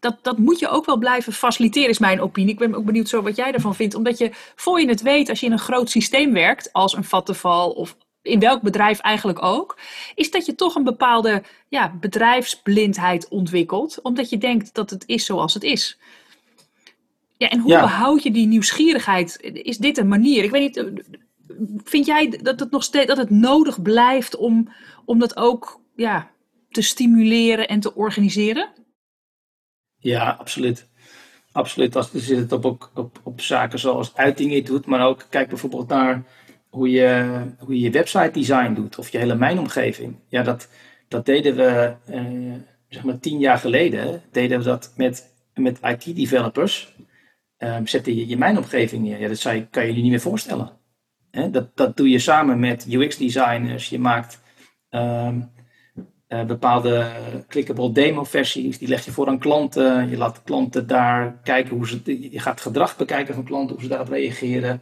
Dat, 0.00 0.18
dat 0.22 0.38
moet 0.38 0.58
je 0.58 0.68
ook 0.68 0.86
wel 0.86 0.96
blijven 0.98 1.32
faciliteren, 1.32 1.88
is 1.88 1.98
mijn 1.98 2.20
opinie. 2.20 2.52
Ik 2.52 2.58
ben 2.58 2.74
ook 2.74 2.84
benieuwd 2.84 3.08
zo 3.08 3.22
wat 3.22 3.36
jij 3.36 3.52
ervan 3.52 3.74
vindt. 3.74 3.94
Omdat 3.94 4.18
je, 4.18 4.30
voor 4.54 4.80
je 4.80 4.88
het 4.88 5.02
weet, 5.02 5.28
als 5.28 5.40
je 5.40 5.46
in 5.46 5.52
een 5.52 5.58
groot 5.58 5.90
systeem 5.90 6.32
werkt, 6.32 6.72
als 6.72 6.96
een 6.96 7.04
vattenval 7.04 7.70
of 7.70 7.96
in 8.24 8.40
welk 8.40 8.62
bedrijf 8.62 8.98
eigenlijk 8.98 9.42
ook, 9.42 9.78
is 10.14 10.30
dat 10.30 10.46
je 10.46 10.54
toch 10.54 10.74
een 10.74 10.84
bepaalde 10.84 11.42
ja, 11.68 11.94
bedrijfsblindheid 12.00 13.28
ontwikkelt. 13.28 14.02
Omdat 14.02 14.30
je 14.30 14.38
denkt 14.38 14.74
dat 14.74 14.90
het 14.90 15.04
is 15.06 15.24
zoals 15.24 15.54
het 15.54 15.62
is. 15.62 15.98
Ja, 17.36 17.48
en 17.48 17.58
hoe 17.58 17.80
behoud 17.80 18.22
je 18.22 18.30
die 18.30 18.46
nieuwsgierigheid? 18.46 19.40
Is 19.40 19.78
dit 19.78 19.98
een 19.98 20.08
manier? 20.08 20.44
Ik 20.44 20.50
weet 20.50 20.76
niet, 20.76 21.04
vind 21.84 22.06
jij 22.06 22.40
dat 22.42 22.60
het 22.60 22.70
nog 22.70 22.82
steeds 22.82 23.06
dat 23.06 23.16
het 23.16 23.30
nodig 23.30 23.82
blijft 23.82 24.36
om, 24.36 24.72
om 25.04 25.18
dat 25.18 25.36
ook 25.36 25.80
ja, 25.96 26.30
te 26.70 26.82
stimuleren 26.82 27.68
en 27.68 27.80
te 27.80 27.94
organiseren? 27.94 28.68
Ja, 29.98 30.36
absoluut. 30.38 30.88
Absoluut. 31.52 31.96
Als, 31.96 32.10
zit 32.12 32.38
het 32.38 32.52
op, 32.52 32.64
op, 32.64 32.90
op, 32.94 33.20
op 33.22 33.40
zaken 33.40 33.78
zoals 33.78 34.16
uitingen 34.16 34.64
doet, 34.64 34.86
maar 34.86 35.06
ook 35.06 35.26
kijk 35.30 35.48
bijvoorbeeld 35.48 35.88
naar 35.88 36.24
hoe 36.74 36.90
je 36.90 37.40
hoe 37.58 37.80
je, 37.80 37.90
website 37.90 38.30
design 38.32 38.72
doet 38.72 38.98
of 38.98 39.08
je 39.08 39.18
hele 39.18 39.34
mijnomgeving. 39.34 40.16
Ja, 40.28 40.42
dat, 40.42 40.68
dat 41.08 41.26
deden 41.26 41.56
we 41.56 41.94
eh, 42.06 42.52
zeg 42.88 43.04
maar 43.04 43.18
tien 43.18 43.38
jaar 43.38 43.58
geleden, 43.58 44.22
deden 44.30 44.58
we 44.58 44.64
dat 44.64 44.92
met, 44.96 45.34
met 45.54 45.78
IT-developers. 45.82 46.94
Um, 47.58 47.86
zette 47.86 48.16
je 48.16 48.28
je 48.28 48.36
mijnomgeving 48.36 49.02
neer. 49.02 49.20
Ja, 49.20 49.28
dat 49.28 49.38
zou 49.38 49.60
kan 49.70 49.86
je 49.86 49.94
je 49.94 50.02
niet 50.02 50.10
meer 50.10 50.20
voorstellen. 50.20 50.70
dat, 51.50 51.76
dat 51.76 51.96
doe 51.96 52.08
je 52.08 52.18
samen 52.18 52.58
met 52.58 52.86
UX-designers. 52.88 53.88
Je 53.88 53.98
maakt 53.98 54.40
um, 54.90 55.50
uh, 56.28 56.44
bepaalde 56.44 57.10
clickable 57.48 57.92
demo 57.92 58.24
versies, 58.24 58.78
die 58.78 58.88
leg 58.88 59.04
je 59.04 59.12
voor 59.12 59.28
aan 59.28 59.38
klanten. 59.38 60.10
Je 60.10 60.16
laat 60.16 60.42
klanten 60.42 60.86
daar 60.86 61.40
kijken 61.42 61.76
hoe 61.76 61.88
ze, 61.88 62.30
je 62.30 62.40
gaat 62.40 62.60
gedrag 62.60 62.96
bekijken 62.96 63.34
van 63.34 63.44
klanten, 63.44 63.74
hoe 63.74 63.84
ze 63.84 63.88
daarop 63.88 64.08
reageren. 64.08 64.80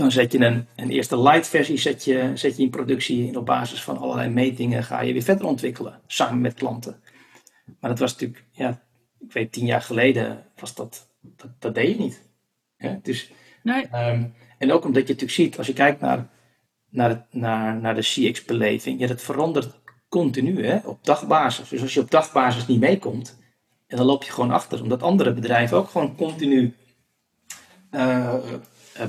Dan 0.00 0.12
zet 0.12 0.32
je 0.32 0.38
een, 0.38 0.66
een 0.76 0.90
eerste 0.90 1.20
light 1.20 1.48
versie 1.48 1.78
zet 1.78 2.04
je, 2.04 2.30
zet 2.34 2.56
je 2.56 2.62
in 2.62 2.70
productie 2.70 3.28
en 3.28 3.36
op 3.36 3.46
basis 3.46 3.82
van 3.82 3.98
allerlei 3.98 4.28
metingen 4.28 4.84
ga 4.84 5.00
je 5.00 5.12
weer 5.12 5.22
verder 5.22 5.46
ontwikkelen, 5.46 6.00
samen 6.06 6.40
met 6.40 6.54
klanten. 6.54 7.02
Maar 7.80 7.90
dat 7.90 7.98
was 7.98 8.12
natuurlijk, 8.12 8.44
ja, 8.50 8.82
ik 9.18 9.32
weet 9.32 9.52
tien 9.52 9.66
jaar 9.66 9.82
geleden 9.82 10.46
was 10.56 10.74
dat, 10.74 11.10
dat, 11.20 11.50
dat 11.58 11.74
deed 11.74 11.88
je 11.88 12.02
niet. 12.02 12.28
Dus, 13.02 13.32
nee. 13.62 13.88
Um, 13.94 14.34
en 14.58 14.72
ook 14.72 14.84
omdat 14.84 15.02
je 15.02 15.12
natuurlijk 15.12 15.38
ziet, 15.38 15.58
als 15.58 15.66
je 15.66 15.72
kijkt 15.72 16.00
naar, 16.00 16.28
naar, 16.90 17.26
naar, 17.30 17.80
naar 17.80 17.94
de 17.94 18.00
CX-beleving, 18.00 19.00
ja, 19.00 19.06
dat 19.06 19.22
verandert 19.22 19.80
continu 20.08 20.66
hè, 20.66 20.76
op 20.84 21.04
dagbasis. 21.04 21.68
Dus 21.68 21.82
als 21.82 21.94
je 21.94 22.00
op 22.00 22.10
dagbasis 22.10 22.66
niet 22.66 22.80
meekomt, 22.80 23.38
dan 23.86 24.06
loop 24.06 24.22
je 24.22 24.32
gewoon 24.32 24.50
achter. 24.50 24.82
Omdat 24.82 25.02
andere 25.02 25.32
bedrijven 25.32 25.76
ook 25.76 25.88
gewoon 25.88 26.16
continu 26.16 26.74
uh, 27.90 28.34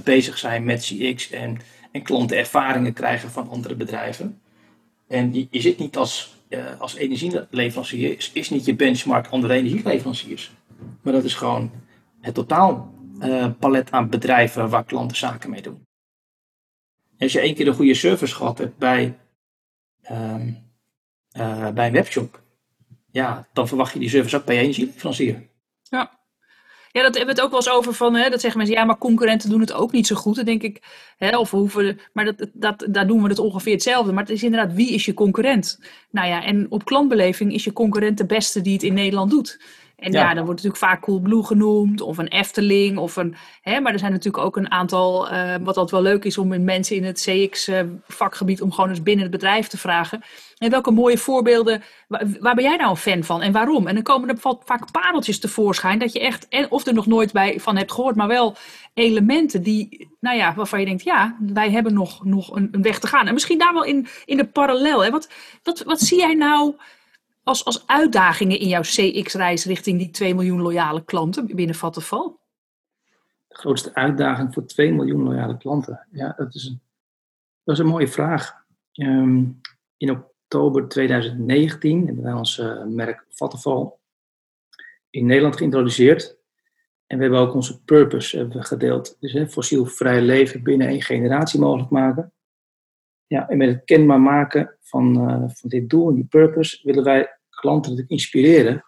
bezig 0.03 0.37
zijn 0.37 0.63
met 0.63 0.81
CX 0.81 1.29
en, 1.29 1.57
en 1.91 2.01
klantenervaringen 2.01 2.93
krijgen 2.93 3.31
van 3.31 3.49
andere 3.49 3.75
bedrijven. 3.75 4.41
En 5.07 5.33
je, 5.33 5.61
zit 5.61 5.79
niet 5.79 5.97
als, 5.97 6.35
uh, 6.49 6.79
als 6.79 6.95
energieleverancier, 6.95 8.17
is, 8.17 8.31
is 8.33 8.49
niet 8.49 8.65
je 8.65 8.75
benchmark 8.75 9.27
andere 9.27 9.53
energieleveranciers. 9.53 10.51
Maar 11.01 11.13
dat 11.13 11.23
is 11.23 11.33
gewoon 11.33 11.71
het 12.21 12.33
totaal 12.33 12.93
palet 13.59 13.91
aan 13.91 14.09
bedrijven 14.09 14.69
waar 14.69 14.83
klanten 14.83 15.17
zaken 15.17 15.49
mee 15.49 15.61
doen. 15.61 15.85
als 17.19 17.31
je 17.31 17.39
één 17.39 17.55
keer 17.55 17.67
een 17.67 17.73
goede 17.73 17.93
service 17.93 18.35
gehad 18.35 18.57
hebt 18.57 18.77
bij 18.77 19.17
uh, 21.37 21.69
bij 21.69 21.87
een 21.87 21.93
webshop, 21.93 22.41
ja, 23.11 23.47
dan 23.53 23.67
verwacht 23.67 23.93
je 23.93 23.99
die 23.99 24.09
service 24.09 24.37
ook 24.37 24.45
bij 24.45 24.55
je 24.55 24.61
energieleverancier. 24.61 25.49
Ja. 26.91 27.01
Dat 27.01 27.15
hebben 27.15 27.35
we 27.35 27.41
het 27.41 27.41
ook 27.41 27.49
wel 27.49 27.59
eens 27.59 27.77
over 27.77 27.93
van, 27.93 28.15
hè, 28.15 28.29
dat 28.29 28.41
zeggen 28.41 28.59
mensen, 28.59 28.77
ja, 28.77 28.83
maar 28.85 28.97
concurrenten 28.97 29.49
doen 29.49 29.59
het 29.59 29.73
ook 29.73 29.91
niet 29.91 30.07
zo 30.07 30.15
goed. 30.15 30.45
Denk 30.45 30.63
ik, 30.63 30.81
hè, 31.17 31.37
of 31.37 31.51
hoeven, 31.51 31.99
maar 32.13 32.25
dat, 32.25 32.47
dat, 32.53 32.87
daar 32.89 33.07
doen 33.07 33.23
we 33.23 33.29
het 33.29 33.39
ongeveer 33.39 33.73
hetzelfde. 33.73 34.11
Maar 34.11 34.23
het 34.23 34.31
is 34.31 34.43
inderdaad, 34.43 34.73
wie 34.73 34.93
is 34.93 35.05
je 35.05 35.13
concurrent? 35.13 35.79
Nou 36.09 36.27
ja, 36.27 36.43
en 36.43 36.65
op 36.69 36.85
klantbeleving 36.85 37.53
is 37.53 37.63
je 37.63 37.73
concurrent 37.73 38.17
de 38.17 38.25
beste 38.25 38.61
die 38.61 38.73
het 38.73 38.83
in 38.83 38.93
Nederland 38.93 39.31
doet. 39.31 39.59
En 40.01 40.11
ja, 40.11 40.33
dan 40.33 40.45
wordt 40.45 40.63
natuurlijk 40.63 40.91
vaak 40.91 41.01
Coolblue 41.01 41.43
genoemd, 41.43 42.01
of 42.01 42.17
een 42.17 42.27
Efteling, 42.27 42.97
of 42.97 43.15
een, 43.15 43.35
hè, 43.61 43.79
maar 43.79 43.93
er 43.93 43.99
zijn 43.99 44.11
natuurlijk 44.11 44.43
ook 44.43 44.57
een 44.57 44.71
aantal, 44.71 45.33
uh, 45.33 45.55
wat 45.61 45.77
altijd 45.77 45.91
wel 45.91 46.11
leuk 46.11 46.23
is 46.23 46.37
om 46.37 46.53
in 46.53 46.63
mensen 46.63 46.95
in 46.95 47.03
het 47.03 47.27
CX-vakgebied, 47.27 48.57
uh, 48.59 48.63
om 48.63 48.71
gewoon 48.71 48.89
eens 48.89 49.03
binnen 49.03 49.23
het 49.23 49.31
bedrijf 49.31 49.67
te 49.67 49.77
vragen. 49.77 50.21
En 50.57 50.69
welke 50.69 50.91
mooie 50.91 51.17
voorbeelden, 51.17 51.83
waar, 52.07 52.25
waar, 52.39 52.55
ben 52.55 52.63
jij 52.63 52.75
nou 52.75 52.89
een 52.89 52.97
fan 52.97 53.23
van 53.23 53.41
en 53.41 53.51
waarom? 53.51 53.87
En 53.87 53.93
dan 53.93 54.03
komen 54.03 54.29
er 54.29 54.37
vaak 54.39 54.91
pareltjes 54.91 55.39
tevoorschijn, 55.39 55.99
dat 55.99 56.13
je 56.13 56.19
echt, 56.19 56.47
of 56.69 56.85
er 56.85 56.93
nog 56.93 57.05
nooit 57.05 57.31
bij 57.31 57.59
van 57.59 57.77
hebt 57.77 57.91
gehoord, 57.91 58.15
maar 58.15 58.27
wel 58.27 58.55
elementen 58.93 59.63
die, 59.63 60.09
nou 60.19 60.37
ja, 60.37 60.53
waarvan 60.55 60.79
je 60.79 60.85
denkt, 60.85 61.03
ja, 61.03 61.37
wij 61.39 61.71
hebben 61.71 61.93
nog, 61.93 62.25
nog 62.25 62.55
een, 62.55 62.67
een 62.71 62.81
weg 62.81 62.99
te 62.99 63.07
gaan. 63.07 63.27
En 63.27 63.33
misschien 63.33 63.59
daar 63.59 63.73
wel 63.73 63.83
in, 63.83 64.07
in 64.25 64.37
de 64.37 64.45
parallel, 64.45 65.03
hè? 65.03 65.09
Wat, 65.09 65.29
wat, 65.63 65.83
wat 65.83 65.99
zie 65.99 66.17
jij 66.17 66.33
nou 66.33 66.75
als, 67.43 67.65
als 67.65 67.87
uitdagingen 67.87 68.59
in 68.59 68.67
jouw 68.67 68.81
CX-reis 68.81 69.65
richting 69.65 69.97
die 69.97 70.09
2 70.09 70.35
miljoen 70.35 70.61
loyale 70.61 71.03
klanten 71.03 71.55
binnen 71.55 71.75
Vattenval? 71.75 72.39
De 73.47 73.55
grootste 73.55 73.93
uitdaging 73.93 74.53
voor 74.53 74.65
2 74.65 74.93
miljoen 74.93 75.23
loyale 75.23 75.57
klanten? 75.57 76.07
Ja, 76.11 76.33
dat 76.37 76.55
is 76.55 76.65
een, 76.65 76.81
dat 77.63 77.75
is 77.75 77.81
een 77.81 77.89
mooie 77.89 78.07
vraag. 78.07 78.53
Um, 78.93 79.61
in, 79.97 80.11
oktober 80.11 80.87
2019 80.87 82.05
hebben 82.05 82.23
wij 82.23 82.33
ons 82.33 82.57
uh, 82.57 82.83
merk 82.85 83.25
Vattenfall 83.29 83.91
in 85.09 85.25
Nederland 85.25 85.57
geïntroduceerd. 85.57 86.37
En 87.07 87.17
we 87.17 87.23
hebben 87.23 87.41
ook 87.41 87.53
onze 87.53 87.83
purpose 87.83 88.37
hebben 88.37 88.63
gedeeld. 88.63 89.17
Dus 89.19 89.33
hè, 89.33 89.47
fossielvrij 89.47 90.21
leven 90.21 90.63
binnen 90.63 90.87
één 90.87 91.01
generatie 91.01 91.59
mogelijk 91.59 91.89
maken. 91.89 92.33
Ja, 93.31 93.49
en 93.49 93.57
met 93.57 93.67
het 93.67 93.83
kenbaar 93.83 94.21
maken 94.21 94.75
van, 94.79 95.29
uh, 95.29 95.49
van 95.49 95.69
dit 95.69 95.89
doel 95.89 96.09
en 96.09 96.15
die 96.15 96.25
purpose 96.25 96.79
willen 96.83 97.03
wij 97.03 97.39
klanten 97.49 98.07
inspireren 98.07 98.85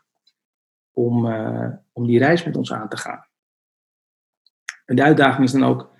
om, 0.91 1.25
uh, 1.25 1.69
om 1.91 2.07
die 2.07 2.19
reis 2.19 2.43
met 2.43 2.55
ons 2.55 2.73
aan 2.73 2.89
te 2.89 2.97
gaan. 2.97 3.27
En 4.85 4.95
de 4.95 5.03
uitdaging 5.03 5.43
is 5.43 5.51
dan 5.51 5.63
ook 5.63 5.91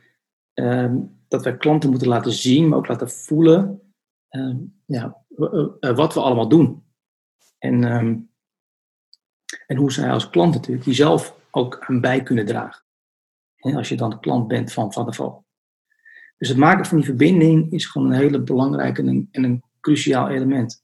um, 0.53 1.23
dat 1.27 1.43
wij 1.43 1.57
klanten 1.57 1.89
moeten 1.89 2.07
laten 2.07 2.31
zien, 2.31 2.67
maar 2.67 2.77
ook 2.77 2.87
laten 2.87 3.09
voelen 3.09 3.81
um, 4.29 4.81
ja, 4.85 5.23
wat 5.79 6.13
we 6.13 6.19
allemaal 6.19 6.49
doen. 6.49 6.85
En, 7.57 7.83
um, 7.83 8.29
en 9.67 9.77
hoe 9.77 9.91
zij 9.91 10.11
als 10.11 10.29
klant 10.29 10.53
natuurlijk 10.53 10.85
die 10.85 10.93
zelf 10.93 11.39
ook 11.51 11.79
aan 11.79 12.01
bij 12.01 12.23
kunnen 12.23 12.45
dragen. 12.45 12.83
En 13.55 13.75
als 13.75 13.89
je 13.89 13.97
dan 13.97 14.09
de 14.09 14.19
klant 14.19 14.47
bent 14.47 14.73
van 14.73 14.93
Val. 14.93 15.45
Dus 16.43 16.51
het 16.51 16.61
maken 16.61 16.85
van 16.85 16.97
die 16.97 17.05
verbinding 17.05 17.71
is 17.71 17.85
gewoon 17.85 18.07
een 18.07 18.17
hele 18.17 18.41
belangrijke 18.41 19.01
en 19.01 19.07
een, 19.07 19.27
en 19.31 19.43
een 19.43 19.63
cruciaal 19.79 20.29
element. 20.29 20.83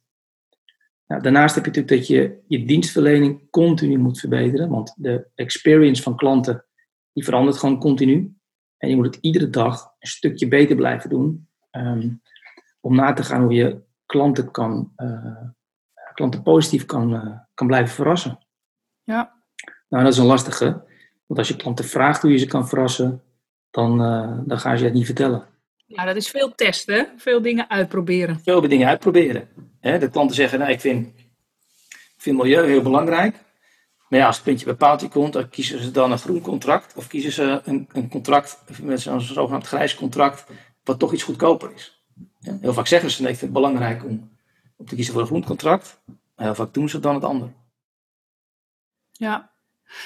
Nou, 1.08 1.22
daarnaast 1.22 1.56
heb 1.56 1.66
je 1.66 1.70
natuurlijk 1.70 1.98
dat 1.98 2.08
je 2.08 2.40
je 2.48 2.66
dienstverlening 2.66 3.50
continu 3.50 3.98
moet 3.98 4.20
verbeteren, 4.20 4.70
want 4.70 4.94
de 4.98 5.28
experience 5.36 6.02
van 6.02 6.16
klanten 6.16 6.66
die 7.14 7.24
verandert 7.24 7.58
gewoon 7.58 7.80
continu. 7.80 8.36
En 8.78 8.90
je 8.90 8.96
moet 8.96 9.06
het 9.06 9.18
iedere 9.22 9.50
dag 9.50 9.96
een 10.00 10.08
stukje 10.08 10.48
beter 10.48 10.76
blijven 10.76 11.10
doen, 11.10 11.48
um, 11.72 12.22
om 12.80 12.96
na 12.96 13.14
te 13.14 13.24
gaan 13.24 13.42
hoe 13.42 13.54
je 13.54 13.82
klanten, 14.06 14.52
kan, 14.52 14.94
uh, 14.98 15.42
klanten 16.14 16.42
positief 16.42 16.86
kan, 16.86 17.14
uh, 17.14 17.38
kan 17.54 17.68
blijven 17.68 17.96
verrassen. 17.96 18.40
Ja. 19.04 19.44
Nou, 19.90 20.04
dat 20.04 20.14
is 20.14 20.20
een 20.20 20.26
lastige, 20.26 20.66
want 21.26 21.40
als 21.40 21.48
je 21.48 21.56
klanten 21.56 21.86
vraagt 21.86 22.22
hoe 22.22 22.32
je 22.32 22.38
ze 22.38 22.48
kan 22.48 22.68
verrassen, 22.68 23.24
dan, 23.72 24.02
uh, 24.02 24.40
dan 24.46 24.60
gaan 24.60 24.78
ze 24.78 24.84
het 24.84 24.94
niet 24.94 25.06
vertellen. 25.06 25.48
Ja, 25.86 26.06
dat 26.06 26.16
is 26.16 26.30
veel 26.30 26.56
testen, 26.56 27.08
veel 27.18 27.42
dingen 27.42 27.70
uitproberen. 27.70 28.40
Veel 28.44 28.62
dingen 28.62 28.88
uitproberen. 28.88 29.50
Hè? 29.80 30.00
De 30.00 30.10
klanten 30.10 30.36
zeggen, 30.36 30.60
nou, 30.60 30.72
ik 30.72 30.80
vind, 30.80 31.08
ik 31.98 32.14
vind 32.18 32.38
milieu 32.38 32.66
heel 32.66 32.82
belangrijk. 32.82 33.36
Maar 34.10 34.20
ja, 34.20 34.26
als 34.26 34.36
het 34.36 34.46
puntje 34.46 34.66
bij 34.66 34.76
paaltje 34.76 35.08
komt, 35.08 35.34
dan 35.34 35.50
kiezen 35.50 35.84
ze 35.84 35.92
dan 35.92 36.12
een 36.12 36.18
groen 36.18 36.42
contract. 36.42 36.96
Of 36.96 37.08
kiezen 37.08 37.32
ze 37.32 37.62
een, 37.64 37.90
een 37.92 38.10
contract 38.10 38.64
met 38.82 39.02
zo'n 39.02 39.22
zogenaamd 39.22 39.68
grijs 39.68 39.96
contract, 39.96 40.46
wat 40.84 41.00
toch 41.00 41.14
iets 41.14 41.24
goedkoper 41.24 41.74
is. 41.74 42.04
Ja? 42.40 42.58
Heel 42.62 42.74
vaak 42.74 42.88
zeggen 42.88 43.12
ze, 43.12 43.22
nee, 43.22 43.32
ik 43.32 43.38
vind 43.38 43.54
het 43.54 43.62
belangrijk 43.62 44.04
om, 44.04 44.38
om 44.78 44.86
te 44.86 44.96
kiezen 44.96 45.14
voor 45.14 45.22
een 45.22 45.28
groen 45.28 45.46
contract. 45.46 46.02
Maar 46.06 46.46
heel 46.46 46.56
vaak 46.56 46.74
doen 46.74 46.90
ze 46.90 47.00
dan 47.00 47.14
het 47.14 47.24
ander. 47.24 47.54
Ja, 49.12 49.52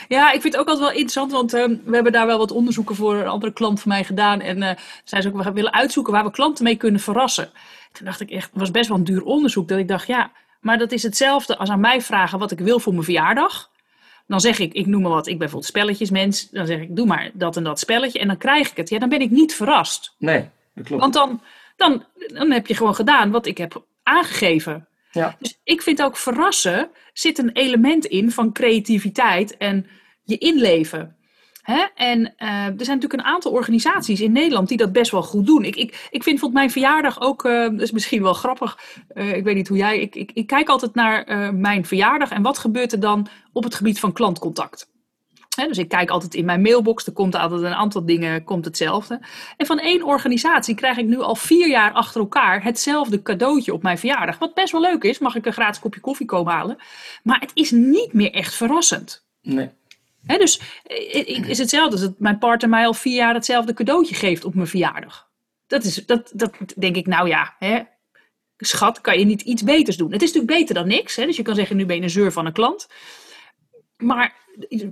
ja, 0.08 0.32
ik 0.32 0.42
vind 0.42 0.54
het 0.54 0.62
ook 0.62 0.68
altijd 0.68 0.88
wel 0.88 0.98
interessant, 0.98 1.32
want 1.32 1.54
uh, 1.54 1.66
we 1.86 1.94
hebben 1.94 2.12
daar 2.12 2.26
wel 2.26 2.38
wat 2.38 2.52
onderzoeken 2.52 2.96
voor 2.96 3.16
een 3.16 3.28
andere 3.28 3.54
klant 3.54 3.82
van 3.82 3.92
mij 3.92 4.04
gedaan. 4.04 4.40
En 4.42 4.62
uh, 4.62 4.70
zij 5.04 5.22
ze 5.22 5.28
ook, 5.28 5.44
we 5.44 5.52
willen 5.52 5.74
uitzoeken 5.74 6.14
waar 6.14 6.24
we 6.24 6.32
klanten 6.32 6.64
mee 6.64 6.76
kunnen 6.76 7.02
verrassen. 7.02 7.52
Toen 7.92 8.06
dacht 8.06 8.20
ik 8.20 8.30
echt, 8.30 8.50
het 8.52 8.60
was 8.60 8.72
best 8.72 8.88
wel 8.88 8.98
een 8.98 9.04
duur 9.04 9.24
onderzoek, 9.24 9.68
dat 9.68 9.80
ik 9.80 9.88
dacht, 9.88 10.08
ja, 10.08 10.32
maar 10.62 10.78
dat 10.78 10.92
is 10.92 11.04
hetzelfde 11.04 11.58
als 11.58 11.70
aan 11.70 11.80
mij 11.80 12.02
vragen 12.02 12.40
wat 12.40 12.52
ik 12.52 12.60
wil 12.60 12.80
voor 12.80 12.94
mijn 12.94 13.06
verjaardag. 13.06 13.72
Dan 14.28 14.42
zeg 14.42 14.60
ik, 14.60 14.74
ik 14.74 14.86
noem 14.86 15.02
maar 15.02 15.12
wat, 15.12 15.26
ik 15.26 15.32
ben 15.32 15.38
bijvoorbeeld 15.38 15.72
spelletjesmens. 15.72 16.50
Dan 16.50 16.66
zeg 16.66 16.80
ik, 16.80 16.96
doe 16.96 17.06
maar 17.06 17.32
dat 17.34 17.58
en 17.58 17.64
dat 17.64 17.80
spelletje. 17.80 18.20
En 18.20 18.28
dan 18.28 18.38
krijg 18.38 18.72
ik 18.72 18.78
het. 18.78 18.90
Ja, 18.90 19.00
dan 19.00 19.10
ben 19.10 19.22
ik 19.22 19.30
niet 19.30 19.56
verrast. 19.56 20.16
Nee, 20.18 20.50
dat 20.76 20.86
klopt. 20.86 21.02
Want 21.02 21.14
dan, 21.14 21.42
dan, 21.76 22.04
dan 22.28 22.52
heb 22.52 22.68
je 22.68 22.76
gewoon 22.76 22.96
gedaan 22.96 23.32
wat 23.32 23.46
ik 23.46 23.58
heb 23.58 23.84
aangegeven. 24.04 24.88
Ja. 25.14 25.36
Dus 25.40 25.60
ik 25.64 25.82
vind 25.82 26.02
ook 26.02 26.18
verrassen 26.18 26.90
zit 27.14 27.38
een 27.38 27.52
element 27.52 28.06
in 28.06 28.32
van 28.32 28.52
creativiteit 28.52 29.58
en 29.58 29.88
je 30.24 30.38
inleven. 30.38 31.16
Hè? 31.62 31.86
En 31.96 32.20
uh, 32.20 32.50
er 32.50 32.86
zijn 32.86 33.00
natuurlijk 33.00 33.14
een 33.14 33.24
aantal 33.24 33.52
organisaties 33.52 34.22
in 34.22 34.32
Nederland 34.32 34.68
die 34.68 34.78
dat 34.78 34.92
best 34.92 35.12
wel 35.12 35.24
goed 35.24 35.46
doen. 35.46 35.64
Ik, 35.64 35.76
ik, 35.76 36.08
ik 36.12 36.24
vind 36.24 36.54
mijn 36.54 36.72
verjaardag 36.72 37.22
ook, 37.22 37.46
uh, 37.46 37.70
dat 37.70 37.82
is 37.82 37.92
misschien 37.92 38.22
wel 38.22 38.34
grappig. 38.34 38.80
Uh, 39.14 39.36
ik 39.36 39.44
weet 39.44 39.56
niet 39.56 39.68
hoe 39.68 39.78
jij, 39.78 40.00
ik, 40.00 40.16
ik, 40.16 40.32
ik 40.34 40.48
kijk 40.48 40.70
altijd 40.70 40.96
naar 40.96 41.54
mijn 41.56 41.86
verjaardag 41.86 42.30
en 42.30 42.42
wat 42.42 42.58
gebeurt 42.58 42.92
er 42.92 43.00
dan 43.00 43.28
op 43.54 43.64
het 43.64 43.76
gebied 43.76 44.00
van 44.00 44.14
klantcontact. 44.14 44.92
He, 45.56 45.68
dus 45.68 45.78
ik 45.78 45.90
kijk 45.90 46.10
altijd 46.10 46.34
in 46.34 46.46
mijn 46.46 46.62
mailbox, 46.62 47.06
er 47.06 47.14
komt 47.14 47.36
altijd 47.36 47.62
een 47.62 47.74
aantal 47.74 48.06
dingen, 48.06 48.44
komt 48.44 48.66
hetzelfde. 48.66 49.20
En 49.58 49.66
van 49.66 49.80
één 49.80 50.04
organisatie 50.04 50.76
krijg 50.76 50.98
ik 50.98 51.06
nu 51.06 51.20
al 51.20 51.36
vier 51.36 51.70
jaar 51.70 51.92
achter 51.92 52.22
elkaar 52.22 52.64
hetzelfde 52.64 53.22
cadeautje 53.22 53.74
op 53.74 53.84
mijn 53.84 53.98
verjaardag. 53.98 54.38
Wat 54.38 54.54
best 54.54 54.72
wel 54.72 54.82
leuk 54.82 55.04
is, 55.04 55.20
mag 55.20 55.36
ik 55.36 55.46
een 55.46 55.54
gratis 55.54 55.80
kopje 55.82 56.00
koffie 56.00 56.26
komen 56.26 56.54
halen. 56.54 56.78
Maar 57.24 57.40
het 57.40 57.52
is 57.54 57.72
niet 57.72 58.14
meer 58.14 58.32
echt 58.32 58.56
verrassend. 58.56 59.26
Nee. 59.42 59.70
He, 60.26 60.38
dus 60.38 60.60
het 60.84 61.48
is 61.48 61.58
hetzelfde 61.58 61.92
als 61.92 62.02
dat 62.02 62.20
mijn 62.20 62.38
partner 62.38 62.70
mij 62.70 62.86
al 62.86 62.94
vier 62.94 63.16
jaar 63.16 63.34
hetzelfde 63.34 63.74
cadeautje 63.74 64.16
geeft 64.16 64.46
op 64.46 64.54
mijn 64.54 64.68
verjaardag. 64.68 65.30
Dat, 65.68 65.84
is, 65.84 66.06
dat, 66.06 66.32
dat 66.34 66.54
denk 66.76 66.96
ik, 66.96 67.08
nou 67.08 67.28
ja, 67.28 67.56
hè, 67.60 67.82
schat, 68.58 69.02
kan 69.02 69.20
je 69.20 69.26
niet 69.26 69.42
iets 69.42 69.64
beters 69.64 69.98
doen? 69.98 70.12
Het 70.12 70.22
is 70.22 70.34
natuurlijk 70.34 70.60
beter 70.60 70.76
dan 70.76 70.88
niks. 70.88 71.16
Hè? 71.16 71.26
Dus 71.26 71.38
je 71.38 71.44
kan 71.44 71.56
zeggen, 71.56 71.76
nu 71.76 71.86
ben 71.86 71.96
je 71.96 72.02
een 72.02 72.10
zeur 72.10 72.32
van 72.32 72.46
een 72.46 72.54
klant. 72.54 72.88
Maar 74.04 74.36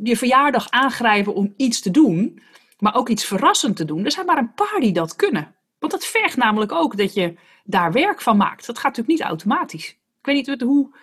je 0.04 0.18
verjaardag 0.18 0.70
aangrijpen 0.70 1.34
om 1.34 1.54
iets 1.58 1.82
te 1.82 1.92
doen, 1.92 2.42
maar 2.80 2.96
ook 2.96 3.10
iets 3.10 3.26
verrassend 3.26 3.76
te 3.76 3.86
doen. 3.86 4.06
Er 4.06 4.12
zijn 4.12 4.26
maar 4.26 4.38
een 4.38 4.54
paar 4.54 4.80
die 4.80 4.94
dat 4.94 5.16
kunnen. 5.16 5.56
Want 5.80 5.92
dat 5.92 6.06
vergt 6.06 6.38
namelijk 6.38 6.72
ook 6.72 6.98
dat 6.98 7.14
je 7.14 7.36
daar 7.64 7.92
werk 7.92 8.22
van 8.22 8.38
maakt. 8.38 8.66
Dat 8.66 8.76
gaat 8.78 8.96
natuurlijk 8.96 9.20
niet 9.20 9.28
automatisch. 9.28 9.90
Ik 9.90 10.26
weet 10.26 10.48
niet 10.48 10.62
hoe, 10.62 10.96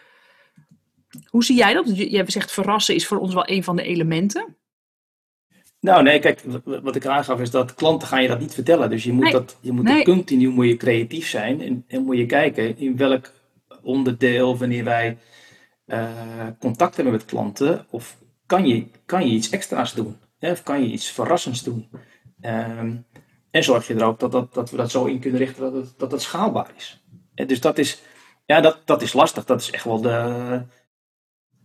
hoe 1.29 1.45
zie 1.45 1.57
jij 1.57 1.73
dat? 1.73 1.97
Je 1.97 2.17
hebt 2.17 2.33
gezegd 2.33 2.53
verrassen 2.53 2.95
is 2.95 3.07
voor 3.07 3.19
ons 3.19 3.35
wel 3.35 3.49
een 3.49 3.65
van 3.65 3.77
de 3.77 3.83
elementen. 3.83 4.57
Nou 5.81 6.03
nee, 6.03 6.19
kijk, 6.19 6.43
wat 6.65 6.97
ik 6.97 7.07
aangaf 7.07 7.41
is 7.41 7.51
dat 7.51 7.75
klanten 7.75 8.09
gaan 8.09 8.23
je 8.23 8.29
dat 8.29 8.41
niet 8.41 8.55
vertellen. 8.55 8.91
Dus 8.91 9.05
je 9.05 9.13
moet, 9.13 9.23
Nee. 9.23 9.33
dat, 9.33 9.59
je 9.61 9.73
moet 9.73 9.85
Nee. 9.85 10.05
continu 10.05 10.49
moet 10.49 10.67
je 10.67 10.77
creatief 10.77 11.29
zijn. 11.29 11.61
En, 11.61 11.85
en 11.89 12.03
moet 12.05 12.17
je 12.17 12.27
kijken 12.27 12.79
in 12.79 12.97
welk 12.97 13.33
onderdeel, 13.83 14.59
wanneer 14.59 14.85
wij 14.85 15.19
contact 16.59 16.95
hebben 16.95 17.13
met 17.13 17.25
klanten, 17.25 17.87
of 17.91 18.17
kan 18.47 18.67
je, 18.67 18.87
kan 19.07 19.27
je 19.27 19.35
iets 19.35 19.51
extra's 19.51 19.95
doen? 19.95 20.17
Hè? 20.39 20.51
Of 20.51 20.63
kan 20.63 20.83
je 20.83 20.89
iets 20.89 21.11
verrassends 21.11 21.63
doen? 21.63 21.89
Ehm, 22.41 22.97
en 23.51 23.65
zorg 23.65 23.87
je 23.87 23.95
er 23.95 24.05
ook 24.05 24.19
dat, 24.21 24.33
dat, 24.33 24.55
dat 24.55 24.71
we 24.71 24.77
dat 24.77 24.91
zo 24.91 25.05
in 25.05 25.21
kunnen 25.21 25.41
richten 25.41 25.63
dat 25.63 25.73
het, 25.73 26.11
dat 26.11 26.23
schaalbaar 26.23 26.71
is. 26.77 27.03
Dus 27.35 27.61
dat 27.61 27.79
is, 27.79 28.03
ja, 28.47 28.61
dat, 28.61 28.83
dat 28.85 29.03
is 29.03 29.13
lastig. 29.13 29.45
Dat 29.45 29.61
is 29.61 29.71
echt 29.71 29.85
wel 29.85 30.01
de, 30.01 30.63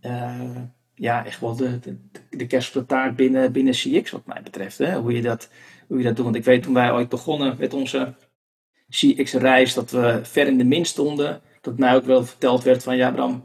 eh, 0.00 0.56
ja, 0.94 1.24
echt 1.26 1.40
wel 1.40 1.56
de, 1.56 1.78
de, 1.78 1.96
de 2.30 2.46
kerst 2.46 2.76
op 2.76 2.82
de 2.82 2.88
taart 2.88 3.16
binnen, 3.16 3.52
binnen 3.52 3.72
CX, 3.74 4.10
wat 4.10 4.26
mij 4.26 4.42
betreft. 4.42 4.78
Hè? 4.78 4.96
Hoe, 4.96 5.12
je 5.12 5.22
dat, 5.22 5.48
hoe 5.86 5.98
je 5.98 6.04
dat 6.04 6.16
doet. 6.16 6.24
Want 6.24 6.36
ik 6.36 6.44
weet 6.44 6.62
toen 6.62 6.74
wij 6.74 6.92
ooit 6.92 7.08
begonnen 7.08 7.56
met 7.58 7.74
onze 7.74 8.14
CX-reis, 8.88 9.74
dat 9.74 9.90
we 9.90 10.20
ver 10.22 10.46
in 10.46 10.58
de 10.58 10.64
min 10.64 10.84
stonden. 10.84 11.40
Dat 11.60 11.78
mij 11.78 11.94
ook 11.94 12.04
wel 12.04 12.24
verteld 12.24 12.62
werd 12.62 12.82
van, 12.82 12.96
ja 12.96 13.10
Bram, 13.10 13.44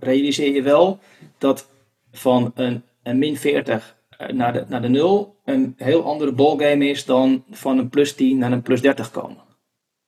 realiseer 0.00 0.54
je 0.54 0.62
wel 0.62 0.98
dat 1.38 1.70
van 2.12 2.52
een, 2.54 2.82
een 3.02 3.18
min 3.18 3.36
40 3.36 3.98
naar 4.32 4.52
de, 4.52 4.64
naar 4.68 4.82
de 4.82 4.88
0 4.88 5.36
een 5.44 5.74
heel 5.76 6.04
andere 6.04 6.32
ballgame 6.32 6.84
is 6.88 7.04
dan 7.04 7.44
van 7.50 7.78
een 7.78 7.88
plus 7.88 8.14
10 8.14 8.38
naar 8.38 8.52
een 8.52 8.62
plus 8.62 8.80
30 8.80 9.10
komen. 9.10 9.44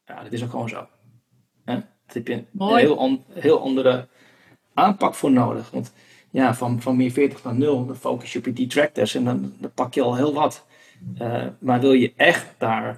Ja, 0.04 0.22
dat 0.22 0.32
is 0.32 0.44
ook 0.44 0.50
gewoon 0.50 0.68
zo. 0.68 0.86
Hè? 1.64 1.74
Daar 1.74 1.84
heb 2.06 2.26
je 2.26 2.34
een 2.34 2.46
Mooi. 2.50 2.82
heel, 2.82 2.98
an- 2.98 3.24
heel 3.28 3.60
andere 3.60 4.08
aanpak 4.74 5.14
voor 5.14 5.30
nodig. 5.30 5.70
Want 5.70 5.92
ja, 6.30 6.54
van, 6.54 6.80
van 6.82 6.96
min 6.96 7.12
40 7.12 7.44
naar 7.44 7.54
0, 7.54 7.86
dan 7.86 7.96
focus 7.96 8.32
je 8.32 8.38
op 8.38 8.44
je 8.44 8.52
detractors 8.52 9.14
en 9.14 9.24
dan, 9.24 9.52
dan 9.58 9.72
pak 9.74 9.94
je 9.94 10.02
al 10.02 10.16
heel 10.16 10.32
wat. 10.34 10.66
Eh, 11.18 11.46
maar 11.58 11.80
wil 11.80 11.92
je 11.92 12.12
echt 12.16 12.54
daar 12.58 12.96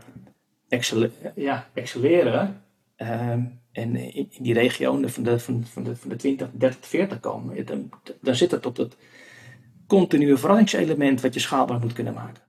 excelle- 0.69 1.11
ja, 1.35 1.69
excelleren 1.75 2.63
ehm, 2.97 3.43
en 3.75 3.97
in, 3.97 4.29
in 4.31 4.43
die 4.43 4.55
regionen 4.55 5.11
van 5.11 5.23
de, 5.23 5.39
van, 5.39 5.65
van, 5.65 5.85
de, 5.85 5.97
van 5.97 6.09
de 6.09 6.17
20, 6.17 6.51
30, 6.53 6.89
40 6.89 7.21
komen, 7.21 7.67
dan, 7.67 7.91
dan 8.21 8.35
zit 8.35 8.51
het 8.51 8.67
op 8.67 8.77
dat 8.77 8.97
continue 9.87 10.37
veranderingen 10.37 11.21
wat 11.21 11.35
je 11.35 11.41
schaalbaar 11.41 11.81
moet 11.81 11.93
kunnen 11.93 12.15
maken. 12.15 12.43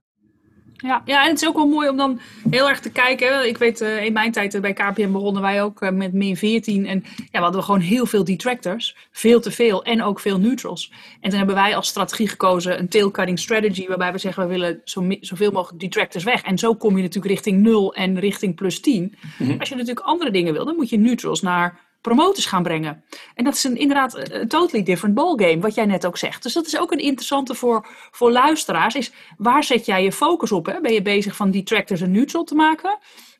Ja, 0.85 1.01
ja, 1.05 1.23
en 1.23 1.29
het 1.29 1.41
is 1.41 1.47
ook 1.47 1.55
wel 1.55 1.67
mooi 1.67 1.89
om 1.89 1.97
dan 1.97 2.19
heel 2.49 2.69
erg 2.69 2.79
te 2.79 2.91
kijken. 2.91 3.47
Ik 3.47 3.57
weet, 3.57 3.81
eh, 3.81 4.03
in 4.03 4.13
mijn 4.13 4.31
tijd 4.31 4.53
eh, 4.53 4.61
bij 4.61 4.73
KPM 4.73 5.11
begonnen 5.11 5.41
wij 5.41 5.63
ook 5.63 5.81
eh, 5.81 5.91
met 5.91 6.13
min 6.13 6.37
14. 6.37 6.85
En 6.85 7.03
ja, 7.17 7.25
we 7.31 7.37
hadden 7.37 7.63
gewoon 7.63 7.79
heel 7.79 8.05
veel 8.05 8.23
detractors. 8.23 8.95
Veel 9.11 9.39
te 9.39 9.51
veel. 9.51 9.83
En 9.83 10.03
ook 10.03 10.19
veel 10.19 10.39
neutrals. 10.39 10.91
En 11.21 11.29
toen 11.29 11.37
hebben 11.37 11.55
wij 11.55 11.75
als 11.75 11.87
strategie 11.87 12.27
gekozen 12.27 12.79
een 12.79 12.89
tail 12.89 13.11
cutting 13.11 13.39
strategy. 13.39 13.87
Waarbij 13.87 14.11
we 14.11 14.17
zeggen, 14.17 14.43
we 14.43 14.49
willen 14.49 14.81
zo, 14.83 15.07
zoveel 15.19 15.51
mogelijk 15.51 15.79
detractors 15.79 16.23
weg. 16.23 16.41
En 16.41 16.57
zo 16.57 16.75
kom 16.75 16.95
je 16.95 17.01
natuurlijk 17.01 17.33
richting 17.33 17.61
0 17.61 17.93
en 17.93 18.19
richting 18.19 18.55
plus 18.55 18.79
10. 18.79 19.15
Mhm. 19.37 19.59
Als 19.59 19.69
je 19.69 19.75
natuurlijk 19.75 20.05
andere 20.05 20.31
dingen 20.31 20.53
wil, 20.53 20.65
dan 20.65 20.75
moet 20.75 20.89
je 20.89 20.97
neutrals 20.97 21.41
naar 21.41 21.79
promoters 22.05 22.45
gaan 22.45 22.63
brengen. 22.63 23.03
En 23.35 23.43
dat 23.43 23.53
is 23.53 23.63
een, 23.63 23.77
inderdaad 23.77 24.17
een 24.17 24.41
een 24.41 24.47
totally 24.47 24.83
different 24.83 25.15
ballgame, 25.15 25.59
wat 25.59 25.75
jij 25.75 25.85
net 25.85 26.05
ook 26.05 26.17
zegt. 26.17 26.43
Dus 26.43 26.53
dat 26.53 26.65
is 26.65 26.79
ook 26.79 26.91
een 26.91 26.99
interessante 26.99 27.55
voor, 27.55 27.87
voor 28.11 28.31
luisteraars. 28.31 28.95
Is 28.95 29.11
waar 29.37 29.63
zet 29.63 29.85
jij 29.85 30.03
je 30.03 30.11
focus 30.11 30.51
op? 30.51 30.65
Hè? 30.65 30.81
Ben 30.81 30.93
je 30.93 31.01
bezig 31.01 31.35
van 31.35 31.51
detractors 31.51 32.01
een 32.01 32.11
neutral 32.11 32.43
te 32.43 32.55
maken? 32.55 32.97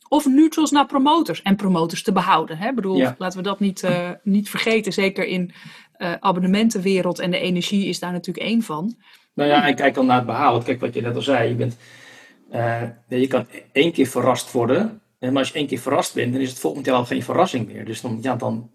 of 0.07 0.25
neutrals 0.25 0.71
naar 0.71 0.85
promoters 0.85 1.41
en 1.41 1.55
promoters 1.55 2.03
te 2.03 2.11
behouden. 2.11 2.57
Hè? 2.57 2.69
Ik 2.69 2.75
bedoel, 2.75 2.97
Ja. 2.97 3.15
laten 3.17 3.37
we 3.37 3.43
dat 3.43 3.59
niet, 3.59 3.83
eh, 3.83 4.09
niet 4.23 4.49
vergeten. 4.49 4.93
Zeker 4.93 5.25
in 5.25 5.51
eh 5.97 6.13
abonnementenwereld 6.19 7.19
en 7.19 7.31
de 7.31 7.39
energie 7.39 7.85
is 7.87 7.99
daar 7.99 8.11
natuurlijk 8.11 8.45
één 8.47 8.61
van. 8.61 8.95
Nou 9.33 9.49
ja, 9.49 9.67
en 9.67 9.75
kijk 9.75 9.93
dan 9.93 10.05
naar 10.05 10.17
het 10.17 10.25
behoud. 10.25 10.63
Kijk 10.63 10.79
wat 10.79 10.93
je 10.93 11.01
net 11.01 11.15
al 11.15 11.21
zei. 11.21 11.49
Je, 11.49 11.55
bent, 11.55 11.77
eh, 12.49 12.81
ja, 13.07 13.17
je 13.17 13.27
kan 13.27 13.47
één 13.71 13.91
keer 13.91 14.07
verrast 14.07 14.51
worden. 14.51 15.01
Maar 15.31 15.41
als 15.41 15.47
je 15.47 15.53
één 15.53 15.67
keer 15.67 15.79
verrast 15.79 16.13
bent, 16.13 16.33
dan 16.33 16.41
is 16.41 16.49
het 16.49 16.59
volgend 16.59 16.85
jaar 16.85 16.95
al 16.95 17.05
geen 17.05 17.23
verrassing 17.23 17.67
meer. 17.67 17.85
Dus 17.85 18.01
dan, 18.01 18.19
ja, 18.21 18.35
dan 18.35 18.69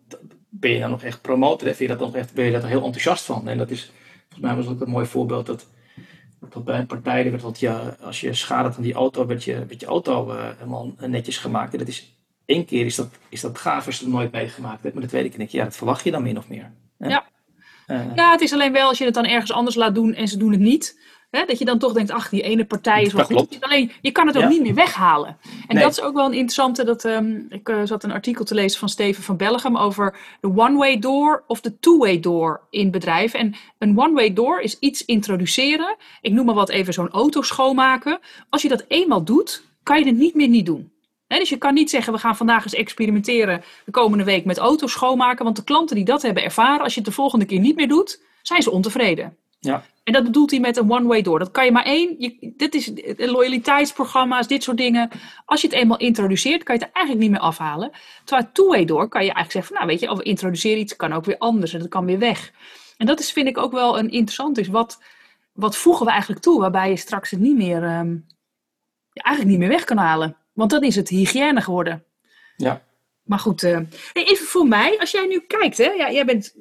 ben 0.48 0.70
je 0.70 0.80
dan 0.80 0.90
nog 0.90 1.02
echt 1.02 1.20
promotor. 1.20 1.68
En 1.68 1.74
je 1.78 1.88
dat 1.88 1.98
nog 1.98 2.14
echt, 2.14 2.34
ben 2.34 2.44
je 2.44 2.50
daar 2.50 2.66
heel 2.66 2.84
enthousiast 2.84 3.24
van. 3.24 3.48
En 3.48 3.58
dat 3.58 3.70
is, 3.70 3.92
volgens 4.28 4.40
mij 4.40 4.54
was 4.54 4.66
ook 4.66 4.80
een 4.80 4.90
mooi 4.90 5.06
voorbeeld. 5.06 5.46
Dat, 5.46 5.66
dat 6.48 6.64
bij 6.64 6.78
een 6.78 6.86
partij, 6.86 7.24
er 7.24 7.30
werd 7.30 7.60
ja, 7.60 7.96
als 8.00 8.20
je 8.20 8.34
schade 8.34 8.76
aan 8.76 8.82
die 8.82 8.94
auto, 8.94 9.26
werd 9.26 9.44
je, 9.44 9.66
je 9.78 9.86
auto 9.86 10.30
eh, 10.30 10.48
helemaal 10.56 10.94
netjes 10.98 11.38
gemaakt. 11.38 11.72
En 11.72 11.78
dat 11.78 11.88
is, 11.88 12.16
één 12.44 12.64
keer 12.64 12.86
is 12.86 12.94
dat, 12.94 13.08
is 13.28 13.40
dat 13.40 13.58
gaaf 13.58 13.86
als 13.86 13.98
je 13.98 14.04
het 14.04 14.14
nooit 14.14 14.32
meegemaakt 14.32 14.82
hebt. 14.82 14.94
Maar 14.94 15.02
de 15.02 15.08
tweede 15.08 15.28
keer 15.28 15.38
denk 15.38 15.50
je, 15.50 15.58
ja, 15.58 15.64
dat 15.64 15.76
verwacht 15.76 16.04
je 16.04 16.10
dan 16.10 16.22
min 16.22 16.38
of 16.38 16.48
meer. 16.48 16.72
Ja. 16.98 17.29
Ja, 18.14 18.30
het 18.30 18.40
is 18.40 18.52
alleen 18.52 18.72
wel 18.72 18.88
als 18.88 18.98
je 18.98 19.04
het 19.04 19.14
dan 19.14 19.24
ergens 19.26 19.52
anders 19.52 19.76
laat 19.76 19.94
doen 19.94 20.14
en 20.14 20.28
ze 20.28 20.36
doen 20.36 20.50
het 20.50 20.60
niet. 20.60 20.98
Hè, 21.30 21.44
dat 21.44 21.58
je 21.58 21.64
dan 21.64 21.78
toch 21.78 21.92
denkt, 21.92 22.10
ach, 22.10 22.28
die 22.28 22.42
ene 22.42 22.64
partij 22.64 23.02
is 23.02 23.12
wel 23.12 23.26
Dat 23.28 23.36
goed. 23.38 23.48
klopt. 23.48 23.64
Alleen, 23.64 23.92
je 24.00 24.10
kan 24.10 24.26
het 24.26 24.36
ook 24.36 24.42
Ja. 24.42 24.48
niet 24.48 24.62
meer 24.62 24.74
weghalen. 24.74 25.36
En 25.68 25.74
Nee. 25.74 25.82
dat 25.82 25.92
is 25.92 26.00
ook 26.00 26.14
wel 26.14 26.24
een 26.24 26.32
interessante. 26.32 26.84
Dat, 26.84 27.04
ehm, 27.04 27.36
ik 27.48 27.68
eh, 27.68 27.80
zat 27.84 28.04
een 28.04 28.12
artikel 28.12 28.44
te 28.44 28.54
lezen 28.54 28.78
van 28.78 28.88
Steven 28.88 29.22
van 29.22 29.36
Bellegem 29.36 29.76
over 29.76 30.16
de 30.40 30.48
one-way 30.56 30.98
door 30.98 31.44
of 31.46 31.60
de 31.60 31.78
two-way 31.78 32.20
door 32.20 32.60
in 32.70 32.90
bedrijven. 32.90 33.38
En 33.38 33.54
een 33.78 33.98
one-way 33.98 34.32
door 34.32 34.60
is 34.60 34.78
iets 34.78 35.04
introduceren. 35.04 35.96
Ik 36.20 36.32
noem 36.32 36.46
maar 36.46 36.54
wat 36.54 36.68
even 36.70 36.92
zo'n 36.92 37.10
auto 37.10 37.42
schoonmaken. 37.42 38.18
Als 38.48 38.62
je 38.62 38.68
dat 38.68 38.84
eenmaal 38.88 39.24
doet, 39.24 39.62
kan 39.82 39.98
je 39.98 40.04
het 40.06 40.16
niet 40.16 40.34
meer 40.34 40.48
niet 40.48 40.66
doen. 40.66 40.92
Dus 41.38 41.48
je 41.48 41.56
kan 41.56 41.74
niet 41.74 41.90
zeggen, 41.90 42.12
we 42.12 42.18
gaan 42.18 42.36
vandaag 42.36 42.64
eens 42.64 42.74
experimenteren 42.74 43.62
de 43.84 43.90
komende 43.90 44.24
week 44.24 44.44
met 44.44 44.58
auto's 44.58 44.92
schoonmaken. 44.92 45.44
Want 45.44 45.56
de 45.56 45.64
klanten 45.64 45.96
die 45.96 46.04
dat 46.04 46.22
hebben 46.22 46.42
ervaren, 46.42 46.82
als 46.82 46.94
je 46.94 47.00
het 47.00 47.08
de 47.08 47.14
volgende 47.14 47.44
keer 47.44 47.60
niet 47.60 47.76
meer 47.76 47.88
doet, 47.88 48.22
zijn 48.42 48.62
ze 48.62 48.70
ontevreden. 48.70 49.36
ja. 49.58 49.82
En 50.04 50.16
dat 50.16 50.24
bedoelt 50.24 50.50
hij 50.50 50.60
met 50.60 50.76
een 50.76 50.90
one-way 50.90 51.22
door. 51.22 51.38
Dat 51.38 51.50
kan 51.50 51.64
je 51.64 51.72
maar 51.72 51.84
één. 51.84 52.14
Je, 52.18 52.52
dit 52.56 52.74
is 52.74 52.94
eh, 52.94 53.30
loyaliteitsprogramma's, 53.30 54.46
dit 54.46 54.62
soort 54.62 54.76
dingen. 54.76 55.10
Als 55.44 55.60
je 55.60 55.66
het 55.66 55.76
eenmaal 55.76 55.98
introduceert, 55.98 56.62
kan 56.62 56.74
je 56.74 56.84
het 56.84 56.92
eigenlijk 56.92 57.26
niet 57.26 57.36
meer 57.36 57.46
afhalen. 57.48 57.90
Terwijl 58.24 58.48
two-way 58.52 58.84
door 58.84 59.08
kan 59.08 59.24
je 59.24 59.32
eigenlijk 59.32 59.52
zeggen: 59.52 59.76
van, 59.76 59.76
Nou, 59.76 59.86
weet 59.88 60.00
je, 60.00 60.10
of 60.10 60.18
we 60.18 60.24
introduceren 60.24 60.78
iets, 60.78 60.96
kan 60.96 61.12
ook 61.12 61.24
weer 61.24 61.38
anders 61.38 61.72
en 61.72 61.78
dat 61.78 61.88
kan 61.88 62.04
weer 62.04 62.18
weg. 62.18 62.52
En 62.96 63.06
dat 63.06 63.20
is, 63.20 63.32
vind 63.32 63.48
ik 63.48 63.58
ook 63.58 63.72
wel 63.72 63.98
een 63.98 64.10
interessant. 64.10 64.58
Is 64.58 64.68
wat, 64.68 65.02
wat 65.52 65.76
voegen 65.76 66.06
we 66.06 66.12
eigenlijk 66.12 66.42
toe, 66.42 66.60
waarbij 66.60 66.90
je 66.90 66.96
straks 66.96 67.30
het 67.30 67.40
niet 67.40 67.56
meer, 67.56 67.82
ehm, 67.82 68.16
eigenlijk 69.12 69.46
niet 69.46 69.58
meer 69.58 69.76
weg 69.76 69.84
kan 69.84 69.96
halen? 69.96 70.36
Want 70.60 70.72
dan 70.72 70.82
is 70.82 70.96
het 70.96 71.08
hygiëne 71.08 71.60
geworden. 71.60 72.04
ja. 72.56 72.82
Maar 73.22 73.38
goed, 73.38 73.62
eh, 73.62 73.78
even 74.12 74.46
voor 74.46 74.66
mij, 74.68 74.98
als 74.98 75.10
jij 75.10 75.26
nu 75.26 75.40
kijkt, 75.40 75.78
hè, 75.78 75.84
ja, 75.90 76.10
jij 76.12 76.24
bent, 76.24 76.54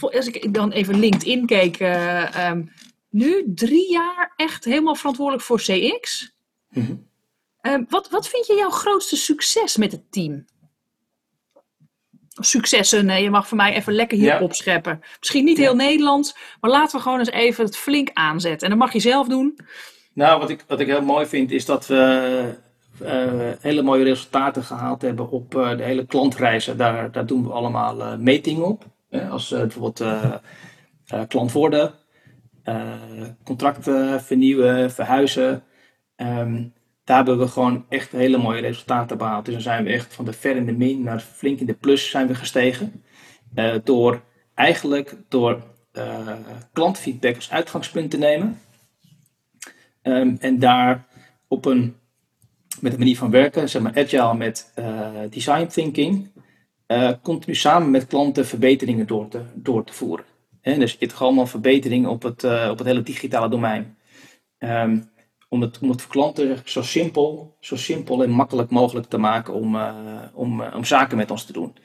als 0.00 0.26
ik 0.26 0.54
dan 0.54 0.70
even 0.72 0.98
LinkedIn 0.98 1.46
keek, 1.46 1.76
eh, 1.80 2.34
ehm, 2.48 2.62
nu 3.10 3.42
drie 3.54 3.90
jaar 3.92 4.32
echt 4.36 4.64
helemaal 4.64 4.94
verantwoordelijk 4.94 5.44
voor 5.44 5.58
CX. 5.60 6.32
Mhm. 6.68 6.94
Ehm, 7.60 7.84
wat, 7.88 8.10
wat 8.10 8.28
vind 8.28 8.46
je 8.46 8.54
jouw 8.54 8.70
grootste 8.70 9.16
succes 9.16 9.76
met 9.76 9.92
het 9.92 10.12
team? 10.12 10.44
Successen, 12.40 13.06
nee, 13.06 13.22
je 13.22 13.30
mag 13.30 13.48
voor 13.48 13.56
mij 13.56 13.74
even 13.74 13.92
lekker 13.92 14.18
hier 14.18 14.26
Ja. 14.26 14.40
opscheppen. 14.40 15.00
Misschien 15.18 15.44
niet 15.44 15.56
Ja. 15.56 15.62
heel 15.62 15.74
Nederlands, 15.76 16.36
maar 16.60 16.70
laten 16.70 16.96
we 16.96 17.02
gewoon 17.02 17.18
eens 17.18 17.30
even 17.30 17.64
het 17.64 17.76
flink 17.76 18.10
aanzetten. 18.12 18.62
En 18.62 18.68
dat 18.70 18.78
mag 18.84 18.92
je 18.92 19.00
zelf 19.00 19.28
doen. 19.28 19.58
Nou, 20.14 20.40
wat 20.40 20.50
ik, 20.50 20.64
wat 20.68 20.80
ik 20.80 20.86
heel 20.86 21.02
mooi 21.02 21.26
vind 21.26 21.50
is 21.50 21.64
dat 21.64 21.86
we 21.86 21.96
eh, 21.96 22.62
hele 23.60 23.82
mooie 23.82 24.04
resultaten 24.04 24.62
gehaald 24.62 25.02
hebben 25.02 25.30
op 25.30 25.56
eh, 25.56 25.76
de 25.76 25.82
hele 25.82 26.06
klantreizen. 26.06 26.76
Daar, 26.76 27.12
daar 27.12 27.26
doen 27.26 27.42
we 27.42 27.52
allemaal 27.52 28.02
eh, 28.02 28.16
metingen 28.16 28.64
op. 28.64 28.84
Als 29.30 29.52
eh, 29.52 29.60
bijvoorbeeld 29.60 30.00
eh, 30.00 30.34
eh, 31.06 31.20
klant 31.28 31.52
worden, 31.52 31.92
eh, 32.62 32.92
contracten 33.44 34.22
vernieuwen, 34.22 34.90
verhuizen. 34.90 35.62
Ehm, 36.16 36.64
daar 37.04 37.16
hebben 37.16 37.38
we 37.38 37.48
gewoon 37.48 37.84
echt 37.88 38.12
hele 38.12 38.38
mooie 38.38 38.60
resultaten 38.60 39.18
behaald. 39.18 39.44
Dus 39.44 39.54
dan 39.54 39.62
zijn 39.62 39.84
we 39.84 39.90
echt 39.90 40.14
van 40.14 40.24
de 40.24 40.32
ver 40.32 40.56
in 40.56 40.66
de 40.66 40.72
min 40.72 41.02
naar 41.02 41.20
flink 41.20 41.60
in 41.60 41.66
de 41.66 41.74
plus 41.74 42.10
zijn 42.10 42.26
we 42.26 42.34
gestegen. 42.34 43.04
Eh, 43.54 43.74
door 43.84 44.22
eigenlijk 44.54 45.16
door 45.28 45.62
eh, 45.92 46.28
klantfeedback 46.72 47.34
als 47.34 47.50
uitgangspunt 47.50 48.10
te 48.10 48.18
nemen. 48.18 48.60
Ehm, 50.02 50.36
en 50.38 50.58
daar 50.58 51.06
op 51.48 51.64
een, 51.64 51.96
met 52.84 52.92
een 52.92 52.98
manier 52.98 53.16
van 53.16 53.30
werken, 53.30 53.68
zeg 53.68 53.82
maar 53.82 53.98
agile 53.98 54.34
met 54.34 54.72
eh, 54.74 55.10
design 55.30 55.66
thinking, 55.66 56.30
eh, 56.86 57.10
continu 57.22 57.54
samen 57.54 57.90
met 57.90 58.06
klanten 58.06 58.46
verbeteringen 58.46 59.06
door 59.06 59.28
te, 59.28 59.40
door 59.54 59.84
te 59.84 59.92
voeren. 59.92 60.24
Hè, 60.60 60.78
dus 60.78 60.96
het 60.98 61.12
gaat 61.12 61.20
allemaal 61.20 61.46
verbeteringen 61.46 62.10
op 62.10 62.22
het, 62.22 62.44
eh, 62.44 62.68
op 62.70 62.78
het 62.78 62.86
hele 62.86 63.02
digitale 63.02 63.48
domein. 63.48 63.96
Ehm, 64.58 64.98
om, 65.48 65.60
het, 65.60 65.78
om 65.78 65.90
het 65.90 66.02
voor 66.02 66.10
klanten 66.10 66.58
zo 66.64 66.82
simpel, 66.82 67.56
zo 67.60 67.76
simpel 67.76 68.22
en 68.22 68.30
makkelijk 68.30 68.70
mogelijk 68.70 69.06
te 69.06 69.18
maken 69.18 69.54
om, 69.54 69.78
om, 70.32 70.62
om 70.62 70.84
zaken 70.84 71.16
met 71.16 71.30
ons 71.30 71.44
te 71.44 71.52
doen. 71.52 71.76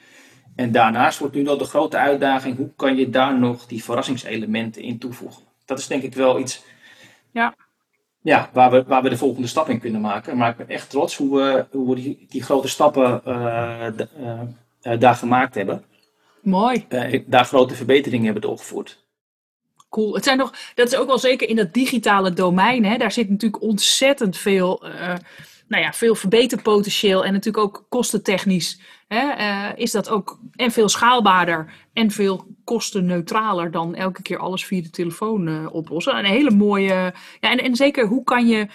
En 0.56 0.72
daarnaast 0.72 1.18
wordt 1.18 1.34
nu 1.34 1.42
nog 1.42 1.58
de 1.58 1.64
grote 1.64 1.96
uitdaging, 1.96 2.56
hoe 2.56 2.72
kan 2.76 2.96
je 2.96 3.10
daar 3.10 3.38
nog 3.38 3.66
die 3.66 3.84
verrassingselementen 3.84 4.82
in 4.82 4.98
toevoegen? 4.98 5.42
Dat 5.64 5.78
is 5.78 5.86
denk 5.86 6.02
ik 6.02 6.14
wel 6.14 6.38
iets 6.38 6.64
Ja. 7.32 7.54
Ja, 8.22 8.50
waar, 8.52 8.70
we, 8.70 8.84
waar 8.86 9.02
we 9.02 9.08
de 9.08 9.16
volgende 9.16 9.48
stap 9.48 9.68
in 9.68 9.80
kunnen 9.80 10.00
maken. 10.00 10.36
Maar 10.36 10.50
ik 10.50 10.56
ben 10.56 10.68
echt 10.68 10.90
trots 10.90 11.16
hoe 11.16 11.36
we, 11.36 11.66
hoe 11.70 11.94
we 11.94 12.00
die, 12.00 12.26
die 12.28 12.42
grote 12.42 12.68
stappen 12.68 13.24
eh, 13.24 13.86
eh, 13.86 14.40
eh, 14.80 15.00
daar 15.00 15.14
gemaakt 15.14 15.54
hebben. 15.54 15.84
Mooi. 16.42 16.86
Daar 17.26 17.44
grote 17.44 17.74
verbeteringen 17.74 18.24
hebben 18.24 18.42
doorgevoerd. 18.42 18.98
Cool. 19.88 20.14
Het 20.14 20.24
zijn 20.24 20.38
nog, 20.38 20.54
dat 20.74 20.92
is 20.92 20.96
ook 20.98 21.06
wel 21.06 21.18
zeker 21.18 21.48
in 21.48 21.56
dat 21.56 21.74
digitale 21.74 22.32
domein. 22.32 22.84
Hè, 22.84 22.96
daar 22.96 23.12
zit 23.12 23.30
natuurlijk 23.30 23.62
ontzettend 23.62 24.36
veel, 24.36 24.82
nou 25.68 25.82
ja, 25.82 25.92
veel 25.92 26.14
verbeterpotentieel. 26.14 27.24
En 27.24 27.32
natuurlijk 27.32 27.64
ook 27.64 27.86
kostentechnisch 27.88 28.80
hè, 29.14 29.28
eh, 29.30 29.68
is 29.74 29.90
dat 29.90 30.08
ook 30.08 30.38
en 30.54 30.70
veel 30.70 30.88
schaalbaarder 30.88 31.72
en 31.92 32.10
veel 32.10 32.46
kostenneutraler 32.64 33.70
dan 33.70 33.94
elke 33.94 34.22
keer 34.22 34.38
alles 34.38 34.64
via 34.64 34.82
de 34.82 34.90
telefoon 34.90 35.48
eh, 35.48 35.66
oplossen. 35.72 36.18
Een 36.18 36.24
hele 36.24 36.50
mooie. 36.50 36.94
Ja, 37.40 37.50
en, 37.50 37.58
en 37.58 37.76
zeker 37.76 38.06
hoe 38.06 38.24
kan 38.24 38.46
je 38.46 38.66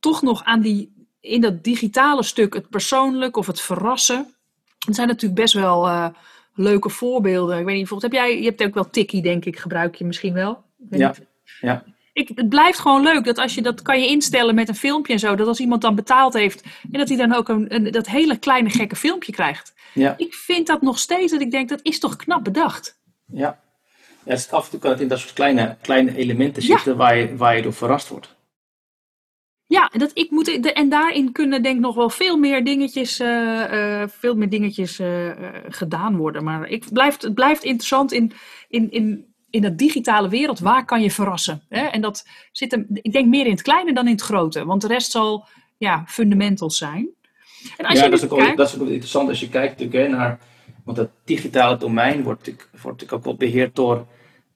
toch 0.00 0.22
nog 0.22 0.44
aan 0.44 0.60
die, 0.60 1.06
in 1.20 1.40
dat 1.40 1.64
digitale 1.64 2.22
stuk, 2.22 2.54
het 2.54 2.68
persoonlijk 2.68 3.36
of 3.36 3.46
het 3.46 3.60
verrassen. 3.60 4.34
Er 4.88 4.94
zijn 4.94 5.08
natuurlijk 5.08 5.40
best 5.40 5.54
wel. 5.54 5.86
eh, 5.88 6.08
leuke 6.54 6.88
voorbeelden. 6.88 7.58
Ik 7.58 7.64
weet 7.64 7.74
niet, 7.76 7.88
bijvoorbeeld, 7.88 8.12
heb 8.12 8.22
jij, 8.22 8.38
je 8.38 8.44
hebt 8.48 8.62
ook 8.62 8.74
wel 8.74 8.90
Tikkie, 8.90 9.22
denk 9.22 9.44
ik, 9.44 9.58
gebruik 9.58 9.94
je 9.94 10.04
misschien 10.04 10.32
wel. 10.32 10.62
Ja, 10.90 11.08
niet. 11.08 11.26
ja. 11.60 11.84
Ik, 12.20 12.30
het 12.34 12.48
blijft 12.48 12.78
gewoon 12.78 13.02
leuk 13.02 13.24
dat 13.24 13.38
als 13.38 13.54
je 13.54 13.62
dat 13.62 13.82
kan 13.82 14.00
je 14.00 14.06
instellen 14.06 14.54
met 14.54 14.68
een 14.68 14.74
filmpje 14.74 15.12
en 15.12 15.18
zo, 15.18 15.34
dat 15.34 15.46
als 15.46 15.60
iemand 15.60 15.82
dan 15.82 15.94
betaald 15.94 16.34
heeft 16.34 16.62
en 16.92 16.98
dat 16.98 17.08
hij 17.08 17.16
dan 17.16 17.34
ook 17.34 17.48
een, 17.48 17.74
een 17.74 17.90
dat 17.90 18.06
hele 18.06 18.38
kleine 18.38 18.70
gekke 18.70 18.96
filmpje 18.96 19.32
krijgt. 19.32 19.74
Ja, 19.94 20.14
Ik 20.16 20.34
vind 20.34 20.66
dat 20.66 20.82
nog 20.82 20.98
steeds 20.98 21.32
dat 21.32 21.40
ik 21.40 21.50
denk 21.50 21.68
dat 21.68 21.80
is 21.82 21.98
toch 21.98 22.16
knap 22.16 22.44
bedacht. 22.44 23.00
ja. 23.26 23.58
ja 24.24 24.30
het 24.30 24.38
is 24.38 24.50
af 24.50 24.64
en 24.64 24.70
toe 24.70 24.80
kan 24.80 24.90
het 24.90 25.00
in 25.00 25.08
dat 25.08 25.18
soort 25.18 25.32
kleine, 25.32 25.76
kleine 25.82 26.16
elementen 26.16 26.62
Ja. 26.62 26.74
zitten 26.76 26.96
waar, 26.96 27.16
je, 27.16 27.36
waar 27.36 27.56
je 27.56 27.62
door 27.62 27.72
verrast 27.72 28.08
wordt. 28.08 28.38
Ja, 29.66 29.88
en 29.92 29.98
dat 29.98 30.10
ik 30.14 30.30
moet 30.30 30.72
en 30.72 30.88
daarin 30.88 31.32
kunnen 31.32 31.62
denk 31.62 31.74
ik 31.76 31.80
nog 31.82 31.94
wel 31.94 32.10
veel 32.10 32.36
meer 32.36 32.64
dingetjes, 32.64 33.18
eh, 33.20 34.02
eh, 34.02 34.08
veel 34.08 34.34
meer 34.34 34.48
dingetjes 34.48 34.98
eh, 34.98 35.30
gedaan 35.68 36.16
worden. 36.16 36.44
Maar 36.44 36.68
ik 36.68 36.84
blijft, 36.92 37.22
het 37.22 37.34
blijft 37.34 37.64
interessant 37.64 38.12
in, 38.12 38.32
in, 38.68 38.90
in, 38.90 39.29
in 39.50 39.62
dat 39.62 39.78
digitale 39.78 40.28
wereld. 40.28 40.58
Waar 40.58 40.84
kan 40.84 41.02
je 41.02 41.10
verrassen? 41.10 41.62
Hè? 41.68 41.80
En 41.86 42.00
dat 42.00 42.26
zit 42.52 42.70
hem, 42.70 42.86
ik 42.92 43.12
denk 43.12 43.28
meer 43.28 43.44
in 43.44 43.50
het 43.50 43.62
kleine 43.62 43.92
dan 43.92 44.06
in 44.06 44.12
het 44.12 44.20
grote. 44.22 44.64
Want 44.64 44.80
de 44.82 44.88
rest 44.88 45.10
zal 45.10 45.46
ja, 45.78 46.04
fundamentals 46.06 46.76
zijn. 46.78 47.08
En 47.76 47.84
als 47.86 47.98
ja, 47.98 48.04
je 48.04 48.10
dat 48.10 48.22
is, 48.22 48.28
ook, 48.28 48.38
kijkt, 48.38 48.56
dat 48.56 48.68
is 48.68 48.78
ook 48.80 48.88
interessant 48.88 49.28
als 49.28 49.40
je 49.40 49.48
kijkt 49.48 49.78
natuurlijk, 49.78 50.10
hè, 50.10 50.16
naar. 50.16 50.38
Want 50.84 50.96
het 50.96 51.10
digitale 51.24 51.76
domein 51.76 52.22
wordt 52.22 52.38
natuurlijk, 52.38 52.68
wordt 52.70 52.84
natuurlijk 53.00 53.12
ook 53.12 53.24
wel 53.24 53.48
beheerd 53.48 53.76
door. 53.76 54.06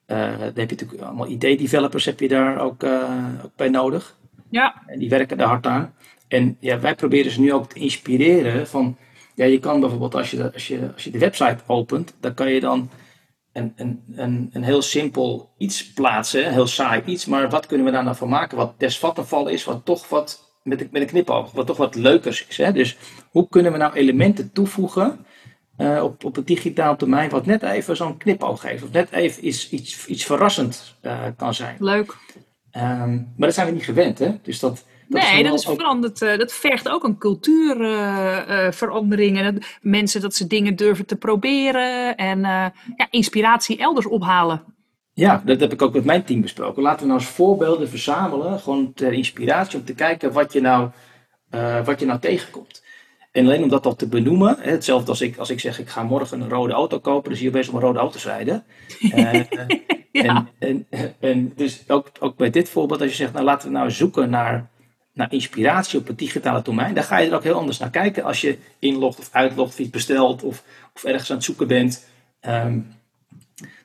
eh 0.07 0.19
dan 0.39 0.53
heb 0.55 0.71
je 0.71 0.77
natuurlijk 0.77 1.03
allemaal 1.03 1.29
ID-developers 1.29 2.05
heb 2.05 2.21
je 2.21 2.29
daar 2.29 2.61
ook, 2.61 2.83
eh, 2.83 3.29
ook 3.45 3.57
bij 3.57 3.69
nodig. 3.69 4.17
ja, 4.51 4.83
En 4.87 4.99
die 4.99 5.09
werken 5.09 5.37
daar 5.37 5.49
hard 5.49 5.67
aan. 5.67 5.95
En 6.29 6.57
ja, 6.61 6.81
wij 6.81 6.95
proberen 6.95 7.31
ze 7.33 7.41
nu 7.41 7.53
ook 7.53 7.69
te 7.69 7.79
inspireren 7.81 8.67
van, 8.67 8.97
ja, 9.35 9.45
je 9.45 9.59
kan 9.59 9.81
bijvoorbeeld 9.81 10.15
als 10.15 10.31
je 10.31 10.53
als 10.53 10.69
je, 10.69 10.91
als 10.95 11.05
je 11.05 11.11
de 11.11 11.19
website 11.19 11.57
opent, 11.67 12.15
dan 12.21 12.35
kan 12.35 12.51
je 12.53 12.61
dan 12.61 12.91
een, 13.55 13.73
een, 13.77 14.03
een, 14.15 14.51
een 14.53 14.63
heel 14.63 14.83
simpel 14.83 15.55
iets 15.59 15.93
plaatsen, 15.93 16.47
een 16.47 16.53
heel 16.53 16.67
saai 16.67 17.03
iets, 17.05 17.27
maar 17.27 17.51
wat 17.51 17.67
kunnen 17.67 17.87
we 17.87 17.93
daar 17.93 18.05
nou 18.05 18.17
van 18.17 18.29
maken 18.29 18.57
wat 18.57 18.75
desvattenval 18.79 19.49
is, 19.49 19.65
wat 19.65 19.85
toch 19.85 20.09
wat 20.09 20.53
met, 20.63 20.81
een- 20.81 20.89
met 20.93 21.03
een 21.03 21.09
knipoog, 21.09 21.53
wat 21.53 21.67
toch 21.67 21.77
wat 21.77 21.95
leukers 21.95 22.47
is. 22.47 22.57
Hè? 22.57 22.73
Dus 22.73 22.97
hoe 23.31 23.49
kunnen 23.49 23.73
we 23.73 23.79
nou 23.79 23.93
elementen 23.95 24.53
toevoegen 24.53 25.27
eh, 25.77 26.03
op, 26.03 26.25
op 26.25 26.35
het 26.37 26.47
digitaal 26.47 26.97
domein 26.97 27.31
wat 27.31 27.47
net 27.47 27.63
even 27.63 27.97
zo'n 27.97 28.17
knipoog 28.17 28.61
geeft, 28.61 28.83
of 28.83 28.91
net 28.93 29.11
even 29.11 29.47
iets, 29.47 29.71
iets, 29.71 30.07
iets 30.07 30.25
verrassend 30.25 30.97
eh, 31.01 31.25
kan 31.37 31.55
zijn. 31.55 31.77
leuk. 31.79 32.17
Ehm, 32.71 33.15
maar 33.15 33.25
dat 33.49 33.55
zijn 33.55 33.67
we 33.67 33.73
niet 33.73 33.85
gewend, 33.85 34.19
hè? 34.19 34.31
Dus 34.43 34.59
dat, 34.61 34.85
Dat 35.09 35.23
nee, 35.23 35.43
is 35.43 35.49
dat, 35.49 35.59
is 35.59 35.69
ook- 35.69 35.79
veranderd, 35.79 36.23
eh, 36.23 36.39
dat 36.39 36.53
vergt 36.53 36.89
ook 36.89 37.05
een 37.05 37.19
cultuurverandering. 37.19 39.39
en 39.39 39.55
dat 39.55 39.65
mensen 39.81 40.21
dat 40.21 40.35
ze 40.35 40.47
dingen 40.47 40.77
durven 40.77 41.07
te 41.07 41.17
proberen 41.17 42.17
en 42.17 42.39
eh, 42.45 42.67
ja, 42.97 43.07
inspiratie 43.11 43.79
elders 43.79 44.07
ophalen. 44.07 44.63
Ja, 45.13 45.43
dat 45.45 45.61
heb 45.61 45.73
ik 45.73 45.83
ook 45.83 45.93
met 45.95 46.05
mijn 46.05 46.25
team 46.25 46.41
besproken. 46.41 46.83
Laten 46.83 47.01
we 47.01 47.07
nou 47.07 47.19
eens 47.21 47.29
voorbeelden 47.29 47.89
verzamelen, 47.89 48.61
gewoon 48.61 48.93
ter 48.93 49.13
inspiratie, 49.13 49.79
om 49.79 49.85
te 49.85 49.95
kijken 49.95 50.33
wat 50.33 50.53
je 50.53 50.61
nou, 50.61 50.91
eh, 51.51 51.85
wat 51.85 52.01
je 52.01 52.07
nou 52.07 52.21
tegenkomt. 52.21 52.83
En 53.33 53.45
alleen 53.45 53.63
om 53.63 53.69
dat 53.69 53.87
al 53.87 53.97
te 53.97 54.09
benoemen, 54.09 54.57
hè, 54.61 54.71
hetzelfde 54.71 55.11
als 55.11 55.21
ik, 55.21 55.37
als 55.37 55.51
ik 55.51 55.61
zeg 55.61 55.79
ik 55.81 55.89
ga 55.89 56.03
morgen 56.03 56.41
een 56.41 56.49
rode 56.49 56.73
auto 56.73 56.99
kopen, 56.99 57.29
dan 57.29 57.37
zie 57.39 57.47
je 57.47 57.53
best 57.53 57.71
wel 57.71 57.81
rode 57.81 57.99
auto's 57.99 58.25
rijden. 58.25 58.65
Eh, 60.13 60.23
Ja. 60.23 60.47
en, 60.59 60.87
en, 60.91 61.15
en 61.21 61.53
dus 61.57 61.85
ook, 61.89 62.11
ook 62.21 62.37
bij 62.37 62.51
dit 62.51 62.69
voorbeeld, 62.69 63.01
als 63.01 63.11
je 63.11 63.17
zegt, 63.17 63.33
nou 63.33 63.45
laten 63.45 63.69
we 63.69 63.75
nou 63.75 63.91
zoeken 63.91 64.31
naar, 64.31 64.71
naar 65.15 65.33
inspiratie 65.33 65.99
op 65.99 66.07
het 66.07 66.19
digitale 66.19 66.63
domein, 66.63 66.95
dan 66.95 67.05
ga 67.05 67.19
je 67.19 67.29
er 67.29 67.35
ook 67.35 67.43
heel 67.43 67.59
anders 67.59 67.79
naar 67.79 67.91
kijken 67.91 68.25
als 68.25 68.41
je 68.41 68.59
inlogt 68.79 69.19
of 69.19 69.29
uitlogt, 69.33 69.73
of 69.73 69.79
iets 69.79 69.91
bestelt 69.91 70.43
of, 70.43 70.65
of 70.95 71.05
ergens 71.05 71.31
aan 71.31 71.37
het 71.37 71.45
zoeken 71.45 71.69
bent. 71.69 72.07
Ehm, 72.41 72.81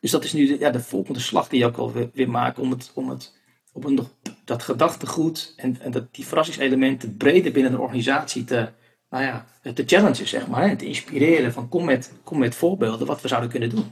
dus 0.01 0.11
dat 0.11 0.23
is 0.23 0.33
nu 0.33 0.47
de, 0.47 0.59
ja, 0.59 0.69
de 0.69 0.79
volgende 0.79 1.19
slag 1.19 1.47
die 1.47 1.59
je 1.59 1.65
ook 1.65 1.77
al 1.77 1.93
weer, 2.13 2.29
maakt 2.29 2.59
om, 2.59 2.71
het, 2.71 2.91
om, 2.93 3.09
het, 3.09 3.33
het 3.73 3.89
nog, 3.89 4.09
dat 4.45 4.63
gedachtegoed 4.63 5.53
en, 5.57 5.77
en 5.81 5.91
dat, 5.91 6.13
die 6.13 6.25
verrassingselementen 6.25 7.17
breder 7.17 7.51
binnen 7.51 7.71
de 7.71 7.79
organisatie 7.79 8.43
te, 8.43 8.69
nou 9.09 9.23
ja, 9.23 9.45
te 9.73 9.83
challengen, 9.85 10.27
zeg 10.27 10.47
maar. 10.47 10.77
Te 10.77 10.85
inspireren 10.85 11.53
van 11.53 11.69
kom 11.69 11.85
met, 11.85 12.13
kom 12.23 12.39
met 12.39 12.55
voorbeelden 12.55 13.07
wat 13.07 13.21
we 13.21 13.27
zouden 13.27 13.49
kunnen 13.49 13.69
doen. 13.69 13.91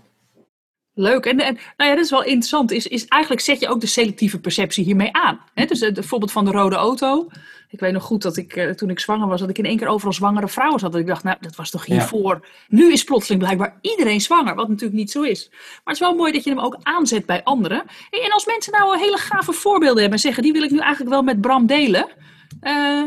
Leuk. 0.99 1.25
En, 1.25 1.39
en 1.39 1.57
nou 1.77 1.89
ja, 1.89 1.95
dat 1.95 2.05
is 2.05 2.11
wel 2.11 2.23
interessant. 2.23 2.71
Is, 2.71 2.87
is 2.87 3.05
eigenlijk 3.05 3.41
zet 3.41 3.59
je 3.59 3.67
ook 3.67 3.81
de 3.81 3.87
selectieve 3.87 4.39
perceptie 4.39 4.83
hiermee 4.83 5.13
aan. 5.13 5.39
Hè? 5.53 5.65
Dus 5.65 5.79
het 5.79 6.05
voorbeeld 6.05 6.31
van 6.31 6.45
de 6.45 6.51
rode 6.51 6.75
auto. 6.75 7.27
Ik 7.69 7.79
weet 7.79 7.93
nog 7.93 8.03
goed 8.03 8.21
dat 8.21 8.37
ik 8.37 8.55
eh, 8.55 8.69
toen 8.69 8.89
ik 8.89 8.99
zwanger 8.99 9.27
was, 9.27 9.39
dat 9.39 9.49
ik 9.49 9.57
in 9.57 9.65
één 9.65 9.77
keer 9.77 9.87
overal 9.87 10.13
zwangere 10.13 10.47
vrouwen 10.47 10.79
zat. 10.79 10.91
Dat 10.91 11.01
ik 11.01 11.07
dacht, 11.07 11.23
nou, 11.23 11.37
dat 11.41 11.55
was 11.55 11.69
toch 11.69 11.85
Ja. 11.85 11.93
hiervoor. 11.93 12.47
Nu 12.67 12.91
is 12.91 13.03
plotseling 13.03 13.41
blijkbaar 13.43 13.77
iedereen 13.81 14.21
zwanger, 14.21 14.55
wat 14.55 14.67
natuurlijk 14.67 14.97
niet 14.99 15.11
zo 15.11 15.21
is. 15.21 15.47
Maar 15.49 15.59
het 15.83 15.93
is 15.93 15.99
wel 15.99 16.15
mooi 16.15 16.31
dat 16.31 16.43
je 16.43 16.49
hem 16.49 16.59
ook 16.59 16.77
aanzet 16.81 17.25
bij 17.25 17.43
anderen. 17.43 17.83
En 18.09 18.31
als 18.31 18.45
mensen 18.45 18.71
nou 18.73 18.97
hele 18.97 19.17
gave 19.17 19.53
voorbeelden 19.53 19.99
hebben 20.01 20.17
en 20.17 20.19
zeggen, 20.19 20.43
die 20.43 20.51
wil 20.53 20.63
ik 20.63 20.71
nu 20.71 20.79
eigenlijk 20.79 21.09
wel 21.11 21.23
met 21.23 21.41
Bram 21.41 21.65
delen. 21.65 22.07
Eh, 22.59 23.03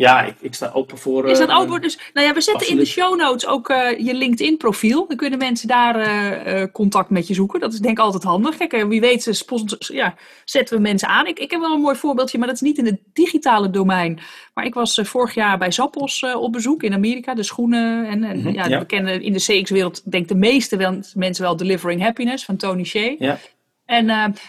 Ja, 0.00 0.22
ik, 0.22 0.34
ik 0.40 0.54
sta 0.54 0.70
open 0.74 0.98
voor. 0.98 1.28
is 1.28 1.38
dat 1.38 1.48
eh, 1.48 1.58
ook? 1.58 1.82
Dus, 1.82 1.98
nou 2.14 2.26
ja, 2.26 2.32
we 2.34 2.40
zetten 2.40 2.68
in 2.68 2.76
de 2.76 2.84
show 2.84 3.16
notes 3.18 3.46
ook 3.46 3.68
eh, 3.68 3.98
je 3.98 4.14
LinkedIn 4.14 4.56
profiel. 4.56 5.06
Dan 5.06 5.16
kunnen 5.16 5.38
mensen 5.38 5.68
daar 5.68 5.96
eh, 5.96 6.66
contact 6.72 7.10
met 7.10 7.26
je 7.26 7.34
zoeken. 7.34 7.60
Dat 7.60 7.72
is 7.72 7.78
denk 7.78 7.98
ik 7.98 8.04
altijd 8.04 8.22
handig. 8.22 8.56
Kijk, 8.56 8.86
wie 8.88 9.00
weet 9.00 9.22
ze 9.22 9.32
sponsors- 9.32 9.88
ja, 9.88 10.14
zetten 10.44 10.76
we 10.76 10.82
mensen 10.82 11.08
aan. 11.08 11.26
Ik, 11.26 11.38
ik 11.38 11.50
heb 11.50 11.60
wel 11.60 11.72
een 11.72 11.80
mooi 11.80 11.96
voorbeeldje, 11.96 12.38
maar 12.38 12.46
dat 12.46 12.56
is 12.56 12.62
niet 12.62 12.78
in 12.78 12.86
het 12.86 13.00
digitale 13.12 13.70
domein. 13.70 14.20
Maar 14.54 14.64
ik 14.64 14.74
was 14.74 15.00
vorig 15.02 15.34
jaar 15.34 15.58
bij 15.58 15.70
Zappos 15.70 16.22
op 16.34 16.52
bezoek 16.52 16.82
in 16.82 16.94
Amerika. 16.94 17.34
De 17.34 17.42
schoenen 17.42 18.06
en, 18.06 18.24
en 18.24 18.38
Mhm, 18.38 18.48
ja, 18.48 18.66
ja. 18.66 18.78
we 18.78 18.86
kennen 18.86 19.22
in 19.22 19.32
de 19.32 19.38
CX-wereld 19.38 20.10
denk 20.10 20.28
de 20.28 20.34
meeste 20.34 20.76
wel, 20.76 20.98
mensen 21.14 21.44
wel 21.44 21.56
Delivering 21.56 22.02
Happiness 22.02 22.44
van 22.44 22.56
Tony 22.56 22.84
Shea. 22.84 23.14
Ja. 23.18 23.38
En, 23.84 24.06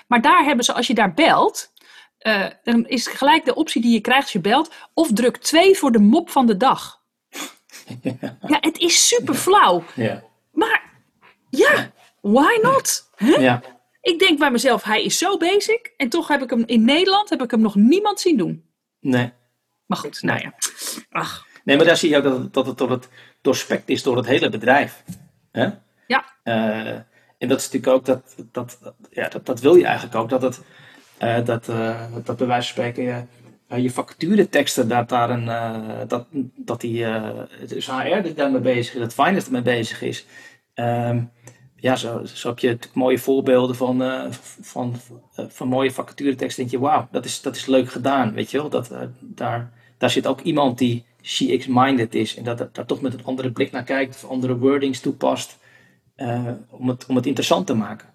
maar 0.07 0.21
daar 0.21 0.43
hebben 0.43 0.65
ze, 0.65 0.73
als 0.73 0.87
je 0.87 0.93
daar 0.93 1.13
belt, 1.13 1.71
eh, 2.21 2.47
dan 2.63 2.87
is 2.87 3.07
gelijk 3.07 3.45
de 3.45 3.55
optie 3.55 3.81
die 3.81 3.93
je 3.93 3.99
krijgt 4.01 4.23
als 4.23 4.31
je 4.31 4.39
belt, 4.39 4.71
of 4.93 5.13
druk 5.13 5.37
2 5.37 5.75
voor 5.77 5.91
de 5.91 5.99
mop 5.99 6.29
van 6.29 6.45
de 6.45 6.57
dag. 6.57 6.99
Ja, 8.47 8.57
het 8.59 8.77
is 8.77 9.07
super 9.07 9.33
flauw. 9.35 9.83
Ja, 9.95 10.23
Maar 10.51 10.83
ja, 11.49 11.91
why 12.21 12.59
not? 12.61 13.09
Ja. 13.17 13.61
Ik 14.01 14.19
denk 14.19 14.39
bij 14.39 14.51
mezelf, 14.51 14.83
hij 14.83 15.03
is 15.03 15.17
zo 15.17 15.37
basic. 15.37 15.93
En 15.97 16.09
toch 16.09 16.27
heb 16.27 16.41
ik 16.41 16.49
hem 16.49 16.63
in 16.65 16.85
Nederland 16.85 17.29
heb 17.29 17.41
ik 17.43 17.51
hem 17.51 17.61
nog 17.61 17.75
niemand 17.75 18.19
zien 18.19 18.37
doen. 18.37 18.65
Nee. 18.99 19.31
Maar 19.85 19.97
goed, 19.97 20.21
nou 20.21 20.39
ja. 20.39 20.53
Ach, 21.09 21.45
nee, 21.63 21.75
maar 21.77 21.85
daar 21.85 21.97
zie 21.97 22.09
je 22.09 22.17
ook 22.17 22.23
dat 22.23 22.37
het, 22.37 22.53
dat 22.53 22.65
het 22.65 22.77
door 22.77 22.89
het 22.91 23.09
doorspekt 23.41 23.89
is 23.89 24.03
door 24.03 24.17
het 24.17 24.25
hele 24.25 24.49
bedrijf. 24.49 25.03
Hè? 25.51 25.69
ja. 26.07 26.25
Eh, 26.43 26.87
en 27.37 27.47
dat 27.47 27.59
is 27.59 27.69
natuurlijk 27.71 27.87
ook, 27.93 28.05
dat, 28.05 28.35
dat, 28.51 28.77
dat- 28.81 28.95
ja, 29.09 29.29
dat, 29.29 29.45
dat 29.45 29.59
wil 29.59 29.75
je 29.75 29.85
eigenlijk 29.85 30.15
ook, 30.15 30.29
dat 30.29 30.41
het, 30.41 30.61
dat, 31.45 31.69
eh, 31.69 32.01
dat 32.23 32.37
bij 32.37 32.47
wijze 32.47 32.73
van 32.73 32.83
spreken 32.83 33.03
je, 33.03 33.23
eh, 33.67 33.89
vacatureteksten, 33.89 34.87
dat 34.87 35.09
daar 35.09 35.29
een, 35.29 35.49
eh, 35.49 35.99
dat, 36.07 36.25
dat 36.55 36.81
die, 36.81 37.05
eh 37.05 37.39
HR 37.69 37.91
er 37.91 38.35
daarmee 38.35 38.61
bezig 38.61 38.93
is, 38.93 38.99
dat 38.99 39.13
finance 39.13 39.45
ermee 39.45 39.61
bezig 39.61 40.01
is. 40.01 40.25
Ehm, 40.73 41.23
ja, 41.81 41.95
zo, 41.95 42.25
zo 42.25 42.49
heb 42.49 42.59
je 42.59 42.67
natuurlijk 42.67 42.95
mooie 42.95 43.19
voorbeelden 43.19 43.75
van, 43.75 44.03
eh, 44.03 44.31
van, 44.61 44.95
van, 45.35 45.67
mooie 45.67 45.91
vacatureteksten. 45.91 46.63
denk 46.63 46.75
je, 46.75 46.87
wauw, 46.87 47.07
dat 47.11 47.25
is, 47.25 47.41
dat 47.41 47.55
is 47.55 47.65
leuk 47.65 47.89
gedaan, 47.89 48.33
weet 48.33 48.51
je 48.51 48.57
wel. 48.57 48.69
Dat, 48.69 48.91
eh, 48.91 49.01
daar, 49.19 49.71
daar 49.97 50.09
zit 50.09 50.27
ook 50.27 50.41
iemand 50.41 50.77
die 50.77 51.05
CX-minded 51.21 52.15
is 52.15 52.35
en 52.35 52.43
dat, 52.43 52.57
dat 52.57 52.75
daar 52.75 52.85
toch 52.85 53.01
met 53.01 53.13
een 53.13 53.25
andere 53.25 53.51
blik 53.51 53.71
naar 53.71 53.83
kijkt, 53.83 54.15
of 54.23 54.29
andere 54.29 54.57
wordings 54.57 54.99
toepast. 54.99 55.59
eh, 56.15 56.51
om, 56.69 56.89
het, 56.89 57.05
om 57.05 57.15
het 57.15 57.25
interessant 57.25 57.67
te 57.67 57.73
maken. 57.73 58.07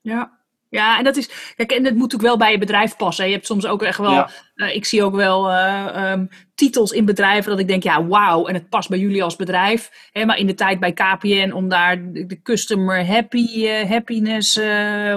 Ja. 0.00 0.43
Ja, 0.74 0.98
en 0.98 1.04
dat 1.04 1.16
is. 1.16 1.28
Kijk, 1.56 1.72
en 1.72 1.82
dat 1.82 1.92
moet 1.92 2.00
natuurlijk 2.02 2.28
wel 2.28 2.36
bij 2.36 2.50
je 2.52 2.58
bedrijf 2.58 2.96
passen. 2.96 3.24
hè. 3.24 3.30
Je 3.30 3.36
hebt 3.36 3.46
soms 3.46 3.66
ook 3.66 3.82
echt 3.82 3.98
wel. 3.98 4.10
Ja. 4.10 4.30
eh, 4.54 4.74
ik 4.74 4.84
zie 4.84 5.02
ook 5.02 5.14
wel 5.14 5.50
eh, 5.50 6.10
ehm, 6.12 6.26
titels 6.54 6.90
in 6.92 7.04
bedrijven 7.04 7.50
dat 7.50 7.60
ik 7.60 7.68
denk, 7.68 7.82
ja, 7.82 8.06
wauw. 8.06 8.46
En 8.46 8.54
het 8.54 8.68
past 8.68 8.88
bij 8.88 8.98
jullie 8.98 9.22
als 9.22 9.36
bedrijf. 9.36 9.90
Hè, 10.12 10.24
maar 10.24 10.38
in 10.38 10.46
de 10.46 10.54
tijd 10.54 10.80
bij 10.80 10.92
KPN 10.92 11.52
om 11.52 11.68
daar 11.68 12.12
de, 12.12 12.40
customer 12.42 13.06
happy, 13.06 13.66
eh, 13.66 13.90
happiness, 13.90 14.54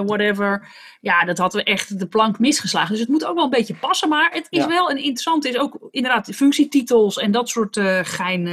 whatever. 0.04 0.68
Ja, 1.00 1.24
dat 1.24 1.38
hadden 1.38 1.64
we 1.64 1.70
echt 1.70 1.98
de 1.98 2.06
plank 2.08 2.38
misgeslagen. 2.38 2.90
Dus 2.90 3.00
het 3.00 3.08
moet 3.08 3.24
ook 3.24 3.34
wel 3.34 3.44
een 3.44 3.50
beetje 3.50 3.74
passen. 3.74 4.08
Maar 4.08 4.30
het 4.32 4.46
is 4.50 4.58
Ja. 4.58 4.68
wel 4.68 4.90
een 4.90 4.96
interessant. 4.96 5.44
Is 5.44 5.58
ook 5.58 5.88
inderdaad 5.90 6.26
de 6.26 6.34
functietitels 6.34 7.18
en 7.18 7.30
dat 7.30 7.48
soort 7.48 7.80
gein 8.02 8.48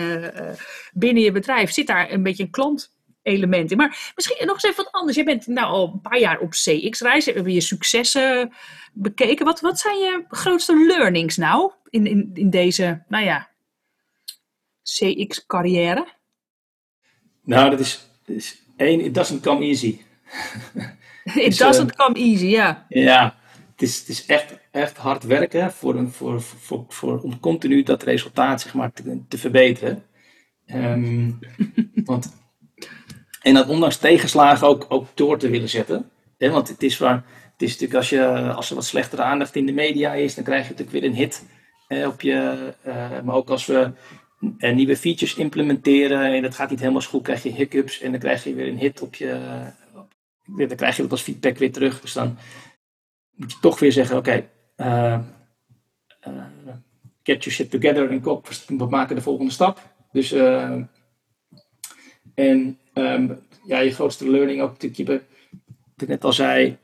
binnen 0.94 1.24
je 1.24 1.32
bedrijf. 1.32 1.72
Zit 1.72 1.88
daar 1.88 2.12
een 2.12 2.24
beetje 2.24 2.44
een 2.44 2.50
klant 2.50 2.94
element 3.26 3.72
in. 3.72 3.78
Maar 3.78 4.12
misschien 4.16 4.46
nog 4.46 4.54
eens 4.54 4.64
even 4.64 4.84
wat 4.84 4.94
anders. 4.94 5.18
Je 5.18 5.24
bent 5.24 5.48
nou 5.48 5.68
al 5.68 5.92
een 5.94 6.02
paar 6.02 6.20
jaar 6.20 6.40
op 6.40 6.50
CX-reis. 6.50 7.26
We 7.26 7.32
hebben 7.32 7.54
je 7.54 7.62
successen 7.62 8.54
bekeken. 8.94 9.46
Wat, 9.46 9.62
wat 9.62 9.80
zijn 9.80 9.98
je 9.98 10.26
grootste 10.30 10.86
learnings 10.88 11.38
nou 11.38 11.72
in, 11.90 12.06
in, 12.06 12.32
in 12.34 12.50
deze, 12.50 13.04
nou 13.08 13.24
ja, 13.24 13.50
CX-carrière? 14.84 16.08
Nou, 17.44 17.70
dat 17.70 17.80
is, 17.80 18.08
dat 18.26 18.36
is 18.36 18.62
één, 18.78 19.02
it 19.02 19.14
doesn't 19.14 19.42
come 19.42 19.66
easy. 19.66 20.00
It 21.34 21.58
doesn't 21.58 21.96
come 21.96 22.16
easy, 22.16 22.46
ja. 22.46 22.86
Ja, 22.90 23.36
het 23.72 23.82
is, 23.82 24.00
het 24.00 24.10
is 24.10 24.26
echt, 24.26 24.58
echt 24.72 24.98
hard 24.98 25.24
werken 25.24 25.72
voor, 25.72 25.96
een, 25.96 26.12
voor, 26.12 26.42
voor, 26.42 26.86
voor, 26.88 27.20
om 27.20 27.40
continu 27.40 27.84
dat 27.84 28.04
resultaat 28.04 28.62
zeg 28.62 28.74
maar, 28.74 28.92
te, 28.94 29.22
te 29.28 29.38
verbeteren. 29.38 30.04
Ehm, 30.66 31.32
want, 32.06 32.45
en 33.46 33.54
dat 33.54 33.68
ondanks 33.68 33.98
tegenslagen 33.98 34.68
ook, 34.68 34.86
ook 34.90 35.08
door 35.14 35.38
te 35.38 35.50
willen 35.50 35.70
zetten. 35.70 36.10
Hè, 36.38 36.50
want 36.50 36.68
het 36.68 36.84
is, 36.84 36.98
waar, 36.98 37.16
het 37.52 37.62
is 37.62 37.70
natuurlijk 37.72 38.00
als, 38.00 38.10
je, 38.10 38.28
als 38.54 38.70
er 38.70 38.76
wat 38.76 38.86
slechtere 38.86 39.22
aandacht 39.22 39.56
in 39.56 39.66
de 39.66 39.72
media 39.72 40.14
is, 40.14 40.36
dan 40.36 40.44
krijg 40.44 40.64
je 40.64 40.70
natuurlijk 40.70 40.98
weer 40.98 41.10
een 41.10 41.16
hit 41.16 41.46
op 42.08 42.22
je. 42.22 42.74
eh, 42.82 43.22
maar 43.22 43.36
ook 43.36 43.50
als 43.50 43.66
we 43.66 43.92
eh, 44.58 44.76
nieuwe 44.76 44.98
features 44.98 45.36
implementeren 45.36 46.34
en 46.34 46.42
dat 46.42 46.56
gaat 46.56 46.70
niet 46.70 46.80
helemaal 46.80 47.02
goed, 47.02 47.24
krijg 47.24 47.44
je 47.44 47.52
hiccups 47.52 48.02
en 48.02 48.12
dan 48.12 48.20
krijg 48.20 48.44
je 48.44 48.54
weer 48.54 48.68
een 48.68 48.78
hit 48.78 49.02
op 49.02 49.16
je. 49.16 49.40
op- 49.96 50.14
dan 50.68 50.78
krijg 50.78 50.96
je 50.96 51.02
dat 51.02 51.12
als 51.12 51.22
feedback 51.22 51.58
weer 51.58 51.72
terug. 51.72 52.02
Dus 52.02 52.14
dan 52.14 52.38
moet 53.36 53.52
je 53.52 53.58
toch 53.62 53.80
weer 53.80 53.92
zeggen: 53.92 54.18
oké, 54.18 54.50
eh, 54.76 55.14
eh, 56.20 56.34
get 57.24 57.44
your 57.44 57.52
shit 57.52 57.72
together 57.72 58.10
en 58.10 58.78
we 58.78 58.86
maken 58.90 59.16
de 59.16 59.22
volgende 59.22 59.52
stap. 59.52 59.80
Dus, 60.12 60.32
en 62.36 62.80
ehm, 62.96 63.34
ja, 63.66 63.80
je 63.80 63.92
grootste 63.92 64.30
learning 64.30 64.62
ook 64.62 64.80
be- 64.80 65.22
wat 65.96 66.02
ik 66.04 66.08
net 66.08 66.24
al 66.24 66.34
zei, 66.34 66.78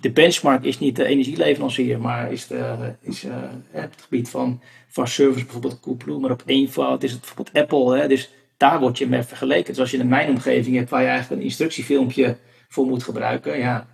de 0.00 0.10
benchmark 0.10 0.64
is 0.64 0.78
niet 0.78 0.96
de 0.96 1.04
energieleverancier, 1.04 2.00
maar 2.00 2.32
is, 2.32 2.46
de, 2.46 2.94
is 3.00 3.24
eh, 3.24 3.42
het 3.70 4.02
gebied 4.02 4.28
van, 4.28 4.60
van 4.88 5.08
service, 5.08 5.44
bijvoorbeeld 5.44 5.80
Coolblue, 5.80 6.18
maar 6.18 6.30
op 6.30 6.42
eenvoud 6.46 7.02
is 7.02 7.10
het 7.12 7.20
bijvoorbeeld 7.20 7.56
Apple. 7.56 7.98
Hè, 7.98 8.08
dus 8.08 8.30
daar 8.56 8.80
word 8.80 8.98
je 8.98 9.08
mee 9.08 9.22
vergeleken. 9.22 9.66
Dus 9.66 9.80
als 9.80 9.90
je 9.90 9.98
een 9.98 10.08
mijnomgeving 10.08 10.76
hebt 10.76 10.90
waar 10.90 11.02
je 11.02 11.08
eigenlijk 11.08 11.40
een 11.40 11.46
instructiefilmpje 11.46 12.36
voor 12.68 12.86
moet 12.86 13.02
gebruiken, 13.02 13.58
ja, 13.58 13.86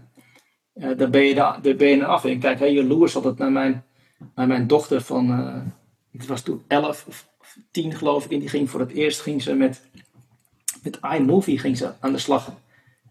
eh, 0.74 0.90
dan 0.96 1.10
ben 1.10 1.24
je 1.24 1.34
dan 1.34 1.76
ben 1.76 1.88
je 1.88 2.04
af. 2.04 2.24
En 2.24 2.38
kijk 2.38 2.58
heel 2.58 2.72
jaloers 2.72 3.16
altijd 3.16 3.38
naar 3.38 3.52
mijn, 3.52 3.84
naar 4.34 4.46
mijn 4.46 4.66
dochter 4.66 5.00
van, 5.00 5.30
eh 5.30 5.62
het 6.12 6.26
was 6.26 6.42
toen 6.42 6.62
11 6.66 7.04
of 7.08 7.28
10 7.70 7.94
geloof 7.94 8.24
ik, 8.24 8.30
en 8.30 8.38
die 8.38 8.48
ging 8.48 8.70
voor 8.70 8.80
het 8.80 8.92
eerst 8.92 9.20
ging 9.20 9.42
ze 9.42 9.54
met, 9.54 9.89
met 10.82 10.98
iMovie 11.16 11.58
ging 11.58 11.76
ze 11.76 11.92
aan 12.00 12.12
de 12.12 12.18
slag. 12.18 12.52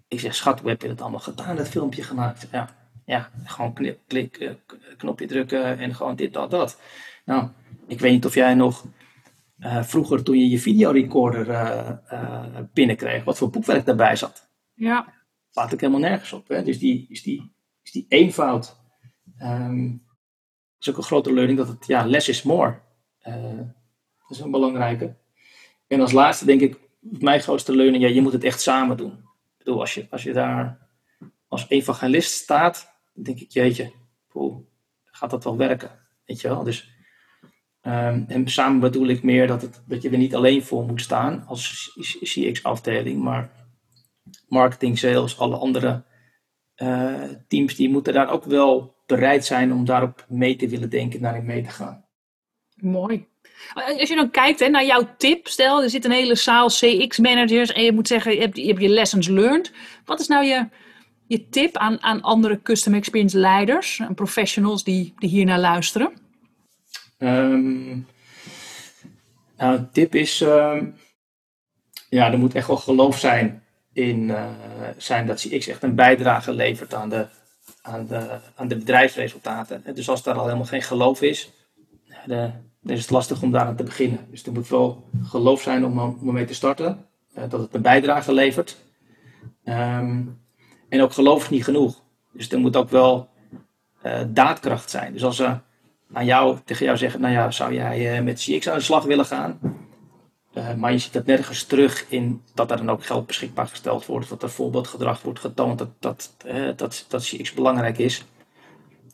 Ik 0.07 0.19
zeg, 0.19 0.35
schat, 0.35 0.59
hoe 0.59 0.69
heb 0.69 0.81
je 0.81 0.87
dat 0.87 1.01
allemaal 1.01 1.19
gedaan, 1.19 1.55
dat 1.55 1.67
filmpje 1.67 2.03
gemaakt? 2.03 2.47
Ja, 2.51 2.69
ja 3.05 3.29
gewoon 3.43 3.73
knip, 3.73 3.99
klik, 4.07 4.37
eh, 4.37 4.51
knopje 4.97 5.27
drukken 5.27 5.77
en 5.79 5.95
gewoon 5.95 6.15
dit, 6.15 6.33
dat, 6.33 6.51
dat. 6.51 6.81
Nou, 7.25 7.47
ik 7.87 7.99
weet 7.99 8.11
niet 8.11 8.25
of 8.25 8.33
jij 8.33 8.53
nog 8.53 8.85
eh, 9.57 9.83
vroeger 9.83 10.23
toen 10.23 10.39
je 10.39 10.49
je 10.49 10.59
videorecorder 10.59 11.49
eh 11.49 12.57
binnenkreeg, 12.73 13.23
wat 13.23 13.37
voor 13.37 13.49
boekwerk 13.49 13.85
daarbij 13.85 14.15
zat. 14.15 14.49
Ja, 14.73 15.13
Laat 15.51 15.73
ik 15.73 15.79
helemaal 15.79 16.01
nergens 16.01 16.33
op. 16.33 16.47
Hè? 16.47 16.63
Dus 16.63 16.79
die, 16.79 17.05
is 17.09 17.23
die, 17.23 17.51
is 17.83 17.91
die 17.91 18.05
eenvoud. 18.09 18.77
ehm, 19.37 19.93
is 20.79 20.89
ook 20.89 20.97
een 20.97 21.03
grote 21.03 21.33
learning 21.33 21.57
dat 21.57 21.67
het, 21.67 21.87
ja, 21.87 22.05
less 22.05 22.29
is 22.29 22.43
more. 22.43 22.79
Dat 23.23 24.37
is 24.37 24.39
een 24.39 24.51
belangrijke. 24.51 25.15
En 25.87 26.01
als 26.01 26.11
laatste 26.11 26.45
denk 26.45 26.61
ik, 26.61 26.79
mijn 26.99 27.41
grootste 27.41 27.75
learning, 27.75 28.03
ja, 28.03 28.09
je 28.09 28.21
moet 28.21 28.33
het 28.33 28.43
echt 28.43 28.61
samen 28.61 28.97
doen. 28.97 29.11
Ik 29.11 29.57
bedoel, 29.57 29.79
als 29.79 29.93
je, 29.93 30.07
als 30.09 30.23
je 30.23 30.33
daar 30.33 30.87
als 31.47 31.65
evangelist 31.69 32.31
staat, 32.31 32.93
dan 33.13 33.23
denk 33.23 33.39
ik, 33.39 33.51
jeetje, 33.51 33.91
hoe 34.27 34.63
gaat 35.03 35.29
dat 35.29 35.43
wel 35.43 35.57
werken? 35.57 35.91
Weet 36.25 36.41
je 36.41 36.47
wel? 36.47 36.63
Dus, 36.63 36.89
um, 37.81 38.25
en 38.27 38.47
samen 38.47 38.79
bedoel 38.79 39.07
ik 39.07 39.23
meer 39.23 39.47
dat, 39.47 39.61
het, 39.61 39.83
dat 39.87 40.01
je 40.01 40.09
er 40.09 40.17
niet 40.17 40.35
alleen 40.35 40.63
voor 40.63 40.85
moet 40.85 41.01
staan 41.01 41.45
als 41.45 41.91
CX-afdeling, 42.21 43.21
maar 43.21 43.51
marketing, 44.47 44.97
sales, 44.97 45.39
alle 45.39 45.55
andere 45.55 46.03
uh, 46.75 47.23
teams, 47.47 47.75
die 47.75 47.89
moeten 47.89 48.13
daar 48.13 48.29
ook 48.29 48.43
wel 48.43 48.95
bereid 49.05 49.45
zijn 49.45 49.73
om 49.73 49.85
daarop 49.85 50.25
mee 50.29 50.55
te 50.55 50.67
willen 50.67 50.89
denken, 50.89 51.21
daarin 51.21 51.45
mee 51.45 51.63
te 51.63 51.69
gaan. 51.69 52.05
Mooi. 52.75 53.27
Als 53.73 54.09
je 54.09 54.15
dan 54.15 54.31
kijkt 54.31 54.69
naar 54.69 54.85
jouw 54.85 55.09
tip, 55.17 55.47
stel 55.47 55.83
er 55.83 55.89
zit 55.89 56.05
een 56.05 56.11
hele 56.11 56.35
zaal 56.35 56.67
CX-managers 56.67 57.71
en 57.71 57.83
je 57.83 57.91
moet 57.91 58.07
zeggen, 58.07 58.33
je 58.33 58.39
hebt, 58.39 58.57
je 58.57 58.89
lessons 58.89 59.27
learned. 59.27 59.71
Wat 60.05 60.19
is 60.19 60.27
nou 60.27 60.45
je, 60.45 60.67
je 61.27 61.49
tip 61.49 61.77
aan, 61.77 62.03
aan 62.03 62.21
andere 62.21 62.61
custom 62.61 62.93
experience 62.93 63.37
leiders 63.37 63.99
en 63.99 64.13
professionals 64.13 64.83
die, 64.83 65.13
die 65.17 65.29
hier 65.29 65.45
naar 65.45 65.59
luisteren? 65.59 66.11
Um, 67.17 68.07
nou, 69.57 69.77
een 69.77 69.91
tip 69.91 70.15
is, 70.15 70.41
uh, 70.41 70.81
ja, 72.09 72.31
er 72.31 72.39
moet 72.39 72.55
echt 72.55 72.67
wel 72.67 72.77
geloof 72.77 73.19
zijn 73.19 73.63
in 73.93 74.29
uh, 74.29 74.45
zijn 74.97 75.25
dat 75.25 75.39
CX 75.39 75.67
echt 75.67 75.83
een 75.83 75.95
bijdrage 75.95 76.53
levert 76.53 76.93
aan 76.93 77.09
de, 77.09 77.25
aan 77.81 78.07
de, 78.07 78.39
aan 78.55 78.67
de 78.67 78.77
bedrijfsresultaten. 78.77 79.83
Dus 79.93 80.09
als 80.09 80.23
daar 80.23 80.35
al 80.35 80.45
helemaal 80.45 80.65
geen 80.65 80.81
geloof 80.81 81.21
is, 81.21 81.51
de, 82.25 82.51
dan 82.81 82.95
is 82.95 83.01
het 83.01 83.09
lastig 83.09 83.41
om 83.41 83.51
daaraan 83.51 83.75
te 83.75 83.83
beginnen. 83.83 84.27
Dus 84.29 84.45
er 84.45 84.51
moet 84.51 84.69
wel 84.69 85.09
geloof 85.23 85.61
zijn 85.61 85.85
om, 85.85 85.99
om 85.99 86.33
mee 86.33 86.45
te 86.45 86.53
starten, 86.53 87.05
uh, 87.37 87.43
dat 87.49 87.59
het 87.59 87.73
een 87.73 87.81
bijdrage 87.81 88.33
levert. 88.33 88.77
Um, 89.63 90.41
en 90.89 91.01
ook 91.01 91.13
geloof 91.13 91.43
is 91.43 91.49
niet 91.49 91.63
genoeg. 91.63 92.03
Dus 92.33 92.51
er 92.51 92.59
moet 92.59 92.75
ook 92.75 92.89
wel 92.89 93.29
uh, 94.05 94.21
daadkracht 94.27 94.89
zijn. 94.89 95.13
Dus 95.13 95.23
als 95.23 95.35
ze 95.35 95.57
aan 96.13 96.25
jou, 96.25 96.57
tegen 96.65 96.85
jou 96.85 96.97
zeggen, 96.97 97.21
nou 97.21 97.33
ja, 97.33 97.51
zou 97.51 97.73
jij 97.73 98.17
uh, 98.17 98.23
met 98.23 98.39
CX 98.39 98.69
aan 98.69 98.77
de 98.77 98.83
slag 98.83 99.03
willen 99.03 99.25
gaan? 99.25 99.59
Maar 100.77 100.91
je 100.91 100.97
ziet 100.97 101.13
dat 101.13 101.25
nergens 101.25 101.63
terug 101.63 102.05
in 102.09 102.41
dat 102.53 102.71
er 102.71 102.77
dan 102.77 102.89
ook 102.89 103.05
geld 103.05 103.25
beschikbaar 103.27 103.67
gesteld 103.67 104.05
wordt, 104.05 104.29
dat 104.29 104.43
er 104.43 104.49
voorbeeldgedrag 104.49 105.21
wordt 105.21 105.39
getoond, 105.39 105.77
dat, 105.77 105.89
dat, 105.99 106.35
dat, 106.75 107.05
dat 107.07 107.23
CX 107.23 107.53
belangrijk 107.53 107.97
is. 107.97 108.25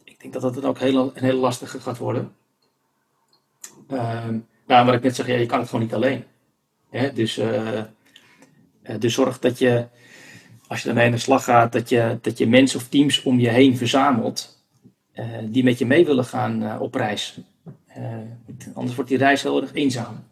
Ik 0.04 0.20
denk 0.22 0.34
dat 0.34 0.42
dat 0.42 0.54
dan 0.54 0.66
ook 0.66 0.80
heel, 0.80 1.12
een 1.14 1.24
hele 1.24 1.40
lastige 1.40 1.80
gaat 1.80 1.98
worden. 1.98 2.32
Ehm, 3.90 4.38
nou, 4.68 4.86
wat 4.86 4.96
ik 4.96 5.04
net 5.04 5.16
zeg, 5.16 5.28
ja, 5.28 5.36
je 5.36 5.46
kan 5.46 5.60
het 5.60 5.70
gewoon 5.70 5.86
niet 5.86 5.94
alleen. 5.94 6.24
Hè? 6.90 7.14
Dus, 7.14 7.40
dus 9.00 9.14
zorg 9.14 9.40
dat 9.40 9.60
je 9.60 9.88
als 10.68 10.84
je 10.84 10.90
ermee 10.90 11.06
aan 11.06 11.12
de 11.12 11.18
slag 11.18 11.44
gaat, 11.44 11.72
dat 11.72 11.90
je, 11.90 12.18
dat 12.22 12.38
je 12.38 12.48
mensen 12.48 12.80
of 12.80 12.88
teams 12.88 13.24
om 13.24 13.40
je 13.40 13.50
heen 13.50 13.78
verzamelt 13.78 14.56
uh, 15.16 15.26
die 15.44 15.64
met 15.64 15.78
je 15.78 15.86
mee 15.86 16.06
willen 16.06 16.26
gaan 16.26 16.80
op 16.80 16.96
reis. 16.96 17.40
Anders 18.74 18.96
wordt 18.96 19.10
die 19.10 19.20
reis 19.20 19.44
heel 19.44 19.62
erg 19.62 19.74
eenzaam. 19.74 20.24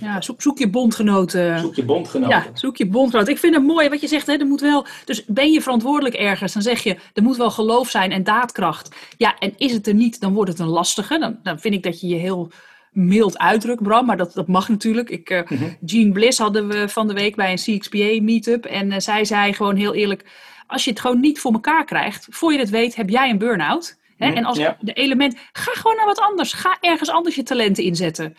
Ja, 0.00 0.20
zoek, 0.20 0.42
zoek, 0.42 0.58
je 0.58 0.70
bondgenoten. 0.70 1.58
Zoek 1.58 1.74
je 1.74 1.84
bondgenoten. 1.84 2.36
Ja, 2.36 2.46
zoek 2.52 2.76
je 2.76 2.86
bondgenoten. 2.86 3.32
Ik 3.32 3.38
vind 3.38 3.54
het 3.54 3.64
mooi 3.64 3.88
wat 3.88 4.00
je 4.00 4.08
zegt. 4.08 4.26
Hè, 4.26 4.32
er 4.32 4.46
moet 4.46 4.60
wel, 4.60 4.86
dus 5.04 5.24
ben 5.24 5.52
je 5.52 5.62
verantwoordelijk 5.62 6.14
ergens, 6.14 6.52
dan 6.52 6.62
zeg 6.62 6.82
je 6.82 6.96
er 7.14 7.22
moet 7.22 7.36
wel 7.36 7.50
geloof 7.50 7.90
zijn 7.90 8.12
en 8.12 8.24
daadkracht. 8.24 8.96
Ja, 9.16 9.38
en 9.38 9.52
is 9.56 9.72
het 9.72 9.86
er 9.86 9.94
niet, 9.94 10.20
dan 10.20 10.34
wordt 10.34 10.50
het 10.50 10.58
een 10.58 10.66
lastige. 10.66 11.18
Dan, 11.18 11.38
dan 11.42 11.58
vind 11.58 11.74
ik 11.74 11.82
dat 11.82 12.00
je 12.00 12.06
je 12.06 12.14
heel 12.14 12.50
mild 12.96 13.38
uitdruk, 13.38 13.82
Bram, 13.82 14.06
maar 14.06 14.16
dat, 14.16 14.32
dat 14.34 14.48
mag 14.48 14.68
natuurlijk. 14.68 15.10
Ik, 15.10 15.30
uh, 15.30 15.40
Jean 15.80 16.12
Bliss 16.12 16.38
hadden 16.38 16.68
we 16.68 16.88
van 16.88 17.06
de 17.08 17.14
week 17.14 17.36
bij 17.36 17.50
een 17.50 17.78
CXPA 17.78 18.22
meetup 18.22 18.64
en 18.64 18.90
uh, 18.90 18.98
zij 18.98 19.24
zei 19.24 19.52
gewoon 19.52 19.76
heel 19.76 19.94
eerlijk, 19.94 20.24
als 20.66 20.84
je 20.84 20.90
het 20.90 21.00
gewoon 21.00 21.20
niet 21.20 21.40
voor 21.40 21.52
elkaar 21.52 21.84
krijgt, 21.84 22.26
voor 22.30 22.52
je 22.52 22.58
het 22.58 22.70
weet 22.70 22.94
heb 22.96 23.08
jij 23.08 23.30
een 23.30 23.38
burn-out. 23.38 23.98
Hè? 24.16 24.26
Mhm, 24.28 24.36
en 24.36 24.44
als 24.44 24.58
ja. 24.58 24.76
de 24.80 24.92
element, 24.92 25.36
ga 25.52 25.72
gewoon 25.72 25.96
naar 25.96 26.06
wat 26.06 26.20
anders. 26.20 26.52
Ga 26.52 26.76
ergens 26.80 27.10
anders 27.10 27.34
je 27.34 27.42
talenten 27.42 27.84
inzetten. 27.84 28.36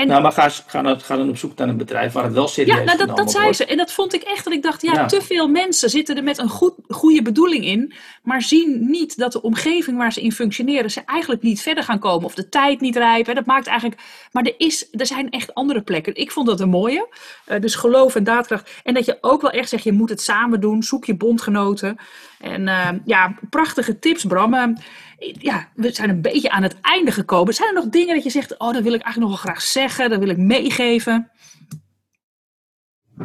En, 0.00 0.08
nou, 0.08 0.22
maar 0.22 0.32
ga, 0.32 0.48
ga, 0.48 0.82
dan, 0.82 1.00
ga 1.00 1.16
dan 1.16 1.28
op 1.28 1.36
zoek 1.36 1.56
naar 1.56 1.68
een 1.68 1.76
bedrijf 1.76 2.12
waar 2.12 2.24
het 2.24 2.32
wel 2.32 2.48
serieus 2.48 2.74
is. 2.74 2.80
Ja, 2.80 2.84
nou, 2.84 3.06
dat, 3.06 3.16
dat 3.16 3.30
zei 3.30 3.52
ze. 3.52 3.64
En 3.64 3.76
dat 3.76 3.92
vond 3.92 4.14
ik 4.14 4.22
echt 4.22 4.44
dat 4.44 4.52
ik 4.52 4.62
dacht, 4.62 4.82
ja, 4.82 5.06
te 5.06 5.22
veel 5.22 5.48
mensen 5.48 5.90
zitten 5.90 6.16
er 6.16 6.22
met 6.22 6.38
een 6.38 6.48
goed, 6.48 6.74
goede 6.88 7.22
bedoeling 7.22 7.64
in, 7.64 7.92
maar 8.22 8.42
zien 8.42 8.90
niet 8.90 9.16
dat 9.16 9.32
de 9.32 9.42
omgeving 9.42 9.96
waar 9.96 10.12
ze 10.12 10.20
in 10.20 10.32
functioneren, 10.32 10.90
ze 10.90 11.02
eigenlijk 11.06 11.42
niet 11.42 11.62
verder 11.62 11.84
gaan 11.84 11.98
komen. 11.98 12.24
Of 12.24 12.34
de 12.34 12.48
tijd 12.48 12.80
niet 12.80 12.96
rijpen. 12.96 13.34
Dat 13.34 13.46
maakt 13.46 13.66
eigenlijk. 13.66 14.00
Maar 14.32 14.44
er, 14.44 14.54
is, 14.56 14.88
er 14.92 15.06
zijn 15.06 15.30
echt 15.30 15.54
andere 15.54 15.82
plekken. 15.82 16.14
Ik 16.14 16.30
vond 16.30 16.46
dat 16.46 16.60
een 16.60 16.68
mooie. 16.68 17.08
Uh, 17.48 17.60
dus 17.60 17.74
geloof 17.74 18.14
en 18.14 18.24
daadkracht. 18.24 18.70
En 18.84 18.94
dat 18.94 19.04
je 19.04 19.18
ook 19.20 19.42
wel 19.42 19.50
echt 19.50 19.68
zegt, 19.68 19.84
je 19.84 19.92
moet 19.92 20.10
het 20.10 20.22
samen 20.22 20.60
doen. 20.60 20.82
Zoek 20.82 21.04
je 21.04 21.16
bondgenoten. 21.16 21.98
En 22.40 22.66
uh, 22.66 22.88
ja, 23.04 23.34
prachtige 23.50 23.98
tips, 23.98 24.24
Bram. 24.24 24.54
Uh, 24.54 24.74
ja, 25.18 25.68
we 25.74 25.92
zijn 25.92 26.10
een 26.10 26.22
beetje 26.22 26.50
aan 26.50 26.62
het 26.62 26.76
einde 26.80 27.12
gekomen. 27.12 27.54
Zijn 27.54 27.68
er 27.68 27.74
nog 27.74 27.88
dingen 27.88 28.14
dat 28.14 28.24
je 28.24 28.30
zegt, 28.30 28.58
oh, 28.58 28.72
dat 28.72 28.82
wil 28.82 28.94
ik 28.94 29.02
eigenlijk 29.02 29.18
nog 29.18 29.28
wel 29.28 29.52
graag 29.52 29.62
zeggen, 29.62 30.10
dat 30.10 30.18
wil 30.18 30.28
ik 30.28 30.36
meegeven? 30.36 31.30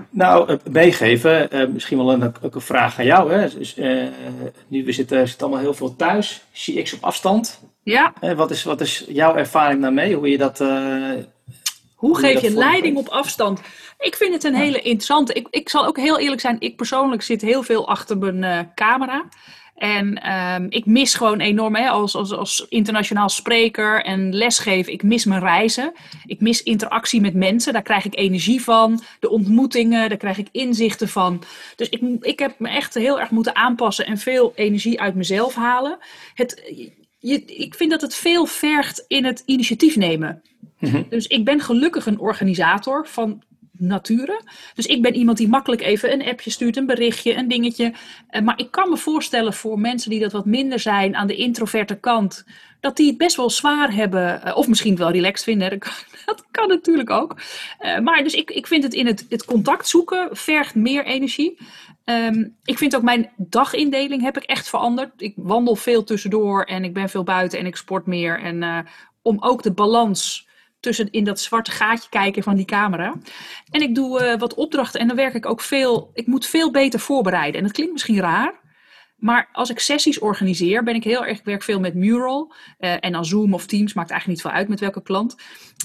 Nou, 0.10 0.50
eh, 0.50 0.58
meegeven, 0.72 1.56
uh, 1.56 1.68
misschien 1.68 1.98
wel 1.98 2.14
een, 2.14 2.34
ook 2.42 2.56
een 2.56 2.62
vraag 2.62 3.00
aan 3.00 3.06
jou. 3.06 3.32
Hè? 3.32 3.50
Dus, 3.50 3.76
nu 4.68 4.86
we 4.86 4.92
zitten, 4.92 5.28
zitten 5.28 5.48
allemaal 5.48 5.64
heel 5.64 5.74
veel 5.74 5.96
thuis, 5.96 6.44
CX 6.54 6.94
op 6.94 7.04
afstand. 7.04 7.60
Ja. 7.84 8.14
wat, 8.36 8.52
is, 8.52 8.64
wat 8.64 8.82
is 8.82 9.06
jouw 9.08 9.36
ervaring 9.36 9.82
daarmee? 9.82 10.16
Hoe 10.16 10.30
je 10.30 10.38
dat. 10.38 10.64
Hoe, 11.96 12.18
geef 12.18 12.42
je, 12.42 12.52
leiding 12.52 12.98
op 12.98 13.08
afstand? 13.08 13.62
Ik 14.00 14.16
vind 14.16 14.34
het 14.34 14.44
een 14.44 14.56
hele 14.56 14.82
interessante. 14.82 15.34
Ik, 15.34 15.48
ik 15.50 15.70
zal 15.70 15.86
ook 15.86 15.98
heel 15.98 16.20
eerlijk 16.20 16.42
zijn, 16.42 16.56
ik 16.60 16.76
persoonlijk 16.76 17.22
zit 17.22 17.42
heel 17.42 17.64
veel 17.64 17.88
achter 17.88 18.18
mijn 18.18 18.72
camera. 18.76 19.26
En 19.76 20.34
um, 20.34 20.66
ik 20.70 20.86
mis 20.86 21.14
gewoon 21.14 21.40
enorm, 21.40 21.76
hè, 21.76 21.90
als, 21.90 22.16
als, 22.16 22.34
als 22.34 22.66
internationaal 22.70 23.30
spreker 23.30 24.04
en 24.04 24.34
lesgeven, 24.34 24.94
ik 24.94 25.04
mis 25.04 25.26
mijn 25.26 25.42
reizen. 25.42 25.94
Ik 26.26 26.42
mis 26.42 26.64
interactie 26.64 27.22
met 27.22 27.34
mensen, 27.34 27.74
daar 27.74 27.82
krijg 27.82 28.06
ik 28.06 28.18
energie 28.18 28.64
van. 28.64 29.02
De 29.20 29.30
ontmoetingen, 29.30 30.10
daar 30.10 30.18
krijg 30.18 30.38
ik 30.38 30.48
inzichten 30.52 31.10
van. 31.10 31.44
Dus 31.76 31.90
ik, 31.90 32.02
ik 32.20 32.40
heb 32.40 32.60
me 32.60 32.70
echt 32.70 32.94
heel 32.94 33.20
erg 33.20 33.30
moeten 33.30 33.56
aanpassen 33.56 34.06
en 34.06 34.18
veel 34.18 34.52
energie 34.56 35.02
uit 35.02 35.16
mezelf 35.16 35.56
halen. 35.56 35.98
Het, 36.34 36.74
je, 37.20 37.46
ik 37.46 37.76
vind 37.76 37.92
dat 37.92 38.02
het 38.02 38.16
veel 38.16 38.46
vergt 38.46 39.06
in 39.08 39.26
het 39.26 39.44
initiatief 39.46 39.96
nemen. 39.96 40.42
Mhm. 40.80 41.04
Dus 41.10 41.28
ik 41.28 41.46
ben 41.46 41.60
gelukkig 41.60 42.06
een 42.06 42.20
organisator 42.20 43.08
van 43.08 43.44
nature. 43.78 44.42
Dus 44.76 44.86
ik 44.86 45.02
ben 45.02 45.16
iemand 45.16 45.38
die 45.38 45.48
makkelijk 45.48 45.82
even 45.82 46.12
een 46.14 46.28
appje 46.28 46.50
stuurt, 46.50 46.78
een 46.78 46.86
berichtje, 46.86 47.36
een 47.36 47.48
dingetje. 47.48 47.94
Uh, 48.32 48.42
maar 48.42 48.60
ik 48.60 48.72
kan 48.72 48.90
me 48.90 48.98
voorstellen 48.98 49.54
voor 49.54 49.80
mensen 49.80 50.10
die 50.10 50.20
dat 50.20 50.32
wat 50.32 50.46
minder 50.46 50.80
zijn 50.80 51.16
aan 51.16 51.28
de 51.28 51.36
introverte 51.36 51.96
kant, 51.96 52.46
dat 52.80 52.98
die 52.98 53.08
het 53.08 53.18
best 53.18 53.36
wel 53.36 53.50
zwaar 53.50 53.94
hebben, 53.94 54.42
uh, 54.46 54.58
of 54.58 54.68
misschien 54.68 54.96
wel 54.96 55.12
relaxed 55.12 55.44
vinden. 55.44 55.80
Dat 56.26 56.46
kan, 56.52 56.68
natuurlijk 56.68 57.10
ook. 57.10 57.36
Uh, 57.80 58.00
maar 58.00 58.24
dus 58.24 58.34
ik, 58.34 58.52
ik 58.52 58.68
vind 58.68 58.84
het 58.84 58.94
in 58.94 59.06
het, 59.06 59.26
het 59.30 59.46
contact 59.46 59.88
zoeken 59.88 60.28
vergt 60.32 60.76
meer 60.76 61.06
energie. 61.06 61.58
Um, 62.06 62.56
ik 62.64 62.78
vind 62.78 62.96
ook 62.96 63.02
mijn 63.02 63.30
dagindeling 63.38 64.22
heb 64.22 64.38
ik 64.38 64.44
echt 64.44 64.70
veranderd. 64.70 65.12
Ik 65.18 65.34
wandel 65.36 65.76
veel 65.76 66.04
tussendoor 66.04 66.64
en 66.64 66.84
ik 66.84 66.94
ben 66.94 67.10
veel 67.10 67.24
buiten 67.24 67.60
en 67.60 67.66
ik 67.66 67.76
sport 67.76 68.06
meer. 68.06 68.40
En 68.40 68.86
om 69.22 69.38
ook 69.40 69.64
de 69.64 69.72
balans 69.72 70.45
tussen 70.86 71.12
in 71.12 71.24
dat 71.24 71.40
zwarte 71.40 71.72
gaatje 71.72 72.10
kijken 72.10 72.44
van 72.44 72.56
die 72.56 72.66
camera. 72.66 73.14
En 73.72 73.82
ik 73.82 73.96
doe 73.96 74.24
uh, 74.24 74.40
wat 74.40 74.54
opdrachten 74.54 75.00
en 75.00 75.08
dan 75.08 75.16
werk 75.16 75.34
ik 75.34 75.46
ook 75.46 75.62
veel. 75.62 76.12
Ik 76.14 76.28
moet 76.28 76.46
veel 76.46 76.72
beter 76.72 77.00
voorbereiden. 77.00 77.58
En 77.60 77.64
dat 77.64 77.76
klinkt 77.76 77.94
misschien 77.94 78.20
raar. 78.20 78.64
Maar 79.16 79.50
als 79.52 79.70
ik 79.70 79.80
sessies 79.80 80.20
organiseer, 80.20 80.84
ben 80.84 80.96
ik 80.96 81.04
heel 81.04 81.26
erg, 81.26 81.38
ik 81.38 81.46
werk 81.46 81.64
veel 81.64 81.80
met 81.80 81.96
Mural. 81.96 82.54
Uh, 82.80 82.96
en 83.00 83.12
dan 83.12 83.26
Zoom 83.26 83.54
of 83.54 83.66
Teams, 83.66 83.94
maakt 83.94 84.10
eigenlijk 84.10 84.40
niet 84.40 84.52
veel 84.52 84.60
uit 84.60 84.70
met 84.70 84.80
welke 84.80 85.02
klant. 85.02 85.36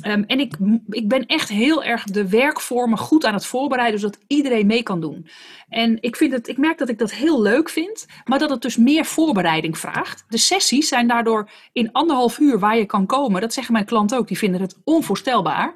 Um, 0.07 0.25
en 0.25 0.41
ik, 0.41 0.55
ik 0.89 1.09
ben 1.09 1.27
echt 1.27 1.49
heel 1.49 1.85
erg 1.85 2.05
de 2.05 2.29
werkvormen 2.29 2.99
goed 2.99 3.25
aan 3.25 3.35
het 3.35 3.47
voorbereiden, 3.47 4.01
zodat 4.01 4.21
iedereen 4.27 4.67
mee 4.67 4.83
kan 4.83 5.01
doen. 5.01 5.29
En 5.69 6.03
ik, 6.03 6.17
vind 6.17 6.33
het, 6.33 6.49
ik 6.49 6.57
merk 6.57 6.79
dat 6.79 6.89
ik 6.89 6.99
dat 6.99 7.13
heel 7.13 7.43
leuk 7.43 7.69
vind, 7.69 8.07
maar 8.25 8.39
dat 8.39 8.51
het 8.51 8.63
dus 8.63 8.77
meer 8.77 9.05
voorbereiding 9.05 9.79
vraagt. 9.79 10.25
De 10.29 10.39
sessies 10.39 10.89
zijn 10.89 11.09
daardoor 11.09 11.51
in 11.73 11.93
anderhalf 11.93 12.39
uur 12.39 12.59
waar 12.59 12.77
je 12.77 12.87
kan 12.87 13.07
komen. 13.07 13.41
Dat 13.41 13.53
zeggen 13.53 13.73
mijn 13.73 13.85
klanten 13.85 14.19
ook, 14.19 14.29
die 14.29 14.39
vinden 14.39 14.61
het 14.61 14.77
onvoorstelbaar. 14.85 15.75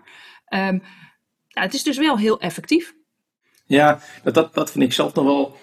Nou, 0.49 0.81
het 1.67 1.75
is 1.75 1.83
dus 1.83 1.99
wel 1.99 2.19
heel 2.19 2.41
effectief. 2.41 2.95
Ja, 3.67 4.01
dat, 4.23 4.35
dat, 4.35 4.55
dat 4.55 4.71
vind 4.71 4.85
ik 4.85 4.93
zelf 4.93 5.15
nog 5.15 5.25
wel 5.25 5.57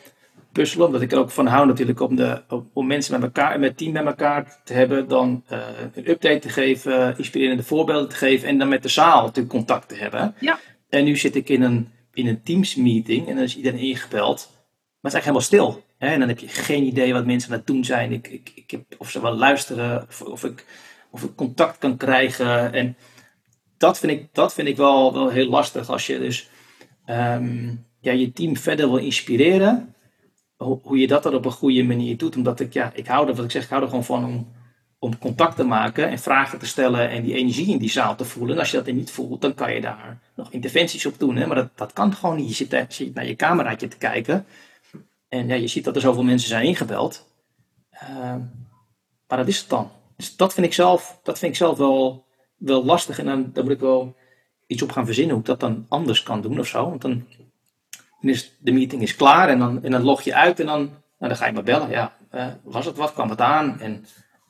puzzelen. 0.52 0.86
Omdat 0.86 1.02
ik 1.02 1.12
er 1.12 1.20
ook 1.20 1.32
van 1.32 1.48
hou 1.48 1.68
natuurlijk 1.68 2.00
om, 2.00 2.16
de, 2.16 2.42
om 2.74 2.88
mensen 2.88 3.14
met 3.14 3.24
elkaar 3.24 3.54
en 3.54 3.60
met 3.60 3.78
team 3.78 3.92
met 3.92 4.06
elkaar 4.06 4.60
te 4.64 4.74
hebben. 4.74 5.08
Dan 5.08 5.44
uh, 5.52 5.60
een 5.94 6.10
update 6.10 6.40
te 6.40 6.50
geven, 6.50 7.18
inspirerende 7.18 7.64
voorbeelden 7.64 8.10
te 8.10 8.16
geven. 8.16 8.48
En 8.48 8.58
dan 8.58 8.70
met 8.70 8.84
de 8.84 8.90
zaal 8.90 9.22
natuurlijk 9.22 9.54
contact 9.54 9.90
te 9.90 9.96
hebben. 9.96 10.36
Ja. 10.40 10.60
En 10.90 11.04
nu 11.04 11.18
zit 11.18 11.36
ik 11.36 11.50
in 11.50 11.62
een, 11.62 11.90
in 12.14 12.28
een 12.28 12.44
Teams 12.44 12.76
meeting 12.76 13.28
en 13.28 13.36
dan 13.36 13.44
is 13.44 13.58
iedereen 13.58 13.80
ingebeld. 13.80 14.50
Maar 15.02 15.12
het 15.12 15.22
is 15.22 15.28
eigenlijk 15.28 15.54
helemaal 15.54 15.76
stil. 15.76 15.84
Hè? 15.98 16.08
En 16.08 16.20
dan 16.20 16.28
heb 16.28 16.40
je 16.40 16.48
geen 16.48 16.84
idee 16.84 17.14
wat 17.14 17.26
mensen 17.26 17.52
aan 17.52 17.58
het 17.58 17.68
doen 17.68 17.86
zijn. 17.86 18.12
Ik, 18.12 18.28
ik, 18.28 18.52
ik 18.56 18.72
heb, 18.72 18.82
of 18.98 19.10
ze 19.10 19.22
wel 19.22 19.36
luisteren 19.36 20.06
of, 20.10 20.22
of 20.22 20.44
ik 20.44 20.66
of 21.12 21.24
ik 21.24 21.36
contact 21.36 21.78
kan 21.78 21.98
krijgen. 21.98 22.74
En 22.74 22.96
dat 23.78 24.00
vind 24.00 24.12
ik, 24.12 24.28
dat 24.32 24.54
vind 24.54 24.68
ik 24.68 24.78
wel, 24.78 25.14
wel 25.14 25.30
heel 25.30 25.50
lastig 25.50 25.90
als 25.90 26.08
je 26.08 26.20
dus 26.20 26.50
ehm, 27.06 27.76
ja, 28.00 28.12
je 28.12 28.32
team 28.32 28.58
verder 28.58 28.90
wil 28.90 28.98
inspireren. 28.98 29.96
Hoe, 30.64 30.98
je 30.98 31.08
dat 31.08 31.24
dan 31.24 31.34
op 31.34 31.46
een 31.46 31.52
goede 31.52 31.84
manier 31.84 32.18
doet. 32.18 32.36
Omdat 32.36 32.60
ik, 32.60 32.74
ja, 32.74 32.92
ik 32.96 33.08
hou 33.08 33.28
er, 33.28 33.36
wat 33.36 33.46
ik 33.46 33.52
zeg, 33.52 33.64
ik 33.64 33.70
hou 33.70 33.82
er 33.82 33.88
gewoon 33.88 34.04
van 34.04 34.26
om, 34.26 34.48
om 35.00 35.18
contact 35.18 35.56
te 35.56 35.64
maken 35.64 36.10
en 36.10 36.20
vragen 36.20 36.60
te 36.60 36.66
stellen 36.66 37.10
en 37.10 37.24
die 37.24 37.34
energie 37.34 37.68
in 37.68 37.78
die 37.78 37.90
zaal 37.90 38.16
te 38.16 38.26
voelen. 38.26 38.54
En 38.54 38.60
als 38.60 38.72
je 38.72 38.78
dat 38.78 38.94
niet 38.94 39.12
voelt, 39.12 39.42
dan 39.42 39.54
kan 39.54 39.74
je 39.74 39.82
daar 39.82 40.20
nog 40.36 40.52
interventies 40.52 41.06
op 41.06 41.20
doen. 41.20 41.36
Hè? 41.36 41.48
Maar 41.48 41.56
dat, 41.56 41.70
dat 41.76 41.94
kan 41.94 42.14
gewoon 42.14 42.36
niet. 42.36 42.48
Je 42.48 42.54
zit, 42.54 42.72
je 42.72 42.86
zit 42.88 43.14
naar 43.14 43.28
je 43.28 43.36
cameraatje 43.36 43.88
te 43.88 43.98
kijken 43.98 44.46
en 45.32 45.48
ja, 45.48 45.56
je 45.56 45.68
ziet 45.68 45.84
dat 45.84 45.96
er 45.96 46.02
zoveel 46.02 46.24
mensen 46.24 46.50
zijn 46.50 46.66
ingebeld. 46.66 47.28
Ehm, 47.92 48.40
maar 49.28 49.38
dat 49.38 49.48
is 49.48 49.60
het 49.60 49.70
dan. 49.70 49.92
Dus 50.16 50.36
dat 50.36 50.54
vind 50.54 50.66
ik 50.66 50.74
zelf, 50.74 51.20
dat 51.24 51.40
vind 51.40 51.52
ik 51.52 51.58
zelf 51.58 51.78
wel, 51.78 52.26
wel 52.58 52.86
lastig. 52.86 53.20
En 53.20 53.26
dan, 53.26 53.50
dan 53.54 53.64
moet 53.64 53.74
ik 53.74 53.80
wel 53.80 54.16
iets 54.68 54.82
op 54.82 54.92
gaan 54.92 55.06
verzinnen 55.06 55.32
hoe 55.32 55.42
ik 55.42 55.48
dat 55.48 55.60
dan 55.60 55.86
anders 55.90 56.24
kan 56.24 56.42
doen 56.42 56.60
of 56.60 56.68
zo. 56.68 56.90
Want 56.90 57.02
dan, 57.02 57.26
is 58.30 58.58
de 58.60 58.72
meeting 58.72 59.02
is 59.02 59.16
klaar 59.16 59.50
en 59.50 59.60
dan, 59.60 59.84
en 59.84 59.92
dan 59.92 60.02
log 60.02 60.22
je 60.22 60.36
uit 60.36 60.60
en 60.60 60.66
dan, 60.66 60.80
nou, 60.80 60.94
dan 61.18 61.36
ga 61.36 61.46
je 61.46 61.54
maar 61.54 61.64
bellen. 61.64 61.90
Ja, 61.90 62.14
uh, 62.36 62.46
was 62.64 62.86
het 62.86 62.98
wat? 62.98 63.14
Kwam 63.14 63.30
het 63.30 63.42
aan? 63.42 63.80
En, 63.80 64.06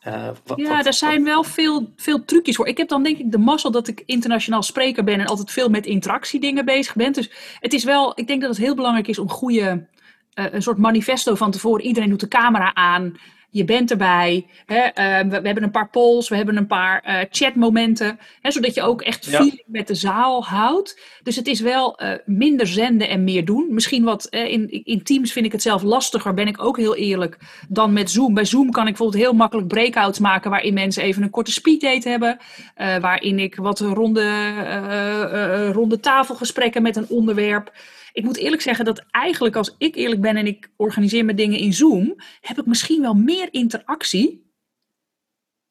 uh, 0.08 0.28
wat, 0.46 0.58
ja, 0.60 0.76
wat, 0.76 0.86
er 0.86 0.94
zijn 0.94 1.24
wel 1.24 1.44
veel, 1.44 1.94
veel 1.96 2.26
trucjes 2.26 2.56
voor. 2.56 2.68
Ik 2.68 2.78
heb 2.78 2.88
dan 2.88 3.04
denk 3.04 3.18
ik 3.18 3.32
de 3.32 3.38
mazzel 3.38 3.72
dat 3.72 3.88
ik 3.88 4.04
internationaal 4.06 4.64
spreker 4.64 5.04
ben 5.04 5.20
en 5.20 5.26
altijd 5.26 5.52
veel 5.52 5.70
met 5.70 5.86
interactiedingen 5.86 6.66
bezig 6.66 6.96
ben. 6.96 7.12
Dus 7.14 7.32
het 7.60 7.74
is 7.74 7.84
wel, 7.84 8.12
ik 8.16 8.28
denk 8.28 8.42
dat 8.42 8.50
het 8.50 8.60
heel 8.60 8.76
belangrijk 8.76 9.08
is 9.08 9.20
om 9.20 9.30
goede, 9.30 9.88
uh, 10.36 10.46
een 10.52 10.62
soort 10.62 10.78
manifesto 10.78 11.36
van 11.36 11.52
tevoren. 11.52 11.86
Iedereen 11.86 12.10
doet 12.10 12.20
de 12.20 12.28
camera 12.28 12.74
aan 12.74 13.16
je 13.52 13.66
bent 13.66 13.92
erbij. 13.92 14.48
Hè, 14.66 14.80
ehm, 14.80 15.30
we, 15.30 15.42
we, 15.42 15.46
hebben 15.46 15.64
een 15.64 15.72
paar 15.72 15.90
polls, 15.90 16.30
we 16.30 16.36
hebben 16.36 16.58
een 16.58 16.68
paar 16.68 17.04
uh, 17.08 17.20
chatmomenten. 17.30 18.20
Hè, 18.42 18.52
zodat 18.52 18.74
je 18.74 18.82
ook 18.82 19.02
echt 19.02 19.26
feeling 19.26 19.64
met 19.66 19.88
de 19.88 19.96
zaal 19.96 20.44
houdt. 20.46 21.00
Dus 21.24 21.36
het 21.36 21.48
is 21.48 21.60
wel 21.60 22.04
uh, 22.04 22.12
minder 22.26 22.68
zenden 22.68 23.10
en 23.10 23.24
meer 23.24 23.46
doen. 23.46 23.68
Misschien 23.70 24.04
wat 24.04 24.28
uh, 24.30 24.52
in, 24.52 24.70
in 24.86 25.04
Teams 25.04 25.32
vind 25.32 25.46
ik 25.46 25.52
het 25.52 25.62
zelf 25.62 25.84
lastiger, 25.84 26.34
ben 26.34 26.48
ik 26.48 26.64
ook 26.64 26.78
heel 26.78 26.96
eerlijk, 26.96 27.38
dan 27.70 27.94
met 27.94 28.12
Zoom. 28.12 28.34
Bij 28.34 28.46
Zoom 28.46 28.72
kan 28.72 28.88
ik 28.88 28.96
bijvoorbeeld 28.96 29.24
heel 29.24 29.34
makkelijk 29.34 29.68
breakouts 29.68 30.20
maken 30.20 30.50
waarin 30.50 30.74
mensen 30.74 31.04
even 31.04 31.24
een 31.24 31.30
korte 31.30 31.52
speeddate 31.52 32.10
hebben. 32.10 32.38
waarin 32.76 33.40
ik 33.40 33.56
wat 33.56 33.80
ronde, 33.80 35.72
ronde 35.72 36.00
tafelgesprekken 36.00 36.82
met 36.82 36.96
een 36.96 37.10
onderwerp. 37.10 37.72
Ik 38.14 38.24
moet 38.24 38.38
eerlijk 38.38 38.62
zeggen 38.62 38.86
dat 38.86 39.06
eigenlijk 39.12 39.56
als 39.56 39.76
ik 39.78 39.96
eerlijk 39.96 40.22
ben 40.22 40.38
en 40.38 40.48
ik 40.48 40.72
organiseer 40.76 41.26
mijn 41.26 41.38
dingen 41.38 41.60
in 41.60 41.74
Zoom, 41.74 42.16
heb 42.42 42.60
ik 42.60 42.66
misschien 42.66 43.02
wel 43.02 43.14
meer 43.14 43.48
interactie. 43.52 44.52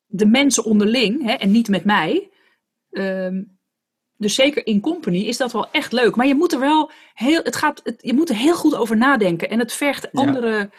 De 0.06 0.26
mensen 0.26 0.64
onderling 0.64 1.22
hè, 1.22 1.32
en 1.32 1.50
niet 1.50 1.68
met 1.68 1.84
mij. 1.84 2.30
Um, 2.90 3.58
dus 4.16 4.34
zeker 4.34 4.66
in 4.66 4.80
company 4.80 5.18
is 5.18 5.36
dat 5.36 5.52
wel 5.52 5.70
echt 5.70 5.92
leuk. 5.92 6.16
Maar 6.16 6.26
je 6.26 6.34
moet 6.34 6.52
er 6.52 6.60
wel 6.60 6.90
heel, 7.14 7.42
het 7.42 7.56
gaat, 7.56 7.80
het, 7.84 7.98
je 8.02 8.14
moet 8.14 8.28
er 8.28 8.36
heel 8.36 8.54
goed 8.54 8.74
over 8.74 8.96
nadenken. 8.96 9.50
En 9.50 9.58
het 9.58 9.72
vergt 9.72 10.12
andere. 10.12 10.70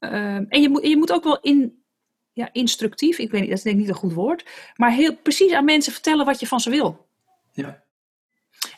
Um, 0.00 0.46
en 0.48 0.62
je 0.62 0.68
moet, 0.68 0.86
je 0.86 0.96
moet 0.96 1.12
ook 1.12 1.24
wel 1.24 1.40
in, 1.40 1.84
ja, 2.32 2.48
instructief, 2.52 3.18
ik 3.18 3.30
weet 3.30 3.40
niet, 3.40 3.50
dat 3.50 3.58
is 3.58 3.64
denk 3.64 3.76
ik 3.76 3.80
niet 3.82 3.90
een 3.90 4.00
goed 4.00 4.12
woord. 4.12 4.44
Maar 4.76 4.92
heel 4.92 5.16
precies 5.16 5.52
aan 5.52 5.64
mensen 5.64 5.92
vertellen 5.92 6.24
wat 6.24 6.40
je 6.40 6.46
van 6.46 6.60
ze 6.60 6.70
wil. 6.70 7.06
Ja. 7.52 7.81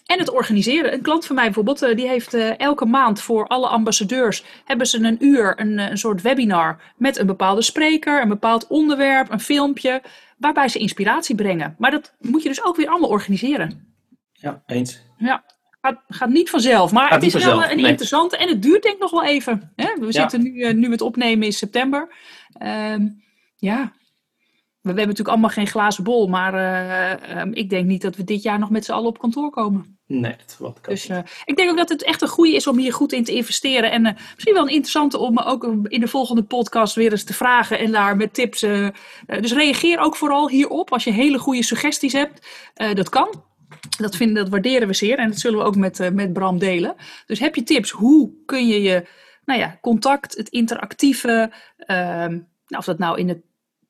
En 0.04 0.18
het 0.18 0.30
organiseren. 0.30 0.92
Een 0.92 1.02
klant 1.02 1.26
van 1.26 1.34
mij 1.34 1.44
bijvoorbeeld, 1.44 1.82
eh, 1.82 1.96
die 1.96 2.08
heeft 2.08 2.34
eh, 2.34 2.58
elke 2.58 2.86
maand 2.86 3.20
voor 3.20 3.46
alle 3.46 3.66
ambassadeurs 3.66 4.44
hebben 4.64 4.86
ze 4.86 4.98
een 4.98 5.24
uur 5.24 5.60
een, 5.60 5.78
eh, 5.78 5.90
een 5.90 5.98
soort 5.98 6.22
webinar 6.22 6.92
met 6.96 7.18
een 7.18 7.26
bepaalde 7.26 7.62
spreker, 7.62 8.22
een 8.22 8.28
bepaald 8.28 8.66
onderwerp, 8.66 9.30
een 9.30 9.40
filmpje, 9.40 10.02
waarbij 10.38 10.68
ze 10.68 10.78
inspiratie 10.78 11.34
brengen. 11.34 11.74
Maar 11.78 11.90
dat 11.90 12.14
moet 12.20 12.42
je 12.42 12.48
dus 12.48 12.64
ook 12.64 12.76
weer 12.76 12.88
allemaal 12.88 13.08
organiseren. 13.08 13.96
Ja, 14.32 14.62
eens. 14.66 15.02
Ja, 15.16 15.44
gaat, 15.80 16.00
gaat 16.08 16.28
niet 16.28 16.50
vanzelf. 16.50 16.92
Maar 16.92 17.10
het 17.10 17.22
is 17.22 17.44
wel 17.44 17.64
een 17.64 17.78
interessante 17.78 18.36
en 18.36 18.48
het 18.48 18.62
duurt 18.62 18.82
denk 18.82 18.94
ik 18.94 19.00
nog 19.00 19.10
wel 19.10 19.24
even. 19.24 19.72
Hè? 19.76 19.94
We 20.00 20.12
zitten 20.12 20.42
nu, 20.42 20.72
nu 20.72 20.88
met 20.88 21.00
opnemen 21.00 21.46
in 21.46 21.52
september. 21.52 22.14
Ehm, 22.52 23.08
ja, 23.56 23.92
we, 24.84 24.90
hebben 24.90 25.06
natuurlijk 25.06 25.28
allemaal 25.28 25.50
geen 25.50 25.66
glazen 25.66 26.04
bol, 26.04 26.26
maar 26.26 26.54
uh, 26.54 27.40
um, 27.40 27.52
ik 27.52 27.70
denk 27.70 27.86
niet 27.86 28.02
dat 28.02 28.16
we 28.16 28.24
dit 28.24 28.42
jaar 28.42 28.58
nog 28.58 28.70
met 28.70 28.84
z'n 28.84 28.92
allen 28.92 29.08
op 29.08 29.18
kantoor 29.18 29.50
komen. 29.50 29.93
Nee, 30.06 30.36
dat 30.36 30.56
wat 30.58 30.80
kan 30.80 30.92
Dus 30.92 31.08
uh, 31.08 31.18
ik 31.44 31.56
denk 31.56 31.70
ook 31.70 31.76
dat 31.76 31.88
het 31.88 32.02
echt 32.02 32.22
een 32.22 32.28
goede 32.28 32.54
is 32.54 32.66
om 32.66 32.78
hier 32.78 32.92
goed 32.92 33.12
in 33.12 33.24
te 33.24 33.32
investeren. 33.32 33.90
En 33.90 34.06
uh, 34.06 34.12
misschien 34.34 34.54
wel 34.54 34.62
een 34.62 34.68
interessante 34.68 35.18
om 35.18 35.38
ook 35.38 35.64
in 35.82 36.00
de 36.00 36.08
volgende 36.08 36.42
podcast 36.42 36.94
weer 36.94 37.10
eens 37.10 37.24
te 37.24 37.34
vragen 37.34 37.78
en 37.78 37.92
daar 37.92 38.16
met 38.16 38.34
tips. 38.34 38.60
dus 39.40 39.52
reageer 39.52 39.98
ook 39.98 40.16
vooral 40.16 40.48
hierop 40.48 40.92
als 40.92 41.04
je 41.04 41.10
hele 41.10 41.38
goede 41.38 41.62
suggesties 41.62 42.12
hebt. 42.12 42.46
dat 42.74 43.08
kan. 43.08 43.42
Dat, 43.98 44.16
vinden, 44.16 44.42
dat 44.42 44.48
waarderen 44.48 44.88
we 44.88 44.94
zeer 44.94 45.18
en 45.18 45.28
dat 45.28 45.38
zullen 45.38 45.58
we 45.58 45.64
ook 45.64 45.76
met, 45.76 46.10
met 46.12 46.32
Bram 46.32 46.58
delen. 46.58 46.94
Dus 47.26 47.38
heb 47.38 47.54
je 47.54 47.62
tips, 47.62 47.90
hoe 47.90 48.32
kun 48.46 48.66
je 48.66 48.82
je 48.82 49.06
nou 49.44 49.60
ja, 49.60 49.78
contact, 49.80 50.36
het 50.36 50.48
interactieve, 50.48 51.52
ehm, 51.76 52.30
nou, 52.66 52.78
of 52.78 52.84
dat 52.84 52.98
nou 52.98 53.18
in 53.18 53.28
het 53.28 53.42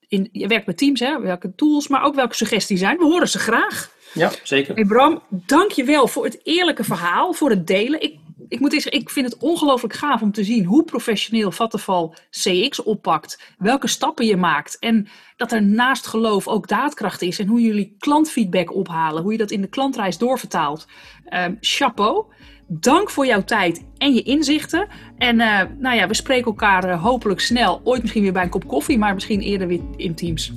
in, 0.09 0.29
je 0.33 0.47
werkt 0.47 0.67
met 0.67 0.77
teams, 0.77 1.01
hè, 1.01 1.21
welke 1.21 1.55
tools, 1.55 1.89
maar 1.89 2.03
ook 2.03 2.15
welke 2.15 2.35
suggesties 2.35 2.81
zijn. 2.81 2.99
We 2.99 3.05
horen 3.05 3.29
ze 3.29 3.39
graag. 3.39 3.93
Ja, 4.15 4.31
zeker. 4.43 4.75
Hey 4.75 4.85
Bram, 4.85 5.23
dank 5.29 5.71
je 5.71 5.85
wel 5.85 6.09
voor 6.09 6.25
het 6.25 6.41
eerlijke 6.43 6.85
verhaal, 6.85 7.33
voor 7.33 7.51
het 7.51 7.67
delen. 7.67 8.03
Ik, 8.03 8.19
ik 8.49 8.61
moet 8.61 8.73
zeggen, 8.73 8.93
ik 8.93 9.11
vind 9.11 9.27
het 9.27 9.43
ongelooflijk 9.43 9.95
gaaf 9.95 10.23
om 10.23 10.33
te 10.33 10.45
zien 10.45 10.65
hoe 10.65 10.85
professioneel 10.85 11.51
Vattenval 11.51 12.15
CX 12.31 12.83
oppakt. 12.83 13.55
Welke 13.59 13.89
stappen 13.89 14.27
je 14.27 14.37
maakt. 14.37 14.79
En 14.79 15.09
dat 15.37 15.53
er 15.53 15.63
naast 15.63 16.07
geloof 16.07 16.49
ook 16.49 16.69
daadkracht 16.69 17.23
is. 17.23 17.39
En 17.39 17.47
hoe 17.47 17.61
jullie 17.61 17.97
klantfeedback 17.99 18.75
ophalen. 18.75 19.23
Hoe 19.23 19.33
je 19.33 19.39
dat 19.39 19.51
in 19.51 19.61
de 19.61 19.69
klantreis 19.69 20.19
doorvertaalt. 20.19 20.87
Um, 21.31 21.57
chapeau. 21.61 22.25
Dank 22.67 23.11
voor 23.11 23.27
jouw 23.27 23.45
tijd 23.45 23.85
en 23.99 24.15
je 24.15 24.23
inzichten. 24.23 24.89
En 25.19 25.39
uh, 25.41 25.61
nou 25.79 25.97
ja, 25.97 26.09
we 26.09 26.15
spreken 26.15 26.47
elkaar 26.47 26.89
uh, 26.89 27.03
hopelijk 27.03 27.41
snel. 27.41 27.81
Ooit 27.85 28.01
misschien 28.01 28.23
weer 28.23 28.33
bij 28.33 28.43
een 28.43 28.49
kop 28.49 28.67
koffie, 28.67 28.99
maar 28.99 29.15
misschien 29.15 29.41
eerder 29.41 29.69
weer 29.69 29.81
in 29.97 30.15
Teams. 30.15 30.53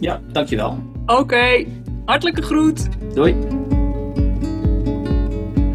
Ja, 0.00 0.20
dankjewel. 0.32 0.82
Oké, 1.06 1.20
okay. 1.20 1.66
Hartelijke 2.08 2.42
groet. 2.42 2.88
Doei. 3.14 3.34